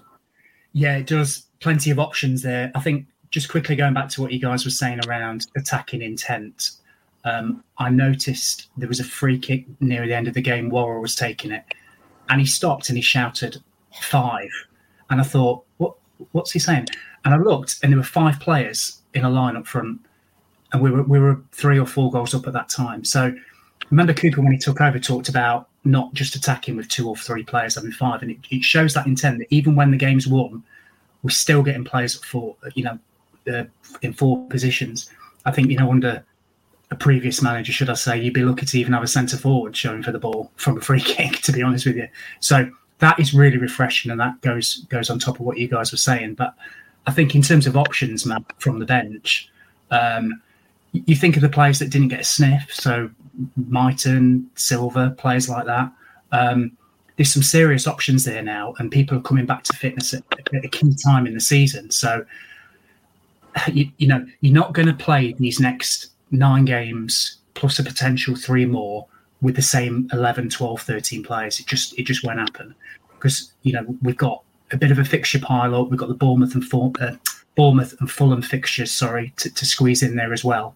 Yeah, 0.72 0.96
it 0.96 1.06
does. 1.06 1.46
Plenty 1.60 1.90
of 1.90 1.98
options 1.98 2.42
there. 2.42 2.72
I 2.74 2.80
think 2.80 3.06
just 3.30 3.50
quickly 3.50 3.76
going 3.76 3.94
back 3.94 4.08
to 4.10 4.22
what 4.22 4.32
you 4.32 4.40
guys 4.40 4.64
were 4.64 4.70
saying 4.70 5.00
around 5.06 5.46
attacking 5.56 6.02
intent. 6.02 6.72
Um, 7.24 7.62
I 7.78 7.88
noticed 7.88 8.68
there 8.76 8.88
was 8.88 8.98
a 8.98 9.04
free 9.04 9.38
kick 9.38 9.66
near 9.80 10.06
the 10.06 10.16
end 10.16 10.26
of 10.26 10.34
the 10.34 10.40
game. 10.40 10.70
Worrall 10.70 11.02
was 11.02 11.14
taking 11.14 11.52
it, 11.52 11.64
and 12.30 12.40
he 12.40 12.46
stopped 12.46 12.88
and 12.88 12.96
he 12.96 13.02
shouted 13.02 13.62
five. 14.00 14.50
And 15.10 15.20
I 15.20 15.24
thought, 15.24 15.64
what? 15.76 15.96
What's 16.32 16.52
he 16.52 16.58
saying? 16.58 16.86
And 17.24 17.34
I 17.34 17.36
looked, 17.36 17.78
and 17.82 17.92
there 17.92 17.98
were 17.98 18.04
five 18.04 18.40
players 18.40 19.01
in 19.14 19.24
a 19.24 19.30
line 19.30 19.56
up 19.56 19.66
front, 19.66 20.00
and 20.72 20.82
we 20.82 20.90
were 20.90 21.02
we 21.02 21.18
were 21.18 21.40
three 21.52 21.78
or 21.78 21.86
four 21.86 22.10
goals 22.10 22.34
up 22.34 22.46
at 22.46 22.52
that 22.52 22.68
time. 22.68 23.04
So 23.04 23.34
remember 23.90 24.14
Cooper 24.14 24.40
when 24.40 24.52
he 24.52 24.58
took 24.58 24.80
over 24.80 24.98
talked 24.98 25.28
about 25.28 25.68
not 25.84 26.12
just 26.14 26.36
attacking 26.36 26.76
with 26.76 26.88
two 26.88 27.08
or 27.08 27.16
three 27.16 27.42
players 27.42 27.74
having 27.74 27.92
five, 27.92 28.22
and 28.22 28.30
it, 28.30 28.38
it 28.50 28.62
shows 28.62 28.94
that 28.94 29.06
intent 29.06 29.38
that 29.38 29.48
even 29.50 29.74
when 29.74 29.90
the 29.90 29.96
game's 29.96 30.26
won, 30.26 30.62
we're 31.22 31.30
still 31.30 31.62
getting 31.62 31.84
players 31.84 32.16
for 32.24 32.56
you 32.74 32.84
know, 32.84 32.98
uh, 33.52 33.64
in 34.02 34.12
four 34.12 34.46
positions. 34.48 35.10
I 35.44 35.50
think 35.50 35.70
you 35.70 35.76
know 35.76 35.90
under 35.90 36.24
a 36.90 36.94
previous 36.94 37.40
manager, 37.40 37.72
should 37.72 37.88
I 37.88 37.94
say, 37.94 38.20
you'd 38.20 38.34
be 38.34 38.42
lucky 38.42 38.66
to 38.66 38.78
even 38.78 38.92
have 38.92 39.02
a 39.02 39.08
centre 39.08 39.38
forward 39.38 39.74
showing 39.74 40.02
for 40.02 40.12
the 40.12 40.18
ball 40.18 40.52
from 40.56 40.76
a 40.76 40.80
free 40.88 41.00
kick. 41.00 41.40
To 41.42 41.52
be 41.52 41.62
honest 41.62 41.86
with 41.86 41.96
you, 41.96 42.08
so 42.40 42.70
that 42.98 43.18
is 43.18 43.34
really 43.34 43.58
refreshing, 43.58 44.10
and 44.10 44.20
that 44.20 44.40
goes 44.42 44.86
goes 44.88 45.10
on 45.10 45.18
top 45.18 45.40
of 45.40 45.46
what 45.46 45.58
you 45.58 45.68
guys 45.68 45.90
were 45.90 45.98
saying. 45.98 46.34
But 46.34 46.54
I 47.06 47.12
think 47.12 47.34
in 47.34 47.42
terms 47.42 47.66
of 47.66 47.76
options, 47.76 48.24
Matt, 48.24 48.44
from 48.58 48.78
the 48.78 48.86
bench, 48.86 49.48
um, 49.90 50.40
you 50.92 51.16
think 51.16 51.36
of 51.36 51.42
the 51.42 51.48
players 51.48 51.78
that 51.78 51.90
didn't 51.90 52.08
get 52.08 52.20
a 52.20 52.24
sniff. 52.24 52.72
So 52.72 53.10
Mighten, 53.56 54.50
Silva, 54.54 55.14
players 55.18 55.48
like 55.48 55.66
that. 55.66 55.90
Um, 56.32 56.76
there's 57.16 57.32
some 57.32 57.42
serious 57.42 57.86
options 57.86 58.24
there 58.24 58.42
now, 58.42 58.74
and 58.78 58.90
people 58.90 59.18
are 59.18 59.22
coming 59.22 59.46
back 59.46 59.64
to 59.64 59.72
fitness 59.74 60.14
at, 60.14 60.22
at 60.54 60.64
a 60.64 60.68
key 60.68 60.94
time 60.94 61.26
in 61.26 61.34
the 61.34 61.40
season. 61.40 61.90
So, 61.90 62.24
you, 63.72 63.90
you 63.98 64.06
know, 64.06 64.24
you're 64.40 64.54
not 64.54 64.72
going 64.72 64.88
to 64.88 64.94
play 64.94 65.32
these 65.34 65.60
next 65.60 66.08
nine 66.30 66.64
games 66.64 67.38
plus 67.54 67.78
a 67.78 67.82
potential 67.82 68.34
three 68.34 68.64
more 68.64 69.06
with 69.42 69.56
the 69.56 69.62
same 69.62 70.08
11, 70.12 70.50
12, 70.50 70.80
13 70.80 71.22
players. 71.22 71.60
It 71.60 71.66
just 71.66 71.98
it 71.98 72.04
just 72.04 72.24
won't 72.24 72.38
happen 72.38 72.74
because 73.14 73.52
you 73.62 73.72
know 73.72 73.84
we've 74.02 74.16
got 74.16 74.42
a 74.72 74.76
bit 74.76 74.90
of 74.90 74.98
a 74.98 75.04
fixture 75.04 75.38
pile 75.38 75.74
up. 75.74 75.90
We've 75.90 75.98
got 75.98 76.08
the 76.08 76.14
Bournemouth 76.14 76.54
and 76.54 76.64
Ful- 76.64 76.94
uh, 77.00 77.12
Bournemouth 77.54 77.94
and 78.00 78.10
Fulham 78.10 78.42
fixtures, 78.42 78.90
sorry, 78.90 79.32
to, 79.36 79.52
to 79.52 79.66
squeeze 79.66 80.02
in 80.02 80.16
there 80.16 80.32
as 80.32 80.44
well. 80.44 80.74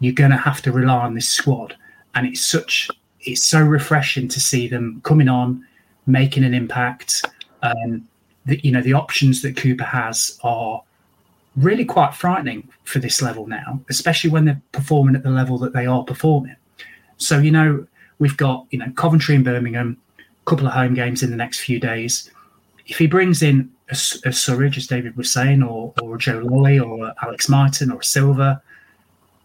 You're 0.00 0.14
going 0.14 0.30
to 0.30 0.36
have 0.36 0.62
to 0.62 0.72
rely 0.72 1.04
on 1.04 1.14
this 1.14 1.28
squad, 1.28 1.76
and 2.14 2.26
it's 2.26 2.44
such 2.44 2.88
it's 3.20 3.46
so 3.46 3.60
refreshing 3.60 4.28
to 4.28 4.40
see 4.40 4.66
them 4.66 5.00
coming 5.04 5.28
on, 5.28 5.66
making 6.06 6.44
an 6.44 6.54
impact. 6.54 7.24
Um, 7.62 8.08
you 8.46 8.72
know 8.72 8.80
the 8.80 8.94
options 8.94 9.42
that 9.42 9.56
Cooper 9.56 9.84
has 9.84 10.38
are 10.42 10.82
really 11.56 11.84
quite 11.84 12.14
frightening 12.14 12.68
for 12.84 12.98
this 12.98 13.20
level 13.20 13.46
now, 13.46 13.80
especially 13.90 14.30
when 14.30 14.46
they're 14.46 14.62
performing 14.72 15.14
at 15.14 15.22
the 15.22 15.30
level 15.30 15.58
that 15.58 15.74
they 15.74 15.84
are 15.84 16.02
performing. 16.02 16.56
So 17.18 17.38
you 17.38 17.50
know 17.50 17.86
we've 18.18 18.36
got 18.36 18.66
you 18.70 18.78
know 18.78 18.90
Coventry 18.96 19.34
and 19.34 19.44
Birmingham, 19.44 19.98
a 20.18 20.22
couple 20.46 20.66
of 20.66 20.72
home 20.72 20.94
games 20.94 21.22
in 21.22 21.30
the 21.30 21.36
next 21.36 21.60
few 21.60 21.78
days 21.78 22.30
if 22.90 22.98
he 22.98 23.06
brings 23.06 23.40
in 23.40 23.70
a, 23.88 23.92
a 23.92 24.32
Surridge, 24.32 24.76
as 24.76 24.88
David 24.88 25.16
was 25.16 25.32
saying, 25.32 25.62
or, 25.62 25.94
or 26.02 26.18
Joe 26.18 26.40
Lolley, 26.40 26.84
or 26.84 27.14
Alex 27.22 27.48
Martin 27.48 27.92
or 27.92 28.02
Silva, 28.02 28.60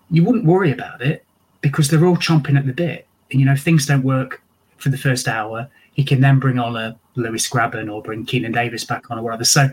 you 0.10 0.23
wouldn't 0.23 0.45
worry 0.45 0.71
about 0.71 1.01
it 1.03 1.24
because 1.61 1.89
they're 1.89 2.05
all 2.05 2.17
chomping 2.17 2.57
at 2.57 2.65
the 2.65 2.74
bit. 2.74 3.07
And, 3.30 3.39
you 3.39 3.45
know, 3.45 3.53
if 3.53 3.61
things 3.61 3.86
don't 3.86 4.03
work 4.03 4.41
for 4.78 4.89
the 4.89 4.97
first 4.97 5.28
hour, 5.28 5.70
he 5.93 6.03
can 6.03 6.22
then 6.22 6.39
bring 6.39 6.57
on 6.57 6.76
a 6.76 6.97
Lewis 7.13 7.47
Grabban 7.47 7.91
or 7.91 8.01
bring 8.01 8.26
Keinan 8.26 8.53
Davis 8.53 8.84
back 8.84 9.09
on 9.11 9.20
or 9.20 9.22
whatever. 9.22 9.45
So 9.45 9.70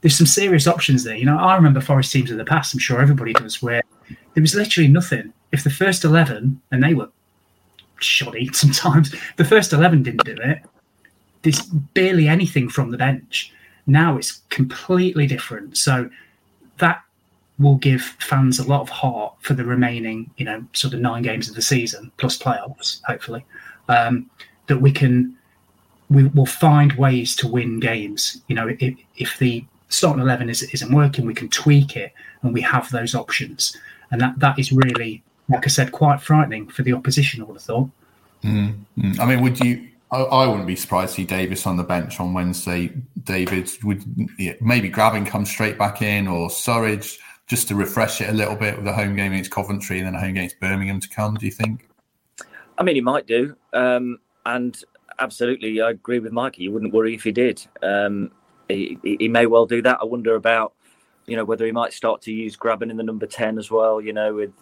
there's 0.00 0.16
some 0.16 0.26
serious 0.26 0.68
options 0.68 1.02
there. 1.02 1.16
You 1.16 1.26
know, 1.26 1.36
I 1.36 1.56
remember 1.56 1.80
Forest 1.80 2.12
teams 2.12 2.30
in 2.30 2.38
the 2.38 2.44
past, 2.44 2.72
I'm 2.72 2.80
sure 2.80 3.00
everybody 3.00 3.32
does, 3.32 3.60
where 3.60 3.82
there 4.34 4.40
was 4.40 4.54
literally 4.54 4.88
nothing. 4.88 5.32
If 5.50 5.64
the 5.64 5.70
first 5.70 6.04
11, 6.04 6.60
and 6.70 6.82
they 6.82 6.94
were 6.94 7.10
shoddy 7.98 8.50
sometimes, 8.52 9.12
the 9.36 9.44
first 9.44 9.72
11 9.72 10.04
didn't 10.04 10.24
do 10.24 10.36
it, 10.40 10.62
there's 11.42 11.62
barely 11.94 12.28
anything 12.28 12.68
from 12.68 12.90
the 12.90 12.98
bench. 12.98 13.52
Now 13.86 14.16
it's 14.16 14.42
completely 14.50 15.26
different. 15.26 15.76
So 15.76 16.10
that 16.78 17.02
will 17.58 17.76
give 17.76 18.02
fans 18.02 18.58
a 18.58 18.66
lot 18.66 18.80
of 18.80 18.88
heart 18.88 19.34
for 19.40 19.54
the 19.54 19.64
remaining, 19.64 20.30
you 20.36 20.44
know, 20.44 20.64
sort 20.72 20.94
of 20.94 21.00
nine 21.00 21.22
games 21.22 21.48
of 21.48 21.54
the 21.54 21.62
season 21.62 22.10
plus 22.16 22.38
playoffs, 22.38 23.02
hopefully. 23.04 23.44
Um, 23.88 24.30
that 24.66 24.78
we 24.80 24.92
can, 24.92 25.36
we 26.10 26.24
will 26.28 26.46
find 26.46 26.92
ways 26.92 27.34
to 27.36 27.48
win 27.48 27.80
games. 27.80 28.40
You 28.48 28.54
know, 28.54 28.68
if, 28.68 28.94
if 29.16 29.38
the 29.38 29.64
starting 29.88 30.22
eleven 30.22 30.48
is, 30.48 30.62
isn't 30.62 30.94
working, 30.94 31.26
we 31.26 31.34
can 31.34 31.48
tweak 31.48 31.96
it, 31.96 32.12
and 32.42 32.54
we 32.54 32.60
have 32.60 32.90
those 32.90 33.14
options, 33.14 33.76
and 34.10 34.20
that 34.20 34.38
that 34.38 34.58
is 34.58 34.70
really, 34.70 35.22
like 35.48 35.66
I 35.66 35.68
said, 35.68 35.90
quite 35.90 36.20
frightening 36.20 36.68
for 36.68 36.82
the 36.84 36.92
opposition. 36.92 37.42
I 37.42 37.44
would 37.44 37.54
have 37.54 37.62
thought. 37.62 37.90
Mm-hmm. 38.44 39.20
I 39.20 39.26
mean, 39.26 39.42
would 39.42 39.58
you? 39.58 39.88
I, 40.12 40.18
I, 40.18 40.46
wouldn't 40.46 40.66
be 40.66 40.76
surprised 40.76 41.14
to 41.14 41.22
see 41.22 41.24
Davis 41.24 41.66
on 41.66 41.76
the 41.76 41.84
bench 41.84 42.18
on 42.18 42.34
Wednesday. 42.34 42.92
David 43.22 43.70
would 43.84 44.02
yeah, 44.38 44.54
maybe 44.60 44.90
Grabban 44.90 45.26
come 45.26 45.46
straight 45.46 45.78
back 45.78 46.02
in, 46.02 46.26
or 46.26 46.48
Surridge 46.48 47.18
just 47.46 47.68
to 47.68 47.74
refresh 47.74 48.20
it 48.20 48.28
a 48.28 48.32
little 48.32 48.56
bit 48.56 48.76
with 48.76 48.86
a 48.86 48.92
home 48.92 49.14
game 49.16 49.32
against 49.32 49.50
Coventry 49.50 49.98
and 49.98 50.06
then 50.06 50.14
a 50.14 50.20
home 50.20 50.34
game 50.34 50.44
against 50.44 50.60
Birmingham 50.60 51.00
to 51.00 51.08
come. 51.08 51.34
Do 51.34 51.46
you 51.46 51.52
think? 51.52 51.88
I 52.78 52.82
mean, 52.82 52.94
he 52.94 53.00
might 53.00 53.26
do, 53.26 53.56
um, 53.72 54.18
and 54.46 54.76
absolutely, 55.20 55.80
I 55.80 55.90
agree 55.90 56.18
with 56.18 56.32
Mikey. 56.32 56.64
You 56.64 56.72
wouldn't 56.72 56.94
worry 56.94 57.14
if 57.14 57.22
he 57.22 57.32
did. 57.32 57.64
Um, 57.82 58.32
he, 58.68 58.98
he, 59.02 59.28
may 59.28 59.46
well 59.46 59.66
do 59.66 59.82
that. 59.82 59.98
I 60.00 60.04
wonder 60.04 60.34
about, 60.34 60.74
you 61.26 61.36
know, 61.36 61.44
whether 61.44 61.66
he 61.66 61.72
might 61.72 61.92
start 61.92 62.22
to 62.22 62.32
use 62.32 62.56
Grabban 62.56 62.90
in 62.90 62.96
the 62.96 63.02
number 63.02 63.26
ten 63.26 63.58
as 63.58 63.70
well. 63.70 64.00
You 64.00 64.12
know, 64.12 64.34
with 64.34 64.52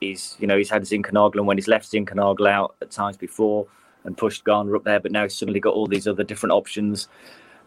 he's, 0.00 0.36
you 0.38 0.46
know, 0.46 0.56
he's 0.56 0.70
had 0.70 0.82
Zinckernagel 0.82 1.36
and 1.36 1.46
when 1.46 1.58
he's 1.58 1.68
left 1.68 1.92
Zinckernagel 1.92 2.48
out 2.48 2.76
at 2.80 2.90
times 2.90 3.16
before 3.16 3.66
and 4.06 4.16
pushed 4.16 4.44
Garner 4.44 4.76
up 4.76 4.84
there, 4.84 5.00
but 5.00 5.12
now 5.12 5.24
he's 5.24 5.34
suddenly 5.34 5.60
got 5.60 5.74
all 5.74 5.86
these 5.86 6.08
other 6.08 6.24
different 6.24 6.52
options. 6.52 7.08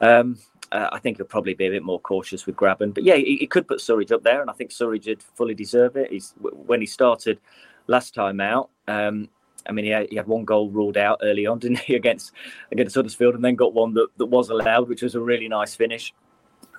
Um, 0.01 0.37
uh, 0.71 0.89
I 0.91 0.99
think 0.99 1.17
he'll 1.17 1.25
probably 1.25 1.53
be 1.53 1.67
a 1.67 1.71
bit 1.71 1.83
more 1.83 1.99
cautious 1.99 2.45
with 2.45 2.55
Grabban, 2.55 2.93
but 2.93 3.03
yeah, 3.03 3.15
he, 3.15 3.37
he, 3.37 3.47
could 3.47 3.67
put 3.67 3.79
Surridge 3.79 4.11
up 4.11 4.23
there, 4.23 4.41
and 4.41 4.49
I 4.49 4.53
think 4.53 4.71
Surridge 4.71 5.07
would 5.07 5.21
fully 5.21 5.55
deserve 5.55 5.95
it. 5.95 6.11
He's 6.11 6.33
when 6.39 6.79
he 6.79 6.85
started 6.85 7.39
last 7.87 8.13
time 8.13 8.39
out. 8.39 8.69
Um, 8.87 9.29
I 9.67 9.71
mean, 9.71 9.85
he 9.85 9.91
had, 9.91 10.07
he 10.09 10.15
had 10.15 10.27
one 10.27 10.45
goal 10.45 10.69
ruled 10.69 10.97
out 10.97 11.19
early 11.23 11.45
on, 11.45 11.59
didn't 11.59 11.79
he, 11.79 11.95
against 11.95 12.33
against 12.71 12.95
Huddersfield, 12.95 13.35
and 13.35 13.43
then 13.43 13.55
got 13.55 13.73
one 13.73 13.93
that, 13.95 14.07
that 14.17 14.27
was 14.27 14.49
allowed, 14.49 14.87
which 14.87 15.01
was 15.01 15.15
a 15.15 15.21
really 15.21 15.47
nice 15.47 15.75
finish. 15.75 16.13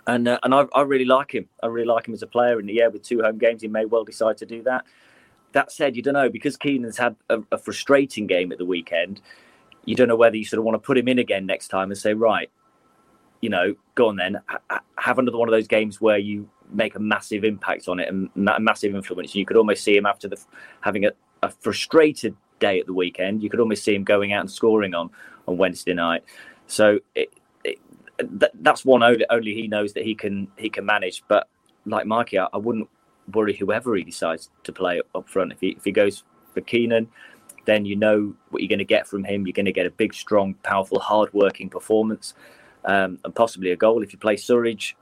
And 0.07 0.29
uh, 0.29 0.39
and 0.43 0.55
I, 0.55 0.67
I 0.75 0.83
really 0.83 1.05
like 1.05 1.33
him. 1.35 1.49
I 1.63 1.67
really 1.67 1.87
like 1.87 2.07
him 2.07 2.15
as 2.15 2.23
a 2.23 2.27
player. 2.27 2.59
And 2.59 2.69
yeah, 2.71 2.89
with 2.89 3.03
two 3.03 3.23
home 3.23 3.39
games, 3.39 3.63
he 3.63 3.69
may 3.69 3.85
well 3.85 4.05
decide 4.05 4.37
to 4.39 4.47
do 4.47 4.63
that. 4.63 4.85
That 5.53 5.73
said, 5.73 5.97
you 5.97 6.03
don't 6.03 6.15
know 6.15 6.31
because 6.31 6.57
Keinan's 6.57 6.97
had 6.97 7.17
a, 7.29 7.41
a 7.51 7.59
frustrating 7.59 8.27
game 8.27 8.53
at 8.53 8.59
the 8.59 8.65
weekend. 8.65 9.21
You 9.85 9.95
don't 9.97 10.09
know 10.09 10.17
whether 10.17 10.37
you 10.37 10.45
sort 10.45 10.59
of 10.59 10.65
want 10.65 10.75
to 10.75 10.87
put 10.87 10.99
him 10.99 11.09
in 11.09 11.19
again 11.19 11.47
next 11.47 11.69
time 11.69 11.91
and 11.91 11.99
say, 11.99 12.15
right, 12.15 12.51
you 13.41 13.49
know, 13.49 13.75
go 13.95 14.09
on 14.09 14.17
then, 14.17 14.41
have 14.97 15.19
another 15.19 15.39
one 15.39 15.49
of 15.49 15.53
those 15.53 15.67
games 15.67 16.01
where 16.01 16.19
you 16.19 16.49
make 16.73 16.95
a 16.95 16.99
massive 17.01 17.45
impact 17.45 17.89
on 17.89 17.99
it 17.99 18.09
and 18.09 18.31
a 18.49 18.61
massive 18.61 18.95
influence. 18.95 19.35
You 19.35 19.47
could 19.47 19.57
almost 19.57 19.83
see 19.83 19.97
him 19.97 20.07
after 20.07 20.29
the 20.29 20.39
having 20.83 21.07
a, 21.07 21.13
a 21.43 21.51
frustrated 21.51 22.37
day 22.59 22.79
at 22.81 22.87
the 22.87 22.93
weekend. 22.93 23.43
You 23.43 23.51
could 23.51 23.61
almost 23.61 23.83
see 23.83 23.95
him 23.95 24.05
going 24.05 24.33
out 24.33 24.41
and 24.41 24.51
scoring 24.51 24.95
on 24.95 25.11
on 25.49 25.57
Wednesday 25.57 25.95
night. 25.95 26.23
So 26.67 27.01
it, 27.15 27.33
it, 27.65 27.79
th- 28.19 28.53
that's 28.61 28.85
one 28.85 29.03
only, 29.03 29.25
only 29.31 29.55
he 29.55 29.67
knows 29.67 29.95
that 29.95 30.05
he 30.05 30.15
can 30.15 30.49
he 30.57 30.69
can 30.69 30.85
manage. 30.85 31.23
But 31.27 31.49
like 31.87 32.07
Mikey, 32.07 32.39
I, 32.39 32.47
I 32.53 32.59
wouldn't 32.59 32.89
worry 33.33 33.57
whoever 33.57 33.97
he 33.97 34.05
decides 34.05 34.51
to 34.65 34.73
play 34.73 35.01
up 35.15 35.29
front. 35.29 35.53
If 35.53 35.61
he 35.61 35.69
if 35.71 35.85
he 35.85 35.93
goes 35.93 36.25
for 36.53 36.61
Keinan, 36.61 37.09
then 37.71 37.85
you 37.85 37.97
know 37.97 38.35
what 38.51 38.63
you're 38.63 38.69
going 38.69 38.79
to 38.81 38.85
get 38.85 39.07
from 39.07 39.25
him. 39.25 39.47
You're 39.47 39.55
going 39.55 39.67
to 39.67 39.73
get 39.73 39.87
a 39.87 39.91
big, 39.91 40.13
strong, 40.13 40.55
powerful, 40.63 40.99
hard-working 40.99 41.71
performance, 41.71 42.35
um, 42.85 43.19
and 43.25 43.35
possibly 43.35 43.71
a 43.71 43.77
goal. 43.77 44.03
If 44.03 44.13
you 44.13 44.19
play 44.19 44.37
Surridge, 44.37 44.95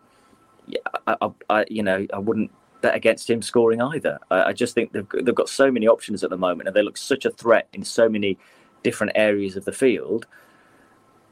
I, 1.06 1.16
I, 1.20 1.30
I, 1.50 1.64
you 1.68 1.82
know, 1.82 2.06
I 2.12 2.18
wouldn't 2.18 2.50
bet 2.80 2.94
against 2.94 3.28
him 3.28 3.42
scoring 3.42 3.80
either. 3.80 4.18
I, 4.30 4.44
I 4.44 4.52
just 4.52 4.74
think 4.74 4.92
they've, 4.92 5.06
they've 5.22 5.34
got 5.34 5.48
so 5.48 5.70
many 5.70 5.88
options 5.88 6.22
at 6.22 6.30
the 6.30 6.36
moment, 6.36 6.68
and 6.68 6.76
they 6.76 6.82
look 6.82 6.96
such 6.96 7.24
a 7.24 7.30
threat 7.30 7.68
in 7.72 7.82
so 7.82 8.08
many 8.08 8.38
different 8.82 9.12
areas 9.14 9.56
of 9.56 9.64
the 9.64 9.72
field. 9.72 10.26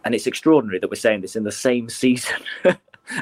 And 0.04 0.14
it's 0.14 0.26
extraordinary 0.26 0.78
that 0.78 0.90
we're 0.90 0.96
saying 0.96 1.20
this 1.20 1.36
in 1.36 1.44
the 1.44 1.52
same 1.52 1.88
season 1.88 2.38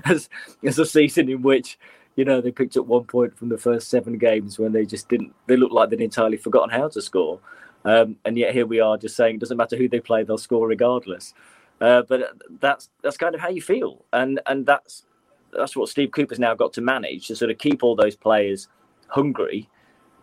as 0.04 0.28
as 0.62 0.78
a 0.78 0.86
season 0.86 1.30
in 1.30 1.42
which 1.42 1.78
you 2.16 2.24
know 2.24 2.40
they 2.40 2.50
picked 2.50 2.76
up 2.76 2.86
one 2.86 3.04
point 3.04 3.36
from 3.36 3.48
the 3.48 3.58
first 3.58 3.88
seven 3.88 4.18
games 4.18 4.58
when 4.58 4.72
they 4.72 4.84
just 4.84 5.08
didn't. 5.08 5.34
They 5.46 5.56
looked 5.56 5.72
like 5.72 5.90
they'd 5.90 6.00
entirely 6.00 6.36
forgotten 6.36 6.70
how 6.70 6.88
to 6.88 7.00
score. 7.00 7.40
Um, 7.84 8.16
and 8.24 8.38
yet 8.38 8.54
here 8.54 8.66
we 8.66 8.80
are 8.80 8.96
just 8.96 9.16
saying 9.16 9.36
it 9.36 9.40
doesn't 9.40 9.56
matter 9.56 9.76
who 9.76 9.88
they 9.88 10.00
play, 10.00 10.22
they'll 10.22 10.38
score 10.38 10.66
regardless. 10.66 11.34
Uh, 11.80 12.02
but 12.08 12.32
that's 12.60 12.88
that's 13.02 13.16
kind 13.16 13.34
of 13.34 13.40
how 13.40 13.48
you 13.48 13.60
feel, 13.60 14.04
and 14.12 14.40
and 14.46 14.64
that's 14.64 15.04
that's 15.52 15.76
what 15.76 15.88
Steve 15.88 16.12
Cooper's 16.12 16.38
now 16.38 16.54
got 16.54 16.72
to 16.74 16.80
manage 16.80 17.26
to 17.26 17.36
sort 17.36 17.50
of 17.50 17.58
keep 17.58 17.82
all 17.82 17.96
those 17.96 18.16
players 18.16 18.68
hungry, 19.08 19.68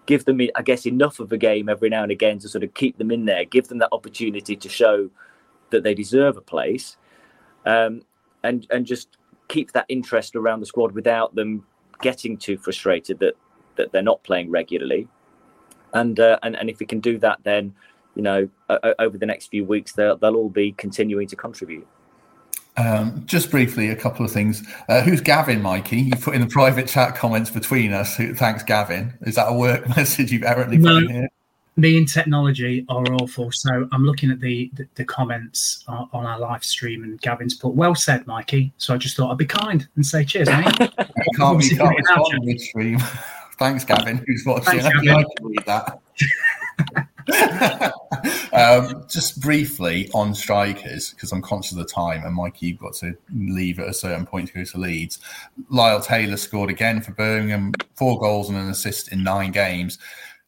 give 0.05 0.26
them, 0.26 0.41
I 0.55 0.62
guess, 0.62 0.86
enough 0.86 1.20
of 1.20 1.32
a 1.32 1.38
game 1.38 1.70
every 1.70 1.89
now 1.89 2.03
and 2.03 2.12
again 2.12 2.39
to 2.39 2.49
sort 2.49 2.64
of 2.64 2.74
keep 2.74 2.97
them 2.97 3.12
in 3.12 3.26
there, 3.26 3.45
give 3.45 3.68
them 3.68 3.78
that 3.80 3.89
opportunity 3.91 4.55
to 4.55 4.70
show 4.70 5.09
that 5.70 5.84
they 5.84 5.93
deserve 5.93 6.38
a 6.38 6.41
place, 6.41 6.97
um, 7.66 8.03
and 8.43 8.66
and 8.72 8.86
just 8.86 9.18
keep 9.49 9.74
that 9.74 9.86
interest 9.89 10.36
around 10.36 10.62
the 10.62 10.66
squad 10.66 10.93
without 10.93 11.36
them 11.36 11.66
getting 12.01 12.38
too 12.38 12.57
frustrated 12.57 13.20
that 13.20 13.36
that 13.76 13.91
they're 13.91 14.01
not 14.01 14.24
playing 14.24 14.49
regularly, 14.49 15.07
and 15.94 16.20
uh, 16.20 16.39
and 16.44 16.56
and 16.56 16.70
if 16.70 16.80
we 16.80 16.86
can 16.86 17.00
do 17.00 17.18
that, 17.20 17.39
then 17.44 17.74
you 18.16 18.22
know 18.22 18.50
uh, 18.70 18.94
over 19.00 19.18
the 19.18 19.26
next 19.26 19.48
few 19.48 19.66
weeks 19.66 19.94
they'll 19.94 20.18
they'll 20.18 20.36
all 20.36 20.50
be 20.50 20.72
continuing 20.74 21.28
to 21.28 21.36
contribute. 21.36 21.88
Um, 22.78 23.24
just 23.26 23.52
briefly, 23.52 23.89
a 23.89 23.96
couple 23.96 24.26
of 24.26 24.32
things. 24.32 24.64
Uh, 24.88 25.02
who's 25.02 25.22
Gavin, 25.22 25.62
Mikey? 25.62 25.98
You 25.98 26.16
put 26.16 26.36
in 26.36 26.42
the 26.42 26.48
private 26.48 26.88
chat 26.88 27.16
comments 27.16 27.50
between 27.50 27.92
us. 27.92 28.16
Thanks, 28.16 28.64
Gavin. 28.64 29.14
Is 29.22 29.36
that 29.36 29.48
a 29.48 29.54
work 29.54 29.88
message 29.96 30.32
you've 30.32 30.44
errantly 30.44 30.78
no, 30.78 30.96
put 30.96 31.04
in 31.04 31.10
here? 31.10 31.30
Me 31.78 31.98
and 31.98 32.08
technology 32.08 32.86
are 32.89 33.04
awful. 33.16 33.52
So 33.52 33.88
I'm 33.92 34.06
looking 34.06 34.32
at 34.32 34.39
the 34.39 34.72
the, 34.76 34.88
the 34.96 35.06
comments 35.06 35.84
on, 35.88 36.10
on, 36.14 36.26
our 36.26 36.39
live 36.39 36.64
stream, 36.64 37.04
and 37.04 37.20
Gavin's 37.22 37.56
put, 37.56 37.74
"Well 37.74 37.96
said, 37.96 38.26
Mikey." 38.26 38.72
So 38.78 38.94
I 38.94 38.98
just 38.98 39.18
thought 39.18 39.32
I'd 39.32 39.38
be 39.38 39.46
kind 39.46 39.88
and 39.96 40.06
say 40.06 40.24
cheers, 40.24 40.48
mate. 40.48 40.66
can't, 41.36 41.60
be 41.60 41.70
can't 41.76 41.98
respond 41.98 42.44
to 42.44 42.60
stream. 42.60 43.00
Thanks, 43.62 43.86
Gavin. 43.86 44.18
Who's 44.26 44.43
watching? 44.43 44.80
Thanks, 44.80 44.86
Gavin. 44.86 45.09
I 45.09 45.24
can 45.24 45.45
read 45.45 45.64
that. 45.68 46.01
um, 48.53 49.05
just 49.07 49.39
briefly 49.39 50.09
on 50.16 50.34
strikers, 50.34 51.12
because 51.12 51.32
I'm 51.32 51.43
conscious 51.43 51.74
of 51.74 51.78
the 51.78 51.86
time, 51.86 52.26
and 52.26 52.34
Mikey, 52.34 52.66
you've 52.66 52.80
got 52.80 52.95
to 52.95 53.16
leave 53.32 53.78
at 53.78 53.88
a 53.88 53.93
certain 53.93 54.26
point 54.26 54.47
to 54.47 54.55
go 54.55 54.64
to 54.64 54.78
Leeds. 54.80 55.20
Lyle 55.70 56.01
Taylor 56.01 56.38
scored 56.38 56.72
again 56.72 57.01
for 57.01 57.12
Birmingham, 57.12 57.74
four 57.93 58.20
goals 58.20 58.49
and 58.49 58.57
an 58.57 58.68
assist 58.68 59.12
in 59.12 59.24
nine 59.24 59.51
games. 59.51 59.99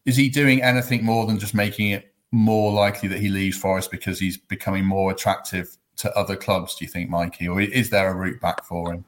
Is 0.08 0.18
he 0.18 0.28
doing 0.28 0.64
anything 0.64 1.06
more 1.06 1.28
than 1.28 1.38
just 1.38 1.54
making 1.54 1.92
it 1.92 2.12
more 2.32 2.74
likely 2.74 3.10
that 3.10 3.20
he 3.20 3.30
leaves 3.30 3.56
Forest 3.56 3.92
because 3.92 4.18
he's 4.18 4.38
becoming 4.38 4.86
more 4.86 5.12
attractive 5.12 5.78
to 5.98 6.12
other 6.18 6.36
clubs? 6.36 6.78
Do 6.78 6.86
you 6.86 6.90
think, 6.90 7.12
Mikey, 7.12 7.48
or 7.48 7.62
is 7.62 7.92
there 7.92 8.10
a 8.10 8.16
route 8.16 8.42
back 8.42 8.66
for 8.66 8.92
him? 8.92 9.06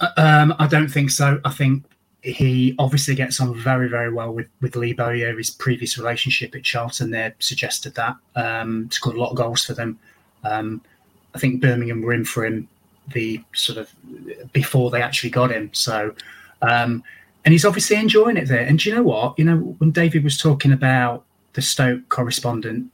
Uh, 0.00 0.08
um, 0.16 0.54
I 0.58 0.66
don't 0.66 0.88
think 0.88 1.10
so. 1.10 1.38
I 1.44 1.50
think 1.50 1.84
he 2.22 2.74
obviously 2.78 3.14
gets 3.14 3.40
on 3.40 3.58
very, 3.58 3.88
very 3.88 4.12
well 4.12 4.32
with, 4.32 4.46
with 4.60 4.76
Lee 4.76 4.92
Bowyer. 4.92 5.36
His 5.36 5.50
previous 5.50 5.98
relationship 5.98 6.54
at 6.54 6.62
Charlton 6.62 7.10
there 7.10 7.34
suggested 7.40 7.94
that. 7.96 8.16
Um, 8.36 8.88
scored 8.90 9.16
a 9.16 9.20
lot 9.20 9.30
of 9.30 9.36
goals 9.36 9.64
for 9.64 9.74
them. 9.74 9.98
Um, 10.44 10.80
I 11.34 11.38
think 11.38 11.60
Birmingham 11.60 12.02
were 12.02 12.12
in 12.12 12.24
for 12.24 12.46
him 12.46 12.68
the 13.12 13.42
sort 13.54 13.78
of 13.78 13.90
before 14.52 14.90
they 14.90 15.02
actually 15.02 15.30
got 15.30 15.50
him. 15.50 15.70
So, 15.72 16.14
um, 16.62 17.02
and 17.44 17.50
he's 17.50 17.64
obviously 17.64 17.96
enjoying 17.96 18.36
it 18.36 18.46
there. 18.46 18.64
And 18.64 18.78
do 18.78 18.88
you 18.88 18.94
know 18.94 19.02
what? 19.02 19.36
You 19.36 19.44
know, 19.44 19.56
when 19.78 19.90
David 19.90 20.22
was 20.22 20.38
talking 20.38 20.72
about 20.72 21.24
the 21.54 21.62
Stoke 21.62 22.08
correspondent, 22.08 22.88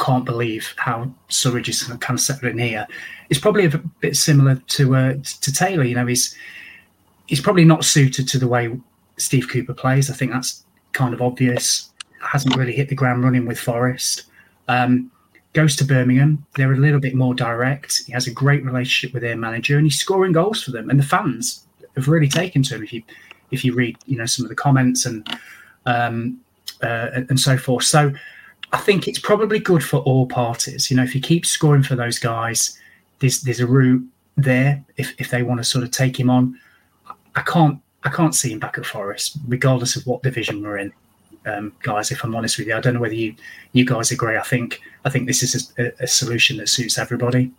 can't 0.00 0.24
believe 0.24 0.74
how 0.76 1.12
Surridge 1.28 1.68
is 1.68 1.82
kind 1.82 2.18
of 2.18 2.20
settled 2.20 2.50
in 2.50 2.58
here. 2.58 2.86
It's 3.28 3.40
probably 3.40 3.66
a 3.66 3.78
bit 4.00 4.16
similar 4.16 4.56
to 4.68 4.96
uh, 4.96 5.14
to 5.42 5.52
Taylor. 5.52 5.84
You 5.84 5.96
know, 5.96 6.06
he's 6.06 6.34
he's 7.26 7.40
probably 7.40 7.64
not 7.64 7.84
suited 7.84 8.28
to 8.28 8.38
the 8.38 8.48
way 8.48 8.78
Steve 9.16 9.48
Cooper 9.48 9.74
plays. 9.74 10.10
I 10.10 10.14
think 10.14 10.32
that's 10.32 10.64
kind 10.92 11.14
of 11.14 11.22
obvious. 11.22 11.90
Hasn't 12.20 12.56
really 12.56 12.74
hit 12.74 12.88
the 12.88 12.94
ground 12.94 13.24
running 13.24 13.46
with 13.46 13.58
Forest. 13.58 14.24
Um, 14.68 15.10
goes 15.52 15.76
to 15.76 15.84
Birmingham. 15.84 16.44
They're 16.56 16.72
a 16.72 16.76
little 16.76 17.00
bit 17.00 17.14
more 17.14 17.34
direct. 17.34 18.02
He 18.06 18.12
has 18.12 18.26
a 18.26 18.32
great 18.32 18.64
relationship 18.64 19.14
with 19.14 19.22
their 19.22 19.36
manager, 19.36 19.76
and 19.76 19.86
he's 19.86 19.98
scoring 19.98 20.32
goals 20.32 20.62
for 20.62 20.72
them. 20.72 20.90
And 20.90 20.98
the 20.98 21.04
fans 21.04 21.64
have 21.96 22.08
really 22.08 22.28
taken 22.28 22.62
to 22.64 22.76
him. 22.76 22.82
If 22.82 22.92
you 22.92 23.02
if 23.50 23.64
you 23.64 23.74
read, 23.74 23.96
you 24.06 24.16
know, 24.16 24.26
some 24.26 24.44
of 24.44 24.48
the 24.48 24.56
comments 24.56 25.06
and 25.06 25.38
um, 25.86 26.40
uh, 26.82 27.22
and 27.28 27.38
so 27.38 27.56
forth. 27.56 27.84
So 27.84 28.12
I 28.72 28.78
think 28.78 29.06
it's 29.06 29.18
probably 29.18 29.58
good 29.58 29.84
for 29.84 29.98
all 29.98 30.26
parties. 30.26 30.90
You 30.90 30.96
know, 30.96 31.04
if 31.04 31.14
you 31.14 31.20
keep 31.20 31.46
scoring 31.46 31.82
for 31.82 31.94
those 31.94 32.18
guys, 32.18 32.78
there's 33.20 33.42
there's 33.42 33.60
a 33.60 33.66
route 33.66 34.04
there 34.36 34.84
if 34.96 35.14
if 35.18 35.30
they 35.30 35.42
want 35.42 35.60
to 35.60 35.64
sort 35.64 35.84
of 35.84 35.90
take 35.90 36.18
him 36.18 36.30
on. 36.30 36.58
I 37.36 37.42
can't 37.42 37.80
I 38.04 38.10
can't 38.10 38.34
see 38.34 38.52
him 38.52 38.58
back 38.58 38.76
at 38.78 38.84
Forest, 38.84 39.38
regardless 39.48 39.96
of 39.96 40.06
what 40.06 40.22
division 40.22 40.62
we're 40.62 40.78
in. 40.78 40.92
Um, 41.46 41.72
guys, 41.82 42.10
if 42.10 42.22
I'm 42.22 42.34
honest 42.34 42.58
with 42.58 42.66
you, 42.68 42.76
I 42.76 42.80
don't 42.80 42.94
know 42.94 43.00
whether 43.00 43.14
you 43.14 43.34
you 43.72 43.84
guys 43.84 44.10
agree. 44.10 44.36
I 44.36 44.42
think 44.42 44.80
I 45.04 45.10
think 45.10 45.26
this 45.26 45.42
is 45.42 45.72
a, 45.78 45.92
a 46.00 46.06
solution 46.06 46.58
that 46.58 46.68
suits 46.68 46.98
everybody. 46.98 47.50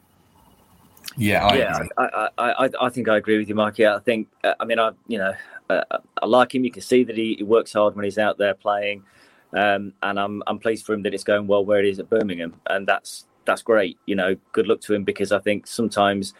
Yeah, 1.17 1.45
I 1.45 1.55
yeah, 1.55 1.80
I, 1.97 2.30
I, 2.38 2.51
I, 2.65 2.69
I, 2.82 2.89
think 2.89 3.07
I 3.07 3.17
agree 3.17 3.38
with 3.38 3.47
you, 3.47 3.55
Mark. 3.55 3.78
Yeah, 3.78 3.95
I 3.95 3.99
think 3.99 4.28
uh, 4.43 4.53
I 4.59 4.65
mean 4.65 4.80
I 4.80 4.91
you 5.07 5.17
know 5.17 5.34
uh, 5.69 5.84
I 6.21 6.26
like 6.26 6.53
him. 6.53 6.63
You 6.63 6.71
can 6.71 6.82
see 6.82 7.03
that 7.03 7.15
he, 7.15 7.36
he, 7.36 7.43
works 7.43 7.73
hard 7.73 7.95
when 7.95 8.05
he's 8.05 8.17
out 8.17 8.38
there 8.38 8.53
playing, 8.53 9.03
um, 9.53 9.93
and 10.03 10.19
I'm 10.19 10.43
I'm 10.47 10.59
pleased 10.59 10.86
for 10.86 10.93
him 10.93 11.03
that 11.03 11.13
it's 11.13 11.23
going 11.23 11.47
well 11.47 11.63
where 11.63 11.80
it 11.80 11.86
is 11.86 11.99
at 11.99 12.09
Birmingham, 12.09 12.55
and 12.67 12.88
that's 12.88 13.26
that's 13.45 13.61
great. 13.61 13.97
You 14.05 14.15
know, 14.15 14.36
good 14.51 14.67
luck 14.67 14.82
to 14.82 14.93
him 14.93 15.03
because 15.03 15.32
I 15.32 15.39
think 15.39 15.67
sometimes 15.67 16.34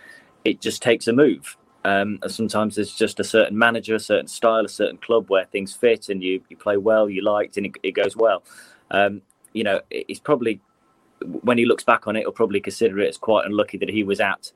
it 0.44 0.62
just 0.62 0.82
takes 0.82 1.08
a 1.08 1.14
move 1.14 1.58
Um, 1.86 2.18
sometimes 2.28 2.76
there's 2.76 2.96
just 2.96 3.20
a 3.20 3.24
certain 3.24 3.56
manager, 3.56 3.94
a 3.94 4.00
certain 4.00 4.28
style, 4.28 4.66
a 4.66 4.70
certain 4.70 4.98
club 4.98 5.30
where 5.30 5.46
things 5.46 5.72
fit 5.72 6.10
and 6.10 6.24
you, 6.24 6.42
you 6.50 6.58
play 6.58 6.78
well, 6.78 7.08
you 7.08 7.24
liked, 7.24 7.58
and 7.58 7.68
it, 7.68 7.74
it 7.84 7.92
goes 7.92 8.18
well. 8.18 8.44
Um, 8.90 9.22
you 9.54 9.64
know, 9.64 9.82
it's 9.92 10.20
probably 10.20 10.60
when 11.44 11.60
he 11.60 11.66
looks 11.66 11.84
back 11.84 12.08
on 12.08 12.16
it, 12.16 12.22
he'll 12.22 12.32
probably 12.32 12.60
consider 12.60 13.00
it 13.00 13.08
as 13.08 13.18
quite 13.18 13.46
unlucky 13.46 13.78
that 13.78 13.90
he 13.90 14.04
was 14.04 14.20
at 14.20 14.52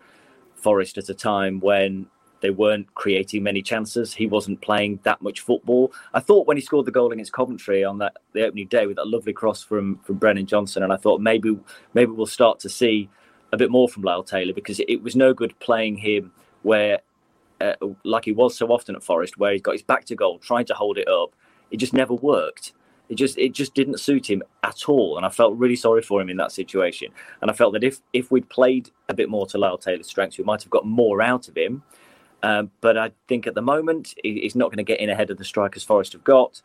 Forest 0.56 0.98
at 0.98 1.08
a 1.08 1.14
time 1.14 1.60
when 1.60 2.08
they 2.42 2.50
weren't 2.50 2.94
creating 2.96 3.44
many 3.44 3.62
chances. 3.62 4.12
He 4.12 4.26
wasn't 4.26 4.62
playing 4.62 5.00
that 5.04 5.22
much 5.22 5.42
football. 5.42 5.94
I 6.16 6.22
thought 6.22 6.48
when 6.48 6.58
he 6.58 6.62
scored 6.62 6.88
the 6.88 6.92
goal 6.92 7.12
against 7.12 7.32
Coventry 7.32 7.84
on 7.84 8.00
that 8.00 8.18
the 8.34 8.44
opening 8.44 8.68
day 8.68 8.88
with 8.88 8.96
that 8.96 9.08
lovely 9.08 9.34
cross 9.34 9.62
from 9.62 10.00
from 10.00 10.16
Brennan 10.16 10.48
Johnson, 10.48 10.82
and 10.82 10.92
I 10.92 10.98
thought 10.98 11.22
maybe 11.22 11.60
maybe 11.94 12.12
we'll 12.12 12.26
start 12.26 12.60
to 12.62 12.70
see 12.70 13.08
a 13.54 13.58
bit 13.58 13.70
more 13.70 13.88
from 13.88 14.02
Lyle 14.02 14.24
Taylor 14.24 14.54
because 14.54 14.80
it, 14.80 15.04
was 15.04 15.16
no 15.16 15.34
good 15.34 15.58
playing 15.60 15.98
him 15.98 16.32
where 16.64 17.00
uh, 17.62 17.74
like 18.04 18.26
he 18.26 18.32
was 18.32 18.58
so 18.58 18.68
often 18.68 18.96
at 18.96 19.04
Forest, 19.04 19.38
where 19.38 19.52
he's 19.52 19.62
got 19.62 19.74
his 19.74 19.84
back 19.84 20.06
to 20.06 20.16
goal, 20.16 20.40
trying 20.40 20.66
to 20.66 20.74
hold 20.74 20.98
it 20.98 21.08
up. 21.08 21.36
It 21.72 21.78
just 21.78 21.94
never 21.94 22.14
worked. 22.14 22.74
It 23.10 23.16
just 23.16 23.38
it 23.38 23.54
just 23.54 23.74
didn't 23.74 24.00
suit 24.00 24.30
him 24.30 24.44
at 24.64 24.88
all, 24.88 25.18
and 25.18 25.26
I 25.26 25.30
felt 25.30 25.58
really 25.58 25.76
sorry 25.76 26.02
for 26.02 26.22
him 26.22 26.30
in 26.30 26.38
that 26.38 26.52
situation. 26.52 27.12
And 27.42 27.50
I 27.50 27.54
felt 27.54 27.74
that 27.74 27.84
if 27.84 28.00
if 28.14 28.32
we'd 28.32 28.50
played 28.50 28.92
a 29.10 29.14
bit 29.14 29.30
more 29.30 29.48
to 29.48 29.58
Lyle 29.58 29.78
Taylor's 29.78 30.08
strengths, 30.08 30.38
we 30.38 30.44
might 30.44 30.62
have 30.62 30.70
got 30.70 30.86
more 30.86 31.22
out 31.22 31.48
of 31.48 31.58
him. 31.58 31.84
Um, 32.44 32.72
but 32.82 32.98
I 32.98 33.12
think 33.28 33.48
at 33.48 33.56
the 33.56 33.62
moment 33.62 34.14
he's 34.24 34.56
not 34.56 34.68
going 34.68 34.78
to 34.78 34.84
get 34.84 35.00
in 35.00 35.10
ahead 35.10 35.30
of 35.30 35.38
the 35.38 35.44
strikers 35.44 35.84
Forest 35.84 36.14
have 36.14 36.24
got. 36.24 36.62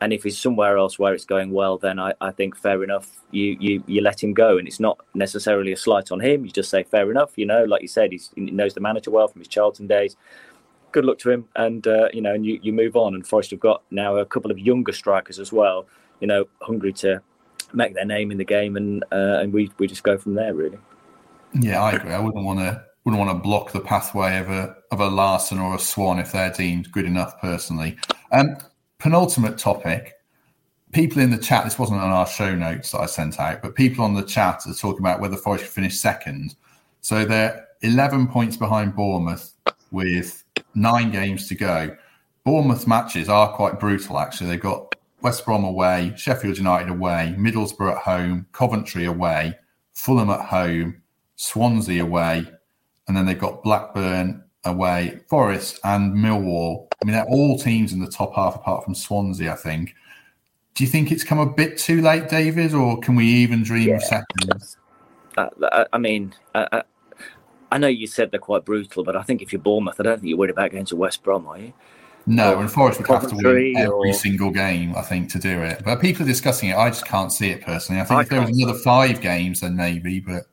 And 0.00 0.12
if 0.12 0.24
he's 0.24 0.38
somewhere 0.38 0.76
else 0.76 0.98
where 0.98 1.14
it's 1.14 1.24
going 1.24 1.52
well, 1.52 1.78
then 1.78 1.98
I, 1.98 2.12
I 2.20 2.30
think 2.30 2.56
fair 2.56 2.84
enough. 2.84 3.08
You, 3.30 3.56
you 3.58 3.82
you 3.86 4.02
let 4.02 4.22
him 4.22 4.34
go, 4.34 4.58
and 4.58 4.68
it's 4.68 4.80
not 4.80 4.98
necessarily 5.14 5.72
a 5.72 5.76
slight 5.76 6.12
on 6.12 6.20
him. 6.20 6.44
You 6.44 6.50
just 6.50 6.70
say 6.70 6.82
fair 6.82 7.10
enough. 7.10 7.32
You 7.36 7.46
know, 7.46 7.64
like 7.64 7.82
you 7.82 7.88
said, 7.88 8.12
he 8.12 8.20
knows 8.36 8.74
the 8.74 8.80
manager 8.80 9.10
well 9.10 9.28
from 9.28 9.40
his 9.40 9.48
Charlton 9.48 9.86
days. 9.86 10.16
Good 10.92 11.06
luck 11.06 11.18
to 11.20 11.30
him, 11.30 11.48
and 11.56 11.86
uh, 11.86 12.08
you 12.12 12.20
know, 12.20 12.34
and 12.34 12.44
you, 12.44 12.60
you 12.62 12.72
move 12.72 12.94
on. 12.94 13.14
And 13.14 13.26
Forest 13.26 13.52
have 13.52 13.60
got 13.60 13.82
now 13.90 14.16
a 14.16 14.26
couple 14.26 14.50
of 14.50 14.58
younger 14.58 14.92
strikers 14.92 15.38
as 15.38 15.50
well. 15.50 15.86
You 16.20 16.26
know, 16.26 16.44
hungry 16.60 16.92
to 16.94 17.22
make 17.72 17.94
their 17.94 18.04
name 18.04 18.30
in 18.30 18.38
the 18.38 18.44
game, 18.44 18.76
and 18.76 19.02
uh, 19.12 19.38
and 19.40 19.52
we 19.52 19.70
we 19.78 19.86
just 19.86 20.02
go 20.02 20.18
from 20.18 20.34
there 20.34 20.54
really. 20.54 20.78
Yeah, 21.54 21.82
I 21.82 21.92
agree. 21.92 22.12
I 22.12 22.18
wouldn't 22.18 22.44
want 22.44 22.58
to 22.60 22.84
wouldn't 23.04 23.24
want 23.24 23.30
to 23.30 23.42
block 23.42 23.72
the 23.72 23.80
pathway 23.80 24.38
of 24.38 24.50
a 24.50 24.76
of 24.90 25.00
a 25.00 25.08
Larsson 25.08 25.58
or 25.58 25.74
a 25.74 25.78
Swan 25.78 26.18
if 26.18 26.32
they're 26.32 26.52
deemed 26.52 26.92
good 26.92 27.04
enough. 27.04 27.40
Personally, 27.40 27.96
um, 28.32 28.56
penultimate 28.98 29.58
topic. 29.58 30.14
People 30.92 31.20
in 31.20 31.30
the 31.30 31.38
chat. 31.38 31.64
This 31.64 31.78
wasn't 31.78 32.00
on 32.00 32.10
our 32.10 32.26
show 32.26 32.54
notes 32.54 32.92
that 32.92 33.00
I 33.00 33.06
sent 33.06 33.38
out, 33.38 33.60
but 33.60 33.74
people 33.74 34.04
on 34.04 34.14
the 34.14 34.22
chat 34.22 34.62
are 34.66 34.74
talking 34.74 35.00
about 35.00 35.20
whether 35.20 35.36
Forest 35.36 35.64
could 35.64 35.72
finish 35.72 35.98
second. 35.98 36.54
So 37.00 37.24
they're 37.24 37.66
eleven 37.82 38.26
points 38.28 38.56
behind 38.56 38.96
Bournemouth 38.96 39.52
with 39.90 40.44
nine 40.74 41.10
games 41.10 41.48
to 41.48 41.54
go. 41.54 41.96
Bournemouth 42.44 42.86
matches 42.86 43.28
are 43.28 43.52
quite 43.52 43.80
brutal. 43.80 44.18
Actually, 44.18 44.50
they've 44.50 44.60
got 44.60 44.94
West 45.22 45.44
Brom 45.44 45.64
away, 45.64 46.12
Sheffield 46.16 46.56
United 46.56 46.88
away, 46.88 47.34
Middlesbrough 47.36 47.96
at 47.96 48.02
home, 48.02 48.46
Coventry 48.52 49.04
away, 49.04 49.58
Fulham 49.92 50.30
at 50.30 50.46
home, 50.46 51.02
Swansea 51.34 52.02
away, 52.02 52.44
and 53.08 53.16
then 53.16 53.26
they've 53.26 53.38
got 53.38 53.62
Blackburn 53.62 54.44
away, 54.66 55.20
Forest 55.28 55.80
and 55.84 56.14
Millwall. 56.16 56.86
I 57.00 57.04
mean, 57.04 57.14
they're 57.14 57.26
all 57.26 57.58
teams 57.58 57.92
in 57.92 58.00
the 58.00 58.10
top 58.10 58.34
half 58.34 58.56
apart 58.56 58.84
from 58.84 58.94
Swansea, 58.94 59.52
I 59.52 59.56
think. 59.56 59.94
Do 60.74 60.84
you 60.84 60.90
think 60.90 61.10
it's 61.10 61.24
come 61.24 61.38
a 61.38 61.46
bit 61.46 61.78
too 61.78 62.02
late, 62.02 62.28
David, 62.28 62.74
or 62.74 62.98
can 63.00 63.14
we 63.14 63.26
even 63.26 63.62
dream 63.62 63.88
yeah. 63.88 63.96
of 63.96 64.02
seconds? 64.02 64.76
Uh, 65.36 65.84
I 65.92 65.98
mean, 65.98 66.34
I, 66.54 66.82
I, 67.70 67.78
know 67.78 67.88
you 67.88 68.06
said 68.06 68.30
they're 68.30 68.40
quite 68.40 68.64
brutal, 68.64 69.04
but 69.04 69.16
I 69.16 69.22
think 69.22 69.42
if 69.42 69.52
you're 69.52 69.60
Bournemouth, 69.60 70.00
I 70.00 70.02
don't 70.02 70.20
think 70.20 70.28
you're 70.28 70.38
worried 70.38 70.50
about 70.50 70.72
going 70.72 70.86
to 70.86 70.96
West 70.96 71.22
Brom, 71.22 71.46
are 71.46 71.58
you? 71.58 71.72
No, 72.26 72.58
and 72.58 72.70
Forest 72.70 72.98
would 72.98 73.08
have 73.08 73.28
to 73.28 73.36
win 73.36 73.76
every 73.76 74.10
or... 74.10 74.12
single 74.12 74.50
game, 74.50 74.94
I 74.96 75.02
think, 75.02 75.30
to 75.30 75.38
do 75.38 75.62
it. 75.62 75.82
But 75.84 76.00
people 76.00 76.24
are 76.24 76.28
discussing 76.28 76.70
it. 76.70 76.76
I 76.76 76.88
just 76.88 77.06
can't 77.06 77.32
see 77.32 77.50
it 77.50 77.62
personally. 77.62 78.00
I 78.00 78.04
think 78.04 78.18
I 78.18 78.22
if 78.22 78.28
there 78.28 78.40
was 78.40 78.50
another 78.50 78.78
five 78.80 79.20
games, 79.20 79.60
then 79.60 79.76
maybe, 79.76 80.20
but 80.20 80.44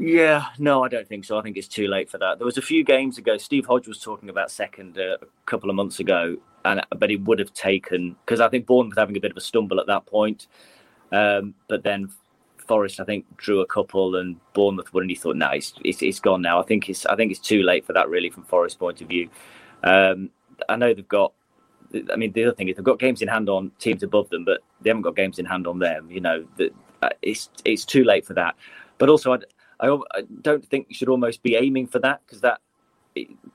yeah, 0.00 0.46
no, 0.58 0.82
I 0.82 0.88
don't 0.88 1.06
think 1.06 1.26
so. 1.26 1.38
I 1.38 1.42
think 1.42 1.58
it's 1.58 1.68
too 1.68 1.86
late 1.86 2.10
for 2.10 2.16
that. 2.18 2.38
There 2.38 2.46
was 2.46 2.56
a 2.56 2.62
few 2.62 2.82
games 2.82 3.18
ago. 3.18 3.36
Steve 3.36 3.66
Hodge 3.66 3.86
was 3.86 4.00
talking 4.00 4.30
about 4.30 4.50
second 4.50 4.98
uh, 4.98 5.16
a 5.20 5.26
couple 5.44 5.68
of 5.68 5.76
months 5.76 6.00
ago, 6.00 6.38
and 6.64 6.80
but 6.96 7.10
he 7.10 7.16
would 7.16 7.38
have 7.38 7.52
taken 7.52 8.16
because 8.24 8.40
I 8.40 8.48
think 8.48 8.66
Bournemouth 8.66 8.96
having 8.96 9.16
a 9.16 9.20
bit 9.20 9.30
of 9.30 9.36
a 9.36 9.42
stumble 9.42 9.78
at 9.78 9.86
that 9.88 10.06
point. 10.06 10.46
Um, 11.12 11.54
but 11.68 11.82
then 11.82 12.08
Forest, 12.66 13.00
I 13.00 13.04
think, 13.04 13.26
drew 13.36 13.60
a 13.60 13.66
couple, 13.66 14.16
and 14.16 14.36
Bournemouth 14.54 14.94
wouldn't. 14.94 15.10
He 15.10 15.16
thought, 15.16 15.36
no, 15.36 15.50
it's, 15.50 15.74
it's, 15.84 16.02
it's 16.02 16.20
gone 16.20 16.40
now. 16.40 16.60
I 16.60 16.62
think 16.62 16.88
it's 16.88 17.04
I 17.04 17.16
think 17.16 17.30
it's 17.30 17.40
too 17.40 17.62
late 17.62 17.84
for 17.84 17.92
that, 17.92 18.08
really, 18.08 18.30
from 18.30 18.44
Forest's 18.44 18.78
point 18.78 19.02
of 19.02 19.08
view. 19.08 19.28
Um, 19.84 20.30
I 20.68 20.76
know 20.76 20.94
they've 20.94 21.06
got. 21.08 21.34
I 22.12 22.16
mean, 22.16 22.32
the 22.32 22.44
other 22.44 22.54
thing 22.54 22.68
is 22.68 22.76
they've 22.76 22.84
got 22.84 23.00
games 23.00 23.20
in 23.20 23.28
hand 23.28 23.48
on 23.48 23.72
teams 23.80 24.02
above 24.02 24.30
them, 24.30 24.44
but 24.44 24.60
they 24.80 24.88
haven't 24.90 25.02
got 25.02 25.16
games 25.16 25.40
in 25.40 25.44
hand 25.44 25.66
on 25.66 25.80
them. 25.80 26.10
You 26.10 26.20
know, 26.20 26.46
that 26.56 26.72
uh, 27.02 27.08
it's 27.20 27.50
it's 27.64 27.84
too 27.84 28.04
late 28.04 28.24
for 28.24 28.34
that. 28.34 28.54
But 28.98 29.08
also, 29.08 29.32
I, 29.32 29.38
I, 29.80 29.88
I 30.14 30.22
don't 30.42 30.64
think 30.64 30.86
you 30.88 30.94
should 30.94 31.08
almost 31.08 31.42
be 31.42 31.56
aiming 31.56 31.86
for 31.88 31.98
that 32.00 32.20
because 32.24 32.40
that 32.42 32.60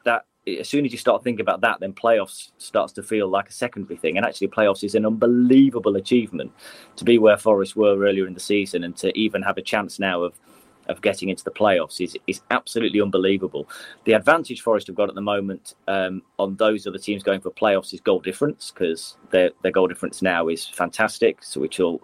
that 0.04 0.26
as 0.60 0.70
soon 0.70 0.86
as 0.86 0.92
you 0.92 0.98
start 0.98 1.24
thinking 1.24 1.42
about 1.42 1.62
that, 1.62 1.80
then 1.80 1.94
playoffs 1.94 2.52
starts 2.58 2.94
to 2.94 3.04
feel 3.04 3.28
like 3.28 3.50
a 3.50 3.54
secondary 3.54 3.98
thing. 3.98 4.18
And 4.18 4.26
actually, 4.26 4.48
playoffs 4.50 4.84
is 4.84 4.96
an 4.96 5.06
unbelievable 5.06 5.96
achievement 5.96 6.52
to 6.98 7.04
be 7.04 7.18
where 7.18 7.38
Forest 7.38 7.76
were 7.76 7.98
earlier 8.06 8.28
in 8.28 8.34
the 8.34 8.40
season 8.40 8.84
and 8.84 8.96
to 8.98 9.18
even 9.18 9.42
have 9.42 9.58
a 9.58 9.62
chance 9.62 10.00
now 10.00 10.24
of 10.24 10.40
of 10.88 11.02
getting 11.02 11.30
into 11.30 11.44
the 11.44 11.52
playoffs 11.52 12.00
is 12.00 12.16
is 12.28 12.42
absolutely 12.52 13.02
unbelievable. 13.02 13.68
The 14.04 14.14
advantage 14.14 14.62
Forest 14.62 14.88
have 14.88 14.96
got 14.96 15.10
at 15.10 15.16
the 15.16 15.22
moment 15.22 15.74
um, 15.88 16.22
on 16.38 16.56
those 16.58 16.86
other 16.86 17.00
teams 17.00 17.24
going 17.24 17.42
for 17.42 17.50
playoffs 17.50 17.94
is 17.94 18.00
goal 18.00 18.20
difference 18.20 18.72
because 18.72 19.18
their 19.32 19.50
their 19.64 19.72
goal 19.72 19.88
difference 19.88 20.22
now 20.22 20.48
is 20.48 20.68
fantastic. 20.68 21.44
So 21.44 21.60
which 21.60 21.80
will 21.80 22.02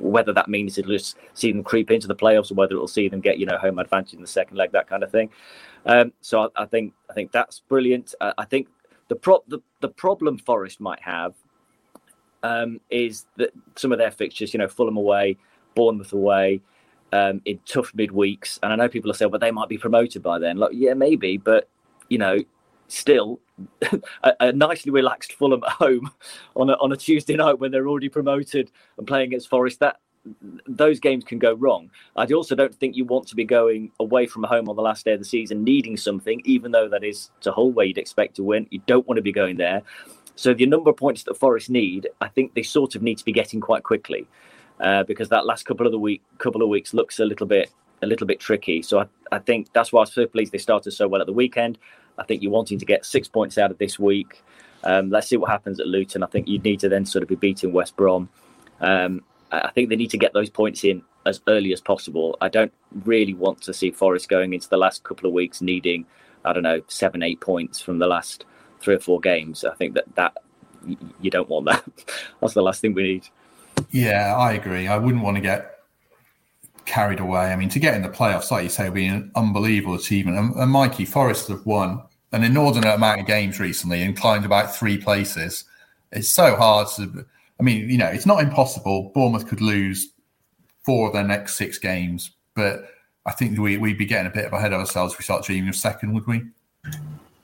whether 0.00 0.32
that 0.32 0.48
means 0.48 0.78
it'll 0.78 0.92
just 0.92 1.16
see 1.34 1.52
them 1.52 1.62
creep 1.62 1.90
into 1.90 2.06
the 2.06 2.14
playoffs 2.14 2.50
or 2.50 2.54
whether 2.54 2.74
it'll 2.74 2.88
see 2.88 3.08
them 3.08 3.20
get 3.20 3.38
you 3.38 3.46
know 3.46 3.58
home 3.58 3.78
advantage 3.78 4.14
in 4.14 4.20
the 4.20 4.26
second 4.26 4.56
leg, 4.56 4.72
that 4.72 4.88
kind 4.88 5.02
of 5.02 5.10
thing. 5.10 5.30
Um, 5.86 6.12
so 6.20 6.50
I, 6.56 6.62
I, 6.62 6.66
think 6.66 6.92
I 7.10 7.14
think 7.14 7.32
that's 7.32 7.60
brilliant. 7.60 8.14
Uh, 8.20 8.32
I 8.38 8.44
think 8.44 8.68
the, 9.08 9.16
pro- 9.16 9.44
the 9.48 9.60
the 9.80 9.88
problem 9.88 10.38
Forest 10.38 10.80
might 10.80 11.00
have 11.02 11.34
um, 12.42 12.80
is 12.90 13.26
that 13.36 13.50
some 13.76 13.92
of 13.92 13.98
their 13.98 14.10
fixtures, 14.10 14.52
you 14.52 14.58
know, 14.58 14.68
Fulham 14.68 14.96
away, 14.96 15.36
Bournemouth 15.74 16.12
away, 16.12 16.60
um, 17.12 17.40
in 17.44 17.58
tough 17.66 17.92
midweeks, 17.92 18.58
and 18.62 18.72
I 18.72 18.76
know 18.76 18.88
people 18.88 19.10
are 19.10 19.14
saying, 19.14 19.30
but 19.30 19.40
they 19.40 19.50
might 19.50 19.68
be 19.68 19.78
promoted 19.78 20.22
by 20.22 20.38
then. 20.38 20.56
Like, 20.56 20.72
yeah, 20.72 20.94
maybe, 20.94 21.36
but 21.36 21.68
you 22.08 22.18
know, 22.18 22.38
still 22.92 23.40
a, 24.22 24.32
a, 24.40 24.52
nicely 24.52 24.92
relaxed 24.92 25.32
Fulham 25.32 25.62
at 25.64 25.72
home 25.72 26.10
on 26.56 26.70
a, 26.70 26.74
on 26.74 26.92
a 26.92 26.96
Tuesday 26.96 27.36
night 27.36 27.58
when 27.58 27.70
they're 27.70 27.88
already 27.88 28.08
promoted 28.08 28.70
and 28.98 29.06
playing 29.06 29.28
against 29.28 29.48
Forest. 29.48 29.80
That 29.80 29.96
those 30.68 31.00
games 31.00 31.24
can 31.24 31.38
go 31.38 31.54
wrong. 31.54 31.90
I 32.14 32.26
also 32.26 32.54
don't 32.54 32.74
think 32.74 32.94
you 32.94 33.04
want 33.04 33.26
to 33.28 33.34
be 33.34 33.44
going 33.44 33.90
away 33.98 34.26
from 34.26 34.44
home 34.44 34.68
on 34.68 34.76
the 34.76 34.82
last 34.82 35.04
day 35.04 35.12
of 35.14 35.18
the 35.18 35.24
season 35.24 35.64
needing 35.64 35.96
something, 35.96 36.40
even 36.44 36.70
though 36.70 36.88
that 36.88 37.02
is 37.02 37.30
to 37.40 37.50
Hull 37.50 37.72
where 37.72 37.86
you'd 37.86 37.98
expect 37.98 38.36
to 38.36 38.44
win. 38.44 38.68
You 38.70 38.80
don't 38.86 39.06
want 39.08 39.16
to 39.16 39.22
be 39.22 39.32
going 39.32 39.56
there. 39.56 39.82
So 40.36 40.54
the 40.54 40.66
number 40.66 40.90
of 40.90 40.96
points 40.96 41.24
that 41.24 41.36
Forest 41.36 41.70
need, 41.70 42.08
I 42.20 42.28
think 42.28 42.54
they 42.54 42.62
sort 42.62 42.94
of 42.94 43.02
need 43.02 43.18
to 43.18 43.24
be 43.24 43.32
getting 43.32 43.60
quite 43.60 43.82
quickly, 43.82 44.26
uh, 44.80 45.02
because 45.04 45.28
that 45.30 45.44
last 45.44 45.64
couple 45.64 45.86
of 45.86 45.92
the 45.92 45.98
week, 45.98 46.22
couple 46.38 46.62
of 46.62 46.68
weeks 46.68 46.94
looks 46.94 47.18
a 47.18 47.24
little 47.24 47.46
bit 47.46 47.70
a 48.02 48.06
little 48.06 48.26
bit 48.26 48.40
tricky. 48.40 48.82
So 48.82 49.00
I, 49.00 49.06
I 49.30 49.38
think 49.38 49.72
that's 49.72 49.92
why 49.92 50.00
I 50.00 50.02
was 50.02 50.12
so 50.12 50.26
pleased 50.26 50.52
they 50.52 50.58
started 50.58 50.90
so 50.90 51.08
well 51.08 51.20
at 51.20 51.26
the 51.26 51.32
weekend. 51.32 51.78
I 52.18 52.24
think 52.24 52.42
you're 52.42 52.52
wanting 52.52 52.78
to 52.78 52.84
get 52.84 53.04
six 53.04 53.28
points 53.28 53.58
out 53.58 53.70
of 53.70 53.78
this 53.78 53.98
week. 53.98 54.42
Um, 54.84 55.10
let's 55.10 55.28
see 55.28 55.36
what 55.36 55.50
happens 55.50 55.80
at 55.80 55.86
Luton. 55.86 56.22
I 56.22 56.26
think 56.26 56.48
you 56.48 56.58
need 56.58 56.80
to 56.80 56.88
then 56.88 57.06
sort 57.06 57.22
of 57.22 57.28
be 57.28 57.36
beating 57.36 57.72
West 57.72 57.96
Brom. 57.96 58.28
Um, 58.80 59.22
I 59.50 59.70
think 59.70 59.90
they 59.90 59.96
need 59.96 60.10
to 60.10 60.18
get 60.18 60.32
those 60.32 60.50
points 60.50 60.82
in 60.82 61.02
as 61.26 61.40
early 61.46 61.72
as 61.72 61.80
possible. 61.80 62.36
I 62.40 62.48
don't 62.48 62.72
really 63.04 63.34
want 63.34 63.60
to 63.62 63.74
see 63.74 63.90
Forest 63.90 64.28
going 64.28 64.54
into 64.54 64.68
the 64.68 64.76
last 64.76 65.04
couple 65.04 65.26
of 65.28 65.34
weeks 65.34 65.60
needing, 65.60 66.06
I 66.44 66.52
don't 66.52 66.62
know, 66.62 66.82
seven, 66.88 67.22
eight 67.22 67.40
points 67.40 67.80
from 67.80 67.98
the 67.98 68.06
last 68.06 68.44
three 68.80 68.94
or 68.94 69.00
four 69.00 69.20
games. 69.20 69.64
I 69.64 69.74
think 69.74 69.94
that 69.94 70.14
that 70.16 70.36
you 71.20 71.30
don't 71.30 71.48
want 71.48 71.66
that. 71.66 71.84
That's 72.40 72.54
the 72.54 72.62
last 72.62 72.80
thing 72.80 72.94
we 72.94 73.02
need. 73.02 73.28
Yeah, 73.90 74.34
I 74.36 74.52
agree. 74.54 74.88
I 74.88 74.96
wouldn't 74.96 75.22
want 75.22 75.36
to 75.36 75.40
get 75.40 75.81
carried 76.84 77.20
away. 77.20 77.52
I 77.52 77.56
mean, 77.56 77.68
to 77.70 77.78
get 77.78 77.94
in 77.94 78.02
the 78.02 78.08
playoffs, 78.08 78.50
like 78.50 78.64
you 78.64 78.70
say, 78.70 78.84
would 78.84 78.94
be 78.94 79.06
an 79.06 79.30
unbelievable 79.34 79.94
achievement. 79.94 80.38
And, 80.38 80.54
and 80.56 80.70
Mikey 80.70 81.04
Forest 81.04 81.48
have 81.48 81.64
won 81.64 82.02
an 82.32 82.44
inordinate 82.44 82.94
amount 82.94 83.20
of 83.20 83.26
games 83.26 83.60
recently 83.60 84.02
and 84.02 84.16
climbed 84.16 84.44
about 84.44 84.74
three 84.74 84.98
places. 84.98 85.64
It's 86.12 86.30
so 86.30 86.56
hard 86.56 86.88
to. 86.96 87.24
I 87.60 87.62
mean, 87.62 87.88
you 87.88 87.98
know, 87.98 88.06
it's 88.06 88.26
not 88.26 88.42
impossible. 88.42 89.12
Bournemouth 89.14 89.46
could 89.46 89.60
lose 89.60 90.12
four 90.84 91.08
of 91.08 91.12
their 91.12 91.24
next 91.24 91.56
six 91.56 91.78
games, 91.78 92.32
but 92.54 92.88
I 93.24 93.32
think 93.32 93.58
we, 93.58 93.76
we'd 93.78 93.98
be 93.98 94.04
getting 94.04 94.26
a 94.26 94.34
bit 94.34 94.52
ahead 94.52 94.72
of 94.72 94.80
ourselves 94.80 95.12
if 95.12 95.20
we 95.20 95.22
start 95.22 95.44
dreaming 95.44 95.68
of 95.68 95.76
second, 95.76 96.12
would 96.12 96.26
we? 96.26 96.42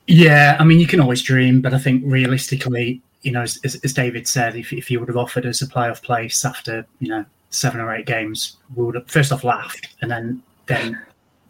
Yeah, 0.07 0.57
I 0.59 0.63
mean, 0.65 0.79
you 0.79 0.87
can 0.87 0.99
always 0.99 1.21
dream, 1.21 1.61
but 1.61 1.73
I 1.73 1.79
think 1.79 2.03
realistically, 2.05 3.01
you 3.21 3.31
know, 3.31 3.43
as, 3.43 3.57
as 3.63 3.93
David 3.93 4.27
said, 4.27 4.55
if, 4.55 4.73
if 4.73 4.91
you 4.91 4.99
would 4.99 5.07
have 5.07 5.17
offered 5.17 5.45
us 5.45 5.61
a 5.61 5.67
playoff 5.67 6.01
place 6.01 6.43
after, 6.43 6.85
you 6.99 7.09
know, 7.09 7.25
seven 7.49 7.81
or 7.81 7.93
eight 7.93 8.05
games, 8.05 8.57
we 8.75 8.85
would 8.85 8.95
have 8.95 9.07
first 9.07 9.31
off 9.31 9.43
laughed 9.43 9.95
and 10.01 10.09
then 10.11 10.41
then 10.67 11.01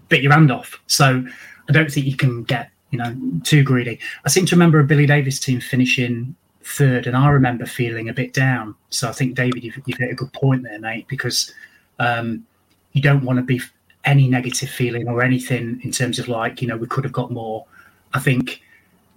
bit 0.07 0.23
your 0.23 0.33
hand 0.33 0.51
off. 0.51 0.79
So 0.87 1.23
I 1.67 1.71
don't 1.71 1.91
think 1.91 2.05
you 2.05 2.15
can 2.15 2.43
get 2.43 2.71
you 2.91 2.97
know, 2.97 3.15
too 3.43 3.63
greedy. 3.63 3.99
I 4.25 4.29
seem 4.29 4.45
to 4.47 4.55
remember 4.55 4.79
a 4.79 4.83
Billy 4.83 5.05
Davies 5.05 5.39
team 5.39 5.59
finishing 5.59 6.35
third, 6.63 7.07
and 7.07 7.15
I 7.15 7.29
remember 7.29 7.65
feeling 7.65 8.09
a 8.09 8.13
bit 8.13 8.33
down. 8.33 8.75
So 8.89 9.09
I 9.09 9.11
think 9.11 9.35
David, 9.35 9.63
you've, 9.63 9.79
you've 9.85 9.97
hit 9.97 10.11
a 10.11 10.15
good 10.15 10.33
point 10.33 10.63
there, 10.63 10.79
mate, 10.79 11.07
because 11.07 11.53
um, 11.99 12.45
you 12.93 13.01
don't 13.01 13.23
want 13.23 13.37
to 13.37 13.43
be 13.43 13.61
any 14.05 14.27
negative 14.27 14.69
feeling 14.69 15.07
or 15.07 15.21
anything 15.21 15.79
in 15.83 15.91
terms 15.91 16.19
of 16.19 16.27
like, 16.27 16.61
you 16.61 16.67
know, 16.67 16.77
we 16.77 16.87
could 16.87 17.03
have 17.03 17.13
got 17.13 17.31
more. 17.31 17.65
I 18.13 18.19
think 18.19 18.61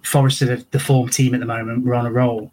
Forest 0.03 0.41
are 0.43 0.57
the, 0.57 0.65
the 0.71 0.79
form 0.79 1.09
team 1.09 1.33
at 1.33 1.39
the 1.39 1.45
moment. 1.45 1.83
We're 1.83 1.95
on 1.95 2.05
a 2.05 2.11
roll. 2.11 2.51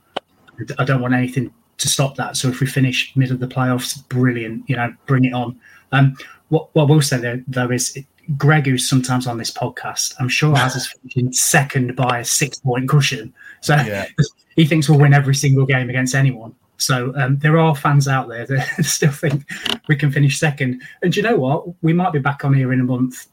I 0.78 0.84
don't 0.84 1.00
want 1.00 1.14
anything 1.14 1.52
to 1.80 1.88
stop 1.88 2.14
that. 2.16 2.36
So 2.36 2.48
if 2.48 2.60
we 2.60 2.66
finish 2.66 3.12
mid 3.16 3.30
of 3.30 3.40
the 3.40 3.48
playoffs, 3.48 4.06
brilliant. 4.08 4.68
You 4.68 4.76
know, 4.76 4.94
bring 5.06 5.24
it 5.24 5.32
on. 5.32 5.58
Um, 5.92 6.16
what, 6.48 6.68
what 6.74 6.84
I 6.84 6.86
will 6.86 7.02
say 7.02 7.18
there, 7.18 7.42
though 7.48 7.70
is 7.70 7.98
Greg, 8.36 8.66
who's 8.66 8.88
sometimes 8.88 9.26
on 9.26 9.38
this 9.38 9.50
podcast, 9.50 10.14
I'm 10.20 10.28
sure 10.28 10.54
has 10.56 10.76
us 10.76 10.86
finishing 11.02 11.32
second 11.32 11.96
by 11.96 12.20
a 12.20 12.24
six 12.24 12.58
point 12.60 12.88
cushion. 12.88 13.32
So 13.62 13.76
yeah. 13.76 14.06
he 14.56 14.66
thinks 14.66 14.88
we'll 14.88 15.00
win 15.00 15.14
every 15.14 15.34
single 15.34 15.66
game 15.66 15.88
against 15.88 16.14
anyone. 16.14 16.54
So 16.76 17.12
um, 17.16 17.38
there 17.38 17.58
are 17.58 17.74
fans 17.74 18.08
out 18.08 18.28
there 18.28 18.46
that 18.46 18.66
still 18.84 19.12
think 19.12 19.44
we 19.88 19.96
can 19.96 20.12
finish 20.12 20.38
second. 20.38 20.82
And 21.02 21.16
you 21.16 21.22
know 21.22 21.36
what? 21.36 21.66
We 21.82 21.92
might 21.92 22.12
be 22.12 22.18
back 22.18 22.44
on 22.44 22.54
here 22.54 22.72
in 22.72 22.80
a 22.80 22.84
month, 22.84 23.26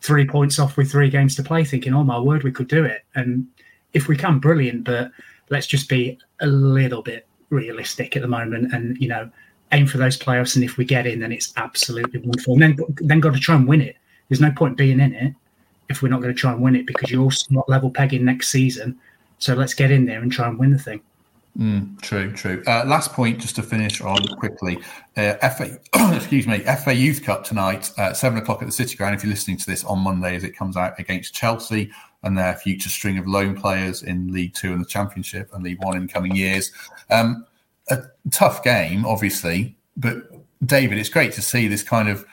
three 0.00 0.26
points 0.26 0.58
off 0.58 0.76
with 0.76 0.90
three 0.90 1.10
games 1.10 1.36
to 1.36 1.42
play, 1.42 1.64
thinking, 1.64 1.94
oh 1.94 2.04
my 2.04 2.18
word, 2.18 2.44
we 2.44 2.52
could 2.52 2.68
do 2.68 2.84
it. 2.84 3.04
And 3.14 3.46
if 3.92 4.08
we 4.08 4.16
can, 4.16 4.38
brilliant. 4.38 4.84
But 4.84 5.12
let's 5.50 5.66
just 5.66 5.88
be 5.88 6.18
a 6.40 6.46
little 6.46 7.02
bit 7.02 7.26
realistic 7.50 8.16
at 8.16 8.22
the 8.22 8.28
moment 8.28 8.72
and, 8.72 8.96
you 8.98 9.08
know, 9.08 9.30
aim 9.72 9.86
for 9.86 9.98
those 9.98 10.18
playoffs. 10.18 10.56
And 10.56 10.64
if 10.64 10.76
we 10.76 10.84
get 10.84 11.06
in, 11.06 11.20
then 11.20 11.32
it's 11.32 11.52
absolutely 11.56 12.20
wonderful. 12.20 12.54
And 12.54 12.62
then, 12.62 12.76
then 12.96 13.20
got 13.20 13.34
to 13.34 13.40
try 13.40 13.54
and 13.54 13.68
win 13.68 13.80
it. 13.80 13.96
There's 14.28 14.40
no 14.40 14.52
point 14.52 14.76
being 14.76 15.00
in 15.00 15.12
it 15.12 15.34
if 15.88 16.02
we're 16.02 16.08
not 16.08 16.22
going 16.22 16.34
to 16.34 16.40
try 16.40 16.52
and 16.52 16.62
win 16.62 16.76
it 16.76 16.86
because 16.86 17.10
you're 17.10 17.22
also 17.22 17.46
not 17.50 17.68
level 17.68 17.90
pegging 17.90 18.24
next 18.24 18.48
season. 18.48 18.98
So 19.38 19.54
let's 19.54 19.74
get 19.74 19.90
in 19.90 20.06
there 20.06 20.20
and 20.20 20.30
try 20.30 20.48
and 20.48 20.58
win 20.58 20.70
the 20.70 20.78
thing. 20.78 21.00
Mm, 21.58 22.00
true, 22.00 22.32
true. 22.32 22.62
Uh, 22.66 22.84
last 22.86 23.12
point, 23.12 23.40
just 23.40 23.56
to 23.56 23.62
finish 23.62 24.00
on 24.00 24.24
quickly. 24.36 24.78
Uh, 25.16 25.34
FA, 25.48 25.78
excuse 26.14 26.46
me, 26.46 26.60
FA 26.60 26.94
Youth 26.94 27.24
Cup 27.24 27.44
tonight 27.44 27.90
at 27.98 28.16
seven 28.16 28.38
o'clock 28.38 28.62
at 28.62 28.66
the 28.66 28.72
City 28.72 28.96
Ground. 28.96 29.16
If 29.16 29.24
you're 29.24 29.30
listening 29.30 29.56
to 29.56 29.66
this 29.66 29.82
on 29.84 29.98
Monday, 29.98 30.36
as 30.36 30.44
it 30.44 30.56
comes 30.56 30.76
out 30.76 30.98
against 31.00 31.34
Chelsea 31.34 31.90
and 32.22 32.36
their 32.36 32.54
future 32.54 32.90
string 32.90 33.18
of 33.18 33.26
loan 33.26 33.58
players 33.58 34.02
in 34.02 34.32
League 34.32 34.54
Two 34.54 34.72
and 34.72 34.80
the 34.80 34.88
Championship 34.88 35.50
and 35.52 35.64
League 35.64 35.82
One 35.82 35.96
in 35.96 36.08
coming 36.08 36.34
years. 36.34 36.70
Um, 37.10 37.46
a 37.88 38.02
tough 38.30 38.62
game, 38.62 39.04
obviously, 39.04 39.76
but 39.96 40.16
David, 40.64 40.98
it's 40.98 41.08
great 41.08 41.32
to 41.32 41.42
see 41.42 41.66
this 41.66 41.82
kind 41.82 42.08
of 42.08 42.24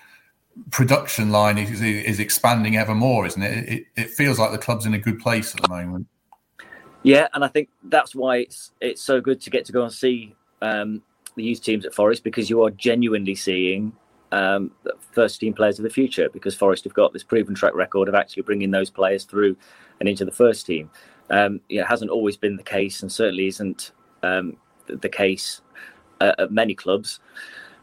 production 0.71 1.31
line 1.31 1.57
is, 1.57 1.81
is 1.81 2.19
expanding 2.19 2.77
ever 2.77 2.95
more, 2.95 3.25
isn't 3.25 3.41
it? 3.41 3.69
it? 3.69 3.85
It 3.95 4.09
feels 4.09 4.39
like 4.39 4.51
the 4.51 4.57
club's 4.57 4.85
in 4.85 4.93
a 4.93 4.99
good 4.99 5.19
place 5.19 5.55
at 5.55 5.61
the 5.61 5.69
moment. 5.69 6.07
Yeah, 7.03 7.27
and 7.33 7.45
I 7.45 7.47
think 7.47 7.69
that's 7.83 8.13
why 8.13 8.37
it's 8.37 8.71
it's 8.81 9.01
so 9.01 9.21
good 9.21 9.39
to 9.41 9.49
get 9.49 9.65
to 9.65 9.71
go 9.71 9.83
and 9.83 9.93
see 9.93 10.35
um, 10.61 11.01
the 11.35 11.43
youth 11.43 11.63
teams 11.63 11.85
at 11.85 11.93
Forest 11.93 12.23
because 12.23 12.49
you 12.49 12.63
are 12.63 12.71
genuinely 12.71 13.35
seeing 13.35 13.93
um, 14.31 14.71
first 15.11 15.39
team 15.39 15.53
players 15.53 15.79
of 15.79 15.83
the 15.83 15.89
future 15.89 16.29
because 16.29 16.55
Forest 16.55 16.83
have 16.83 16.93
got 16.93 17.13
this 17.13 17.23
proven 17.23 17.55
track 17.55 17.73
record 17.73 18.09
of 18.09 18.15
actually 18.15 18.43
bringing 18.43 18.71
those 18.71 18.89
players 18.89 19.23
through 19.23 19.55
and 19.99 20.09
into 20.09 20.25
the 20.25 20.31
first 20.31 20.65
team. 20.65 20.89
Um, 21.29 21.61
it 21.69 21.83
hasn't 21.83 22.11
always 22.11 22.37
been 22.37 22.55
the 22.55 22.63
case, 22.63 23.01
and 23.01 23.11
certainly 23.11 23.47
isn't 23.47 23.91
um, 24.23 24.57
the 24.87 25.09
case 25.09 25.61
uh, 26.21 26.33
at 26.39 26.51
many 26.51 26.73
clubs. 26.73 27.19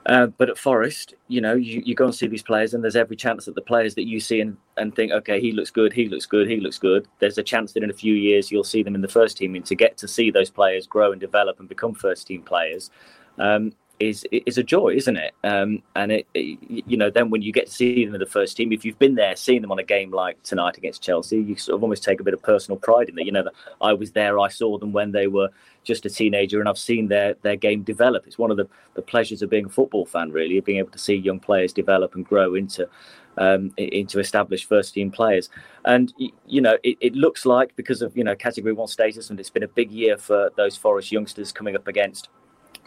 Uh, 0.07 0.27
but 0.27 0.51
at 0.51 0.59
Forest, 0.59 1.15
you 1.29 1.41
know, 1.41 1.55
you, 1.55 1.83
you 1.85 1.95
go 1.95 2.05
and 2.05 2.15
see 2.15 2.27
these 2.27 2.43
players, 2.43 2.75
and 2.75 2.85
there's 2.85 2.97
every 2.97 3.17
chance 3.17 3.47
that 3.47 3.55
the 3.55 3.63
players 3.63 3.95
that 3.95 4.07
you 4.07 4.21
see 4.21 4.41
and, 4.41 4.57
and 4.77 4.95
think, 4.95 5.13
okay, 5.13 5.41
he 5.41 5.51
looks 5.53 5.71
good, 5.71 5.95
he 5.95 6.09
looks 6.09 6.27
good, 6.27 6.47
he 6.47 6.61
looks 6.61 6.79
good. 6.79 7.09
There's 7.21 7.39
a 7.39 7.43
chance 7.43 7.73
that 7.73 7.83
in 7.83 7.89
a 7.89 7.95
few 7.95 8.13
years 8.13 8.51
you'll 8.51 8.65
see 8.65 8.83
them 8.83 8.95
in 8.95 9.01
the 9.01 9.09
first 9.09 9.39
team, 9.39 9.55
and 9.55 9.65
to 9.65 9.75
get 9.75 9.97
to 9.99 10.09
see 10.09 10.31
those 10.31 10.51
players 10.51 10.87
grow 10.87 11.13
and 11.13 11.21
develop 11.21 11.59
and 11.59 11.69
become 11.69 11.95
first 11.95 12.27
team 12.27 12.43
players, 12.43 12.91
um, 13.39 13.73
is 14.01 14.27
is 14.31 14.59
a 14.59 14.63
joy, 14.63 14.95
isn't 14.95 15.17
it? 15.17 15.35
Um, 15.45 15.83
and 15.95 16.11
it, 16.11 16.27
it, 16.35 16.59
you 16.87 16.97
know, 16.97 17.11
then 17.11 17.31
when 17.31 17.43
you 17.43 17.53
get 17.53 17.67
to 17.67 17.73
see 17.73 18.05
them 18.05 18.15
in 18.15 18.21
the 18.21 18.27
first 18.27 18.57
team, 18.57 18.73
if 18.73 18.85
you've 18.85 18.99
been 18.99 19.15
there, 19.15 19.37
seeing 19.37 19.63
them 19.63 19.71
on 19.71 19.79
a 19.79 19.85
game 19.85 20.11
like 20.11 20.43
tonight 20.43 20.77
against 20.77 21.03
Chelsea, 21.03 21.39
you 21.39 21.57
sort 21.57 21.77
of 21.77 21.83
almost 21.83 22.03
take 22.03 22.21
a 22.21 22.25
bit 22.25 22.35
of 22.35 22.43
personal 22.43 22.79
pride 22.79 23.09
in 23.09 23.15
that. 23.15 23.25
You 23.25 23.33
know, 23.33 23.45
that 23.45 23.53
I 23.81 23.93
was 23.93 24.13
there, 24.13 24.39
I 24.39 24.49
saw 24.49 24.79
them 24.79 24.93
when 24.93 25.13
they 25.13 25.27
were 25.27 25.51
just 25.85 26.07
a 26.07 26.11
teenager, 26.11 26.61
and 26.61 26.69
I've 26.69 26.79
seen 26.79 27.09
their 27.09 27.35
their 27.43 27.57
game 27.57 27.83
develop. 27.83 28.27
It's 28.27 28.39
one 28.39 28.51
of 28.51 28.57
the 28.57 28.69
the 28.95 29.03
pleasures 29.03 29.43
of 29.43 29.51
being 29.51 29.67
a 29.67 29.71
football 29.71 30.07
fan, 30.07 30.33
really, 30.33 30.59
of 30.59 30.65
being 30.65 30.79
able 30.79 30.91
to 30.91 30.99
see 30.99 31.15
young 31.15 31.41
players 31.41 31.73
develop 31.73 32.15
and 32.15 32.25
grow 32.25 32.55
into. 32.55 32.89
Um, 33.37 33.73
into 33.77 34.21
established 34.21 34.69
first 34.69 34.95
team 34.95 35.11
players. 35.11 35.51
And, 35.85 36.15
you 36.47 36.61
know, 36.61 36.79
it, 36.85 36.97
it, 37.01 37.15
looks 37.17 37.45
like 37.45 37.75
because 37.75 38.01
of, 38.01 38.17
you 38.17 38.23
know, 38.23 38.37
category 38.37 38.73
one 38.73 38.87
status, 38.87 39.29
and 39.29 39.41
it's 39.41 39.51
been 39.51 39.65
a 39.65 39.69
big 39.69 39.91
year 39.91 40.17
for 40.17 40.53
those 40.57 40.77
Forest 40.77 41.11
youngsters 41.11 41.51
coming 41.51 41.75
up 41.75 41.89
against 41.89 42.29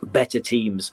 better 0.03 0.39
teams 0.39 0.91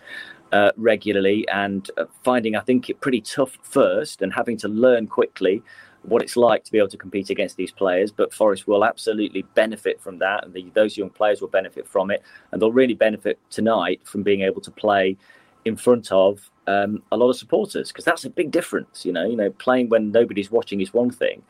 uh, 0.52 0.70
regularly 0.76 1.46
and 1.48 1.90
uh, 1.96 2.04
finding, 2.22 2.56
I 2.56 2.60
think, 2.60 2.88
it 2.88 3.00
pretty 3.00 3.20
tough 3.20 3.58
first 3.62 4.22
and 4.22 4.32
having 4.32 4.56
to 4.58 4.68
learn 4.68 5.06
quickly 5.06 5.62
what 6.02 6.22
it's 6.22 6.36
like 6.36 6.62
to 6.64 6.72
be 6.72 6.78
able 6.78 6.88
to 6.88 6.96
compete 6.96 7.30
against 7.30 7.56
these 7.56 7.72
players. 7.72 8.12
But 8.12 8.32
Forest 8.32 8.68
will 8.68 8.84
absolutely 8.84 9.42
benefit 9.54 10.00
from 10.00 10.18
that, 10.18 10.44
and 10.44 10.54
the, 10.54 10.70
those 10.74 10.96
young 10.96 11.10
players 11.10 11.40
will 11.40 11.48
benefit 11.48 11.88
from 11.88 12.10
it, 12.10 12.22
and 12.52 12.60
they'll 12.60 12.72
really 12.72 12.94
benefit 12.94 13.38
tonight 13.50 14.00
from 14.04 14.22
being 14.22 14.42
able 14.42 14.60
to 14.60 14.70
play 14.70 15.16
in 15.64 15.76
front 15.76 16.12
of 16.12 16.50
um, 16.66 17.02
a 17.10 17.16
lot 17.16 17.30
of 17.30 17.36
supporters 17.36 17.88
because 17.88 18.04
that's 18.04 18.24
a 18.24 18.30
big 18.30 18.50
difference. 18.50 19.04
You 19.04 19.12
know, 19.12 19.26
you 19.26 19.36
know, 19.36 19.50
playing 19.50 19.88
when 19.88 20.12
nobody's 20.12 20.50
watching 20.50 20.80
is 20.80 20.92
one 20.92 21.10
thing, 21.10 21.42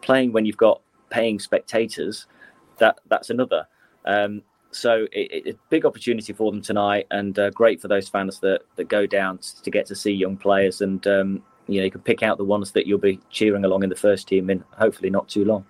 playing 0.00 0.32
when 0.32 0.46
you've 0.46 0.56
got 0.56 0.80
paying 1.10 1.38
spectators, 1.38 2.26
that 2.78 2.98
that's 3.08 3.30
another. 3.30 3.66
Um, 4.04 4.42
so 4.76 5.06
it's 5.10 5.56
a 5.56 5.60
big 5.70 5.86
opportunity 5.86 6.32
for 6.32 6.52
them 6.52 6.60
tonight, 6.60 7.06
and 7.10 7.38
uh, 7.38 7.50
great 7.50 7.80
for 7.80 7.88
those 7.88 8.08
fans 8.08 8.40
that, 8.40 8.60
that 8.76 8.88
go 8.88 9.06
down 9.06 9.38
to 9.62 9.70
get 9.70 9.86
to 9.86 9.94
see 9.94 10.12
young 10.12 10.36
players, 10.36 10.80
and 10.80 11.06
um, 11.06 11.42
you 11.66 11.80
know 11.80 11.84
you 11.84 11.90
can 11.90 12.02
pick 12.02 12.22
out 12.22 12.38
the 12.38 12.44
ones 12.44 12.72
that 12.72 12.86
you'll 12.86 12.98
be 12.98 13.18
cheering 13.30 13.64
along 13.64 13.82
in 13.82 13.88
the 13.88 13.96
first 13.96 14.28
team 14.28 14.50
in 14.50 14.62
hopefully 14.78 15.10
not 15.10 15.28
too 15.28 15.44
long. 15.44 15.64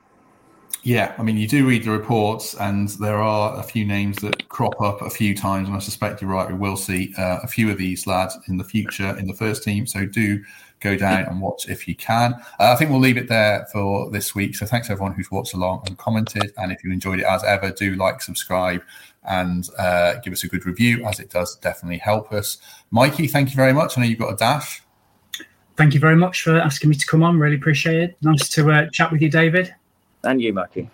Yeah, 0.83 1.15
I 1.19 1.23
mean, 1.23 1.37
you 1.37 1.49
do 1.49 1.67
read 1.67 1.85
the 1.85 1.91
reports, 1.91 2.55
and 2.55 2.89
there 3.01 3.17
are 3.17 3.59
a 3.59 3.63
few 3.63 3.85
names 3.85 4.17
that 4.19 4.49
crop 4.49 4.81
up 4.81 5.03
a 5.03 5.11
few 5.11 5.35
times, 5.35 5.69
and 5.69 5.77
I 5.77 5.81
suspect 5.81 6.21
you're 6.21 6.31
right. 6.31 6.49
We 6.49 6.59
will 6.59 6.77
see 6.77 7.15
uh, 7.17 7.41
a 7.43 7.49
few 7.49 7.71
of 7.71 7.79
these 7.79 8.07
lads 8.07 8.37
in 8.49 8.57
the 8.57 8.65
future 8.65 9.17
in 9.19 9.27
the 9.27 9.35
first 9.35 9.63
team. 9.63 9.87
So 9.87 10.05
do 10.05 10.43
go 10.81 10.97
down 10.97 11.25
and 11.25 11.41
watch 11.41 11.69
if 11.69 11.89
you 11.89 11.95
can. 11.95 12.35
Uh, 12.61 12.73
I 12.73 12.77
think 12.77 12.91
we'll 12.91 13.01
leave 13.01 13.17
it 13.17 13.29
there 13.29 13.67
for 13.73 14.11
this 14.11 14.35
week. 14.35 14.55
So 14.57 14.67
thanks 14.67 14.91
everyone 14.91 15.15
who's 15.15 15.31
watched 15.31 15.55
along 15.55 15.85
and 15.87 15.97
commented. 15.99 16.53
And 16.59 16.73
if 16.73 16.85
you 16.85 16.93
enjoyed 16.93 17.21
it 17.21 17.25
as 17.25 17.43
ever, 17.45 17.71
do 17.71 17.95
like, 17.95 18.23
subscribe, 18.23 18.83
and 19.25 19.69
uh, 19.79 20.15
give 20.23 20.33
us 20.33 20.45
a 20.45 20.49
good 20.49 20.67
review, 20.67 21.05
as 21.05 21.19
it 21.19 21.31
does 21.31 21.57
definitely 21.57 21.99
help 21.99 22.33
us. 22.33 22.59
Mikey, 22.91 23.27
thank 23.27 23.51
you 23.51 23.57
very 23.57 23.73
much. 23.73 23.97
I 23.97 24.03
know 24.03 24.07
you've 24.07 24.19
got 24.19 24.33
a 24.33 24.37
dash. 24.37 24.83
Thank 25.77 25.95
you 25.95 26.01
very 26.01 26.17
much 26.17 26.43
for 26.43 26.57
asking 26.57 26.91
me 26.91 26.97
to 26.97 27.07
come 27.07 27.23
on. 27.23 27.39
Really 27.39 27.57
appreciate 27.57 28.01
it. 28.01 28.17
Nice 28.23 28.49
to 28.51 28.71
uh, 28.71 28.89
chat 28.91 29.13
with 29.13 29.21
you, 29.21 29.31
David. 29.31 29.75
And 30.25 30.41
you, 30.41 30.53
Mikey. 30.53 30.89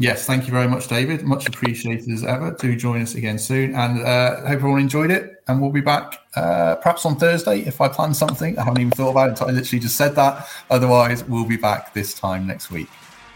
Yes, 0.00 0.26
thank 0.26 0.46
you 0.46 0.52
very 0.52 0.68
much, 0.68 0.86
David. 0.86 1.24
Much 1.24 1.48
appreciated 1.48 2.08
as 2.10 2.24
ever. 2.24 2.52
Do 2.52 2.76
join 2.76 3.02
us 3.02 3.16
again 3.16 3.36
soon, 3.38 3.74
and 3.74 4.00
uh, 4.00 4.36
hope 4.42 4.50
everyone 4.50 4.80
enjoyed 4.80 5.10
it. 5.10 5.42
And 5.48 5.60
we'll 5.60 5.72
be 5.72 5.80
back 5.80 6.20
uh, 6.36 6.76
perhaps 6.76 7.04
on 7.04 7.16
Thursday 7.16 7.60
if 7.60 7.80
I 7.80 7.88
plan 7.88 8.14
something. 8.14 8.56
I 8.58 8.64
haven't 8.64 8.80
even 8.80 8.92
thought 8.92 9.10
about 9.10 9.32
it. 9.32 9.42
I 9.42 9.50
literally 9.50 9.80
just 9.80 9.96
said 9.96 10.14
that. 10.14 10.46
Otherwise, 10.70 11.24
we'll 11.24 11.46
be 11.46 11.56
back 11.56 11.94
this 11.94 12.14
time 12.14 12.46
next 12.46 12.70
week. 12.70 12.88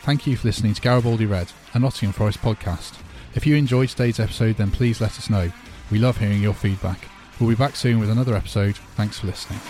Thank 0.02 0.26
you 0.26 0.36
for 0.36 0.46
listening 0.48 0.74
to 0.74 0.80
Garibaldi 0.80 1.26
Red, 1.26 1.52
a 1.74 1.80
Nottingham 1.80 2.12
Forest 2.12 2.40
podcast. 2.42 2.98
If 3.34 3.46
you 3.46 3.56
enjoyed 3.56 3.88
today's 3.88 4.20
episode, 4.20 4.56
then 4.56 4.70
please 4.70 5.00
let 5.00 5.18
us 5.18 5.30
know. 5.30 5.50
We 5.90 5.98
love 5.98 6.18
hearing 6.18 6.42
your 6.42 6.54
feedback. 6.54 6.98
We'll 7.40 7.50
be 7.50 7.56
back 7.56 7.74
soon 7.74 7.98
with 7.98 8.10
another 8.10 8.36
episode. 8.36 8.76
Thanks 8.94 9.18
for 9.18 9.26
listening. 9.26 9.60